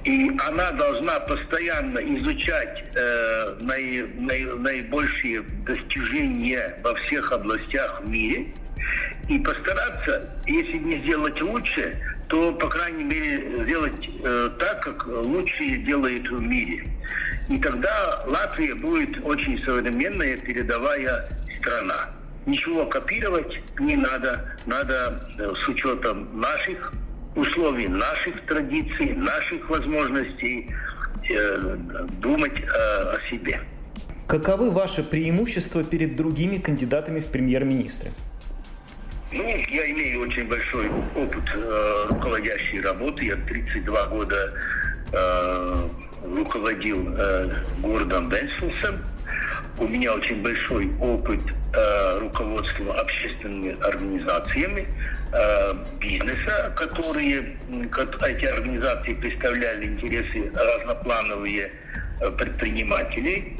и 0.05 0.31
она 0.49 0.73
должна 0.73 1.21
постоянно 1.21 1.99
изучать 2.19 2.85
э, 2.95 3.57
наи, 3.61 4.03
наи, 4.19 4.45
наибольшие 4.45 5.43
достижения 5.43 6.77
во 6.83 6.95
всех 6.95 7.31
областях 7.33 8.01
в 8.03 8.09
мире 8.09 8.47
и 9.29 9.39
постараться, 9.39 10.29
если 10.47 10.79
не 10.79 10.99
сделать 11.03 11.41
лучше, 11.41 11.97
то, 12.29 12.53
по 12.53 12.69
крайней 12.69 13.05
мере, 13.05 13.63
сделать 13.65 14.11
э, 14.25 14.51
так, 14.59 14.83
как 14.83 15.07
лучшие 15.07 15.79
делают 15.79 16.29
в 16.29 16.41
мире. 16.41 16.87
И 17.51 17.59
тогда 17.59 18.23
Латвия 18.27 18.75
будет 18.77 19.19
очень 19.25 19.61
современная 19.65 20.37
передовая 20.37 21.29
страна. 21.59 22.11
Ничего 22.47 22.87
копировать 22.87 23.61
не 23.81 23.97
надо, 23.97 24.57
надо 24.67 25.21
э, 25.37 25.53
с 25.55 25.69
учетом 25.69 26.41
наших 26.41 26.93
условий 27.35 27.89
наших 27.89 28.41
традиций, 28.47 29.15
наших 29.15 29.69
возможностей 29.69 30.71
э, 31.29 31.77
думать 32.21 32.59
э, 32.61 32.67
о 32.67 33.19
себе. 33.29 33.61
Каковы 34.29 34.71
ваши 34.71 35.03
преимущества 35.03 35.83
перед 35.83 36.17
другими 36.17 36.59
кандидатами 36.59 37.19
в 37.19 37.27
премьер-министры? 37.27 38.11
Ну, 39.33 39.45
я 39.45 39.91
имею 39.91 40.23
очень 40.23 40.47
большой 40.47 40.89
опыт 41.17 41.45
э, 41.55 42.07
руководящей 42.11 42.81
работы. 42.81 43.25
Я 43.25 43.37
32 43.37 44.07
года 44.07 44.55
э, 45.13 45.89
руководил 46.25 47.15
э, 47.17 47.51
городом 47.79 48.29
Бенсилсом. 48.29 48.99
У 49.79 49.87
меня 49.87 50.15
очень 50.15 50.43
большой 50.43 50.91
опыт 51.01 51.41
э, 51.73 52.19
руководства 52.19 53.01
общественными 53.01 53.81
организациями 53.83 54.87
э, 55.33 55.75
бизнеса, 55.99 56.73
которые 56.77 57.57
эти 58.27 58.45
организации 58.45 59.15
представляли 59.15 59.87
интересы 59.87 60.51
разноплановые 60.55 61.71
э, 62.21 62.31
предпринимателей. 62.33 63.57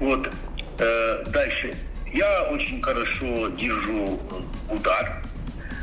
Вот. 0.00 0.30
Э, 0.78 1.24
дальше. 1.26 1.74
Я 2.12 2.44
очень 2.44 2.80
хорошо 2.80 3.48
держу 3.48 4.20
удар 4.70 5.22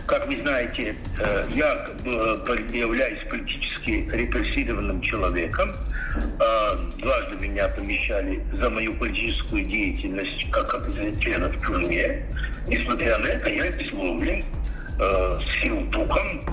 как 0.06 0.28
вы 0.28 0.36
знаете, 0.38 0.96
э, 1.20 1.46
я 1.56 1.88
э, 2.06 2.58
являюсь 2.74 3.20
политически 3.30 4.10
репрессированным 4.12 5.02
человеком. 5.02 5.72
Э, 6.40 6.78
дважды 6.98 7.36
меня 7.38 7.68
помещали 7.70 8.44
за 8.54 8.70
мою 8.70 8.94
политическую 8.96 9.66
деятельность 9.66 10.50
как 10.52 10.74
оппозиционера 10.74 11.50
в 11.50 11.66
тюрьме. 11.66 12.26
Несмотря 12.68 13.18
на 13.18 13.28
это, 13.28 13.50
я 13.50 13.64
обесловлен 13.64 14.44
сил 15.60 15.82
духом, 15.88 16.46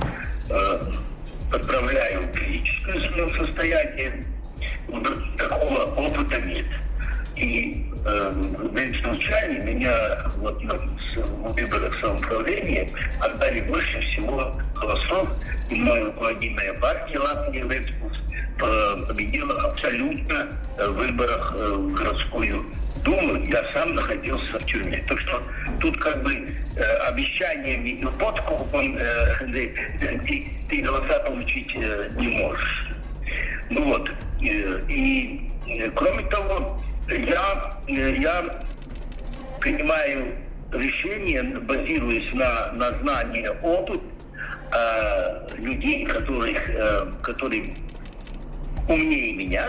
отправляю 1.53 2.22
физическое 2.34 2.98
свое 3.09 3.28
состояние. 3.28 4.24
Такого 5.36 5.82
опыта 5.94 6.40
нет. 6.40 6.64
И 7.41 7.86
э, 8.05 8.93
случайно 9.03 9.64
меня 9.64 9.93
вот, 10.36 10.62
на 10.62 10.74
выборах 11.49 11.99
самоуправления 12.01 12.88
отдали 13.20 13.61
больше 13.62 14.01
всего 14.01 14.55
голосов, 14.74 15.28
и 15.70 15.74
моя 15.76 16.05
руководимая 16.07 16.74
партия 16.74 17.18
Латвия 17.18 17.62
Летпус 17.64 18.18
победила 19.09 19.59
абсолютно 19.62 20.49
в 20.78 20.93
выборах 20.93 21.55
э, 21.59 21.72
в 21.72 21.93
городскую 21.95 22.64
Думу, 23.05 23.43
я 23.47 23.64
сам 23.72 23.95
находился 23.95 24.59
в 24.59 24.66
тюрьме. 24.66 25.03
Так 25.09 25.18
что 25.20 25.43
тут 25.80 25.97
как 25.99 26.22
бы 26.22 26.32
э, 26.34 26.82
обещаниями 27.09 27.91
и 27.91 28.05
подкупом 28.18 28.97
э, 28.99 29.72
ты, 30.26 30.47
ты 30.68 30.82
голоса 30.82 31.18
получить 31.20 31.74
э, 31.76 32.11
не 32.16 32.28
можешь. 32.28 32.88
Ну 33.70 33.84
вот. 33.84 34.11
Э, 34.43 34.80
и 34.88 35.51
э, 35.66 35.91
кроме 35.95 36.24
того, 36.24 36.78
я, 37.11 37.77
я 37.89 38.63
принимаю 39.61 40.35
решение, 40.73 41.43
базируясь 41.43 42.33
на, 42.33 42.73
на 42.73 42.91
знании, 43.01 43.49
опыт 43.63 44.01
э, 44.73 45.57
людей, 45.57 46.07
которых, 46.07 46.69
э, 46.69 47.07
которые 47.23 47.75
умнее 48.89 49.35
меня, 49.35 49.65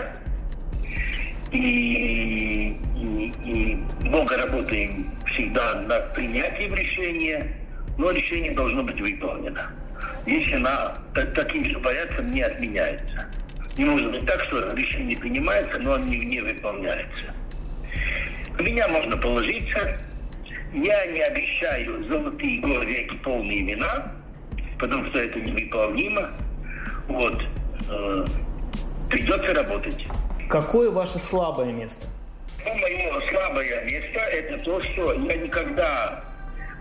и, 1.50 2.78
и, 2.96 3.32
и 3.44 3.78
много 4.02 4.36
работаем 4.36 5.10
всегда 5.26 5.74
над 5.82 6.14
принятием 6.14 6.74
решения, 6.74 7.56
но 7.98 8.10
решение 8.10 8.52
должно 8.52 8.82
быть 8.82 9.00
выполнено. 9.00 9.70
Если 10.26 10.54
она 10.54 10.94
таким 11.34 11.68
же 11.68 11.78
порядком 11.80 12.30
не 12.30 12.42
отменяется. 12.42 13.26
Не 13.76 13.86
может 13.86 14.10
быть 14.10 14.26
так, 14.26 14.40
что 14.42 14.74
решение 14.74 15.16
принимается, 15.16 15.78
но 15.78 15.94
оно 15.94 16.04
не, 16.04 16.18
не 16.18 16.40
выполняется. 16.40 17.34
На 18.58 18.62
меня 18.62 18.86
можно 18.88 19.16
положиться. 19.16 19.98
Я 20.74 21.06
не 21.06 21.20
обещаю 21.22 22.04
золотые 22.04 22.60
горы 22.60 22.84
веки 22.84 23.16
полные 23.16 23.60
имена, 23.60 24.12
потому 24.78 25.06
что 25.06 25.18
это 25.18 25.40
невыполнимо. 25.40 26.30
Вот. 27.08 27.42
Э, 27.88 28.24
придется 29.10 29.54
работать. 29.54 30.06
Какое 30.50 30.90
ваше 30.90 31.18
слабое 31.18 31.72
место? 31.72 32.06
Ну, 32.64 32.74
мое 32.74 33.20
слабое 33.30 33.84
место– 33.84 34.18
это 34.32 34.58
то, 34.64 34.82
что 34.82 35.14
я 35.14 35.36
никогда 35.36 36.24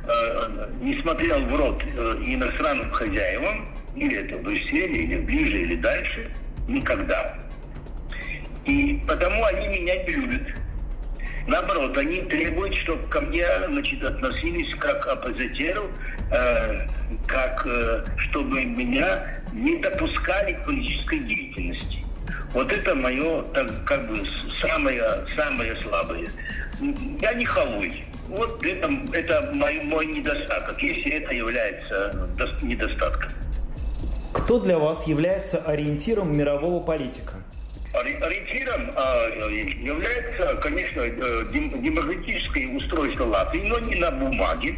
э, 0.03 0.67
не 0.81 0.99
смотрел 1.01 1.39
в 1.39 1.55
рот 1.55 1.83
э, 1.83 2.17
иностранным 2.25 2.91
хозяевам, 2.91 3.73
или 3.95 4.17
это 4.17 4.37
в 4.37 4.41
Брюсселе, 4.41 5.03
или 5.03 5.17
ближе, 5.21 5.61
или 5.61 5.75
дальше– 5.75 6.29
Никогда. 6.67 7.35
И 8.65 9.01
потому 9.07 9.43
они 9.45 9.67
меня 9.67 10.03
не 10.03 10.13
любят. 10.13 10.47
Наоборот, 11.47 11.97
они 11.97 12.21
требуют, 12.21 12.75
чтобы 12.75 13.07
ко 13.07 13.21
мне 13.21 13.45
значит, 13.67 14.03
относились 14.03 14.73
как 14.75 15.03
к 15.03 15.07
оппозитеру, 15.07 15.89
э, 16.31 16.87
как 17.27 17.65
э, 17.65 18.05
чтобы 18.17 18.63
меня 18.63 19.41
не 19.51 19.77
допускали 19.77 20.53
к 20.53 20.65
политической 20.65 21.19
деятельности. 21.19 22.05
Вот 22.53 22.71
это 22.71 22.93
мое, 22.95 23.41
так, 23.53 23.83
как 23.85 24.07
бы, 24.07 24.23
самое, 24.61 25.03
самое 25.35 25.75
слабое. 25.77 26.27
Я 27.21 27.33
не 27.33 27.45
халуй. 27.45 28.03
Вот 28.27 28.63
это, 28.63 28.89
это 29.13 29.51
мой, 29.53 29.81
мой 29.83 30.05
недостаток, 30.05 30.81
если 30.81 31.11
это 31.13 31.33
является 31.33 32.29
недостатком. 32.61 33.31
Кто 34.33 34.59
для 34.59 34.77
вас 34.79 35.07
является 35.07 35.57
ориентиром 35.59 36.35
мирового 36.35 36.83
политика? 36.83 37.33
Ориентиром 37.93 38.91
а, 38.95 39.27
является, 39.27 40.55
конечно, 40.61 41.01
э, 41.01 41.45
демократическое 41.51 42.67
устройство 42.67 43.25
Латвии, 43.25 43.63
но 43.67 43.79
не 43.79 43.95
на 43.95 44.11
бумаге, 44.11 44.75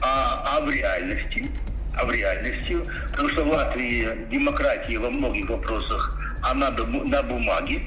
а, 0.00 0.56
а 0.56 0.60
в 0.60 0.70
реальности. 0.70 1.50
А 1.98 2.04
в 2.04 2.10
реальности, 2.12 2.76
потому 3.10 3.28
что 3.30 3.44
в 3.44 3.48
Латвии 3.48 4.06
демократия 4.30 4.98
во 4.98 5.10
многих 5.10 5.48
вопросах, 5.48 6.20
она 6.42 6.70
на 6.70 7.22
бумаге, 7.22 7.80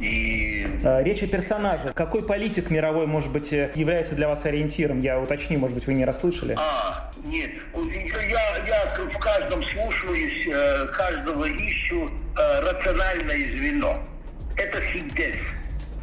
и... 0.00 0.66
А, 0.84 1.02
речь 1.02 1.22
о 1.22 1.26
персонаже. 1.26 1.92
Какой 1.94 2.24
политик 2.24 2.70
мировой, 2.70 3.06
может 3.06 3.30
быть, 3.30 3.52
э, 3.52 3.70
является 3.74 4.14
для 4.14 4.28
вас 4.28 4.44
ориентиром? 4.44 5.00
Я 5.00 5.20
уточню, 5.20 5.58
может 5.58 5.76
быть, 5.76 5.86
вы 5.86 5.94
не 5.94 6.04
расслышали. 6.04 6.56
А, 6.58 7.10
нет. 7.24 7.50
Я, 7.74 8.66
я 8.66 8.94
в 8.94 9.18
каждом 9.18 9.62
слушаюсь, 9.62 10.46
э, 10.46 10.86
каждого 10.86 11.48
ищу 11.50 12.08
э, 12.36 12.60
рациональное 12.60 13.48
звено. 13.52 13.98
Это 14.56 14.78
синтез. 14.92 15.34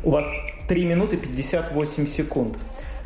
У 0.03 0.11
вас 0.11 0.25
3 0.67 0.85
минуты 0.85 1.17
58 1.17 2.07
секунд. 2.07 2.57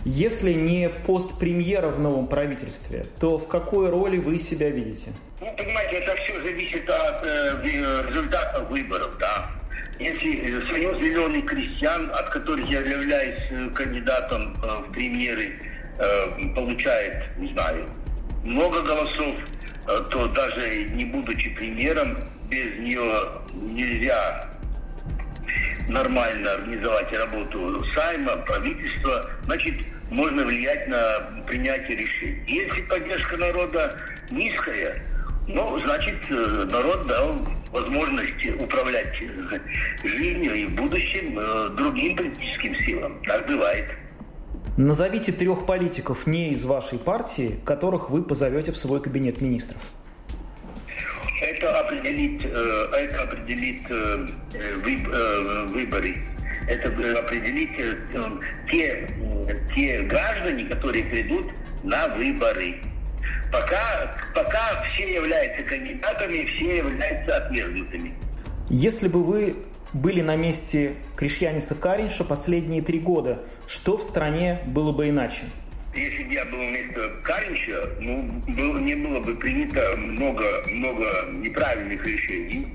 Если 0.06 0.54
не 0.54 0.90
пост 0.90 1.40
премьера 1.40 1.88
в 1.88 2.00
новом 2.00 2.28
правительстве, 2.28 3.06
то 3.20 3.38
в 3.38 3.48
какой 3.48 3.90
роли 3.90 4.18
вы 4.18 4.38
себя 4.38 4.70
видите? 4.70 5.14
Ну, 5.40 5.48
понимаете, 5.58 5.98
это 5.98 6.16
все 6.16 6.42
зависит 6.42 6.90
от 6.90 7.26
э, 7.26 8.06
результатов 8.10 8.70
выборов, 8.70 9.18
да. 9.18 9.50
Если 10.00 10.66
Союз 10.68 10.98
зеленых 11.00 11.46
крестьян, 11.46 12.10
от 12.14 12.30
которых 12.30 12.70
я 12.70 12.80
являюсь 12.82 13.42
э, 13.52 13.70
кандидатом 13.70 14.56
э, 14.62 14.68
в 14.88 14.92
премьеры, 14.92 15.54
э, 16.00 16.54
получает, 16.56 17.38
не 17.38 17.52
знаю, 17.54 17.86
много 18.44 18.82
голосов, 18.82 19.34
то 20.12 20.28
даже 20.30 20.86
не 20.92 21.04
будучи 21.04 21.54
премьером, 21.56 22.18
без 22.50 22.80
нее 22.80 23.42
нельзя 23.54 24.50
нормально 25.90 26.54
организовать 26.54 27.12
работу 27.14 27.86
Сайма, 27.94 28.38
правительства, 28.38 29.30
значит, 29.44 29.76
можно 30.10 30.44
влиять 30.44 30.88
на 30.88 31.44
принятие 31.48 31.98
решений. 31.98 32.44
Если 32.48 32.82
поддержка 32.84 33.38
народа 33.38 33.98
низкая, 34.30 35.02
ну, 35.48 35.78
значит, 35.80 36.20
э, 36.30 36.68
народ 36.72 37.08
дал 37.08 37.48
возможность 37.74 38.46
управлять 38.62 39.16
жизнью 40.04 40.54
и 40.54 40.66
в 40.66 40.76
будущем 40.76 41.38
э, 41.40 41.70
другим 41.76 42.16
политическим 42.16 42.76
силам. 42.76 43.22
Так 43.24 43.48
бывает. 43.48 43.86
Назовите 44.78 45.32
трех 45.32 45.66
политиков 45.66 46.26
не 46.28 46.54
из 46.54 46.64
вашей 46.64 47.00
партии, 47.00 47.60
которых 47.66 48.10
вы 48.10 48.24
позовете 48.24 48.72
в 48.72 48.78
свой 48.78 49.02
кабинет 49.02 49.42
министров. 49.42 49.82
Это 51.42 51.80
определит, 51.80 52.46
э, 52.46 52.88
это 52.94 53.24
определит 53.24 53.82
выборы. 55.74 56.16
Это 56.68 56.88
определит 57.20 57.72
те, 58.72 59.10
те 59.76 60.02
граждане, 60.04 60.64
которые 60.66 61.04
придут 61.04 61.52
на 61.84 62.08
выборы. 62.08 62.76
Пока, 63.52 64.16
пока 64.34 64.84
все 64.94 65.14
являются 65.14 65.64
кандидатами, 65.64 66.46
все 66.46 66.78
являются 66.78 67.38
отвергнутыми. 67.38 68.14
Если 68.70 69.08
бы 69.08 69.24
вы 69.24 69.56
были 69.94 70.22
на 70.22 70.36
месте 70.36 70.96
Кришьяниса 71.16 71.76
Каринша 71.76 72.24
последние 72.24 72.82
три 72.82 73.00
года, 73.00 73.44
что 73.68 73.98
в 73.98 74.04
стране 74.04 74.60
было 74.66 74.92
бы 74.92 75.10
иначе? 75.10 75.42
Если 75.96 76.24
бы 76.24 76.34
я 76.34 76.44
был 76.46 76.58
вместо 76.58 77.08
Каринча, 77.24 77.88
ну, 78.00 78.24
было, 78.48 78.80
не 78.80 78.96
было 78.96 79.20
бы 79.20 79.36
принято 79.36 79.96
много, 79.96 80.44
много 80.68 81.06
неправильных 81.32 82.04
решений, 82.06 82.68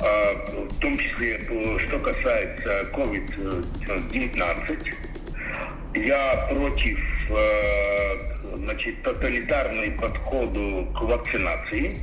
а, 0.00 0.32
в 0.70 0.80
том 0.80 0.96
числе, 0.96 1.38
что 1.86 1.98
касается 1.98 2.86
COVID-19. 2.94 4.94
Я 5.96 6.48
против 6.50 6.98
э, 7.30 8.33
значит, 8.56 9.02
тоталитарный 9.02 9.90
подходу 9.92 10.86
к 10.94 11.00
вакцинации, 11.02 11.98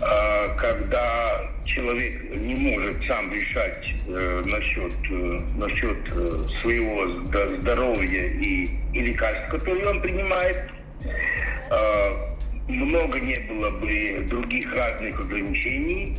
а, 0.00 0.54
когда 0.56 1.50
человек 1.66 2.36
не 2.36 2.54
может 2.54 3.04
сам 3.04 3.32
решать 3.32 3.94
э, 4.08 4.42
насчет, 4.44 4.92
э, 5.10 5.40
насчет 5.56 5.98
э, 6.12 6.46
своего 6.60 7.08
здоровья 7.58 8.24
и, 8.24 8.68
и 8.92 9.00
лекарств, 9.00 9.48
которые 9.50 9.88
он 9.88 10.00
принимает. 10.00 10.70
А, 11.70 12.36
много 12.66 13.20
не 13.20 13.38
было 13.48 13.70
бы 13.70 14.26
других 14.28 14.74
разных 14.74 15.20
ограничений. 15.20 16.16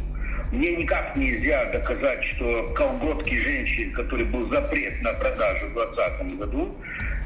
Мне 0.52 0.76
никак 0.76 1.16
нельзя 1.16 1.66
доказать, 1.72 2.24
что 2.26 2.74
колготки 2.76 3.34
женщин, 3.38 3.93
который 3.93 4.26
был 4.26 4.49
запрет 4.49 5.02
на 5.02 5.14
продажу 5.14 5.68
в 5.68 5.74
2020 5.74 6.38
году, 6.39 6.76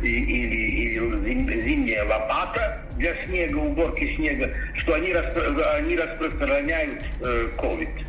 или, 0.01 0.55
или 0.55 1.61
зимняя 1.61 2.03
лопата 2.05 2.81
для 2.97 3.15
снега, 3.25 3.57
уборки 3.57 4.15
снега, 4.15 4.51
что 4.75 4.93
они, 4.93 5.11
распро, 5.11 5.41
они 5.75 5.95
распространяют 5.95 7.03
э, 7.21 7.47
COVID. 7.57 8.05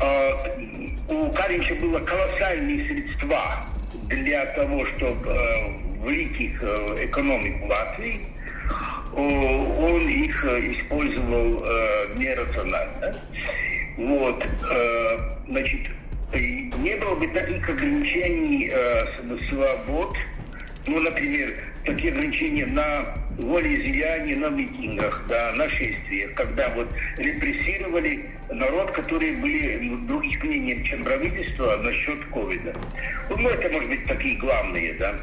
Э, 0.00 1.12
у 1.12 1.30
Каринча 1.32 1.74
было 1.74 1.98
колоссальные 1.98 2.86
средства 2.86 3.66
для 4.08 4.46
того, 4.46 4.86
чтобы 4.86 5.30
э, 5.30 5.98
влить 6.00 6.40
их 6.40 6.62
э, 6.62 7.06
экономику 7.06 7.66
Латвии. 7.66 8.20
Он 9.14 10.08
их 10.08 10.44
э, 10.44 10.72
использовал 10.74 11.64
э, 11.64 12.14
нерационально. 12.16 13.20
Вот, 13.96 14.44
э, 14.44 15.18
значит, 15.48 15.80
не 16.32 16.96
было 16.96 17.14
бы 17.14 17.26
таких 17.28 17.68
ограничений 17.68 18.70
э, 18.72 19.38
свобод, 19.48 20.16
ну, 20.86 21.00
например, 21.00 21.54
такие 21.84 22.12
ограничения 22.12 22.66
на 22.66 23.16
волеизлияние 23.38 24.36
на 24.36 24.48
митингах, 24.50 25.24
да, 25.28 25.52
на 25.52 25.68
шествиях, 25.68 26.34
когда 26.34 26.68
вот 26.70 26.88
репрессировали 27.16 28.30
народ, 28.50 28.90
которые 28.92 29.36
были 29.38 29.78
ну, 29.82 30.06
других 30.06 30.42
мнений, 30.44 30.84
чем 30.84 31.04
правительство 31.04 31.76
насчет 31.76 32.24
ковида. 32.26 32.74
Ну, 33.30 33.48
это, 33.48 33.68
может 33.72 33.88
быть, 33.88 34.04
такие 34.06 34.38
главные, 34.38 34.94
да. 34.94 35.14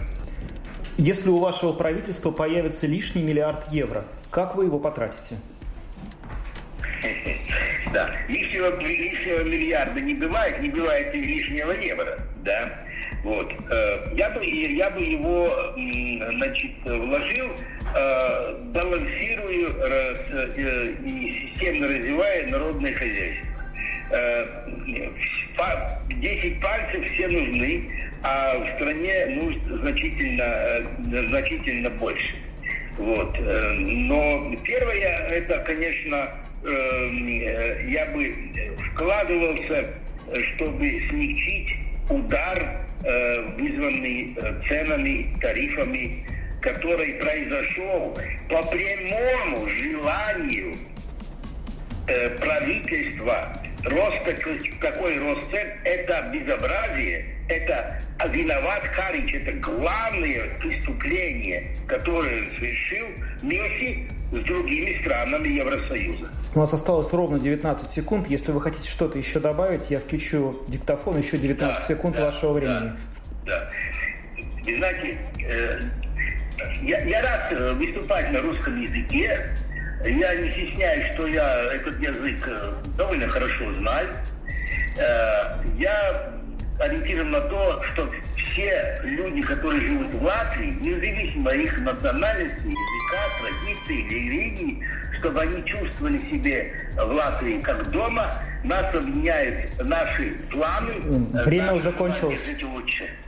Если 0.98 1.30
у 1.30 1.40
вашего 1.40 1.74
правительства 1.74 2.32
появится 2.32 2.86
лишний 2.86 3.24
миллиард 3.24 3.72
евро, 3.72 4.06
как 4.30 4.56
вы 4.56 4.66
его 4.66 4.80
потратите? 4.80 5.38
Да, 7.94 8.10
лишнего, 8.28 8.76
лишнего 8.82 9.44
миллиарда 9.44 10.02
не 10.02 10.16
бывает, 10.16 10.60
не 10.62 10.70
бывает 10.70 11.14
и 11.14 11.22
лишнего 11.22 11.74
евро, 11.74 12.18
да. 12.44 12.84
Вот. 13.24 13.54
Э, 13.70 14.08
я 14.16 14.32
бы, 14.32 14.44
я 14.44 14.90
бы 14.90 15.00
его 15.00 15.76
значит, 16.34 16.72
вложил, 16.84 17.52
э, 17.96 18.56
балансируя 18.74 19.70
э, 19.70 20.94
и 21.06 21.52
системно 21.54 21.88
развивая 21.88 22.48
народное 22.48 22.94
хозяйство. 22.94 23.48
10 26.10 26.62
пальцев 26.62 27.06
все 27.14 27.28
нужны, 27.28 27.90
а 28.24 28.58
в 28.58 28.76
стране 28.76 29.26
ну, 29.40 29.78
значительно, 29.78 31.26
значительно 31.30 31.90
больше. 31.92 32.36
Вот. 32.98 33.36
Но 33.40 34.56
первое, 34.64 35.28
это, 35.30 35.60
конечно, 35.60 36.30
я 36.64 38.06
бы 38.08 38.36
вкладывался, 38.92 39.88
чтобы 40.56 41.02
смягчить 41.10 41.78
удар 42.10 42.84
Э, 43.06 43.42
вызванный 43.58 44.34
э, 44.38 44.62
ценами, 44.66 45.38
тарифами, 45.42 46.26
который 46.62 47.16
произошел 47.16 48.18
по 48.50 48.64
прямому 48.64 49.68
желанию 49.68 50.78
э, 52.08 52.30
правительства 52.38 53.62
роста, 53.84 54.34
какой 54.80 55.20
рост 55.20 55.52
цен, 55.52 55.68
это 55.84 56.32
безобразие, 56.34 57.26
это 57.50 58.02
виноват 58.30 58.84
Карич, 58.96 59.34
это 59.34 59.52
главное 59.58 60.58
преступление, 60.62 61.76
которое 61.86 62.42
совершил 62.58 63.08
вместе 63.42 64.08
с 64.32 64.40
другими 64.46 65.02
странами 65.02 65.50
Евросоюза. 65.50 66.32
У 66.56 66.60
нас 66.60 66.72
осталось 66.72 67.12
ровно 67.12 67.40
19 67.40 67.90
секунд. 67.90 68.28
Если 68.28 68.52
вы 68.52 68.62
хотите 68.62 68.88
что-то 68.88 69.18
еще 69.18 69.40
добавить, 69.40 69.90
я 69.90 70.00
включу 70.00 70.64
диктофон, 70.68 71.18
еще 71.18 71.38
19 71.38 71.80
да, 71.80 71.82
секунд 71.82 72.16
да, 72.16 72.26
вашего 72.26 72.54
времени. 72.54 72.92
Да, 73.46 73.60
да. 73.60 73.70
Вы 74.64 74.78
знаете, 74.78 75.18
э, 75.42 75.80
я, 76.84 77.02
я 77.02 77.22
рад 77.22 77.52
э, 77.52 77.74
выступать 77.74 78.32
на 78.32 78.42
русском 78.42 78.80
языке. 78.80 79.50
Я 80.06 80.36
не 80.36 80.50
стесняюсь, 80.52 81.14
что 81.14 81.26
я 81.28 81.74
этот 81.74 82.00
язык 82.00 82.48
э, 82.48 82.74
довольно 82.98 83.28
хорошо 83.28 83.74
знаю. 83.80 84.08
Э, 84.98 85.58
я 85.78 86.34
ориентирован 86.80 87.32
на 87.32 87.42
то, 87.42 87.82
что 87.94 88.10
все 88.54 89.00
люди, 89.04 89.42
которые 89.42 89.82
живут 89.82 90.14
в 90.14 90.24
Латвии, 90.24 90.78
независимо 90.80 91.50
от 91.50 91.58
их 91.58 91.80
национальности, 91.80 92.68
языка, 92.68 93.22
традиции 93.42 94.00
или 94.00 94.30
религии, 94.30 94.88
чтобы 95.20 95.42
они 95.42 95.66
чувствовали 95.66 96.20
себя 96.30 96.66
в 97.04 97.12
Латвии 97.12 97.60
как 97.62 97.90
дома, 97.90 98.32
нас 98.64 98.94
объединяют 98.94 99.84
наши 99.84 100.36
планы. 100.52 100.94
Время 101.46 101.66
наши 101.66 101.78
уже 101.78 101.92
кончилось. 101.92 102.42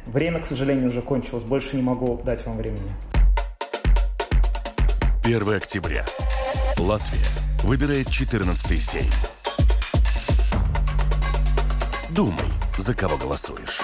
Время, 0.06 0.40
к 0.40 0.46
сожалению, 0.46 0.90
уже 0.90 1.02
кончилось. 1.02 1.44
Больше 1.44 1.76
не 1.76 1.82
могу 1.82 2.22
дать 2.24 2.46
вам 2.46 2.58
времени. 2.58 2.92
1 5.24 5.56
октября. 5.56 6.06
Латвия 6.78 7.26
выбирает 7.64 8.08
14-й 8.08 8.80
сейм. 8.80 9.12
Думай, 12.12 12.46
за 12.78 12.94
кого 12.94 13.18
голосуешь. 13.18 13.82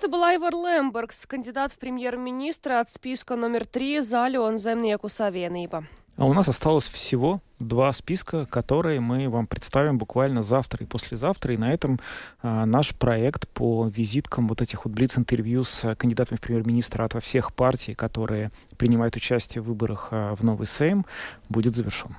Это 0.00 0.08
был 0.08 0.24
Айвар 0.24 0.54
Лембергс, 0.54 1.26
кандидат 1.26 1.72
в 1.72 1.76
премьер-министра 1.78 2.80
от 2.80 2.88
списка 2.88 3.36
номер 3.36 3.66
три 3.66 4.00
Залион 4.00 4.54
Земnieku 4.54 5.08
Savienība. 5.08 5.84
А 6.16 6.24
у 6.24 6.32
нас 6.32 6.48
осталось 6.48 6.88
всего 6.88 7.42
два 7.58 7.92
списка, 7.92 8.46
которые 8.46 9.00
мы 9.00 9.28
вам 9.28 9.46
представим 9.46 9.98
буквально 9.98 10.42
завтра 10.42 10.82
и 10.82 10.86
послезавтра. 10.86 11.52
И 11.52 11.58
на 11.58 11.70
этом 11.70 12.00
а, 12.40 12.64
наш 12.64 12.94
проект 12.94 13.46
по 13.50 13.88
визиткам 13.94 14.48
вот 14.48 14.62
этих 14.62 14.86
вот 14.86 14.94
блиц-интервью 14.94 15.64
с 15.64 15.94
кандидатами 15.96 16.38
в 16.38 16.40
премьер-министра 16.40 17.04
от 17.04 17.22
всех 17.22 17.52
партий, 17.52 17.94
которые 17.94 18.52
принимают 18.78 19.16
участие 19.16 19.60
в 19.60 19.66
выборах 19.66 20.08
а, 20.12 20.34
в 20.34 20.42
новый 20.42 20.66
Сейм, 20.66 21.04
будет 21.50 21.76
завершен. 21.76 22.16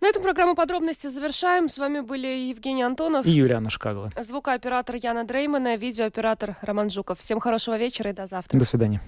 На 0.00 0.08
этом 0.08 0.22
программу 0.22 0.54
подробности 0.54 1.08
завершаем. 1.08 1.68
С 1.68 1.76
вами 1.76 2.00
были 2.00 2.26
Евгений 2.26 2.82
Антонов 2.82 3.26
и 3.26 3.30
Юлиана 3.30 3.68
Шкагла. 3.68 4.12
Звукооператор 4.16 4.96
Яна 4.96 5.24
Дреймана, 5.24 5.76
видеооператор 5.76 6.56
Роман 6.62 6.88
Жуков. 6.88 7.18
Всем 7.18 7.40
хорошего 7.40 7.76
вечера 7.76 8.10
и 8.10 8.12
до 8.12 8.26
завтра. 8.26 8.58
До 8.58 8.64
свидания. 8.64 9.00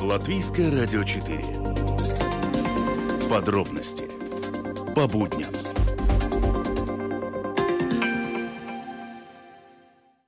Латвийское 0.00 0.70
радио 0.70 1.04
4. 1.04 1.44
Подробности 3.28 4.08
по 4.94 5.06
будням. 5.06 5.52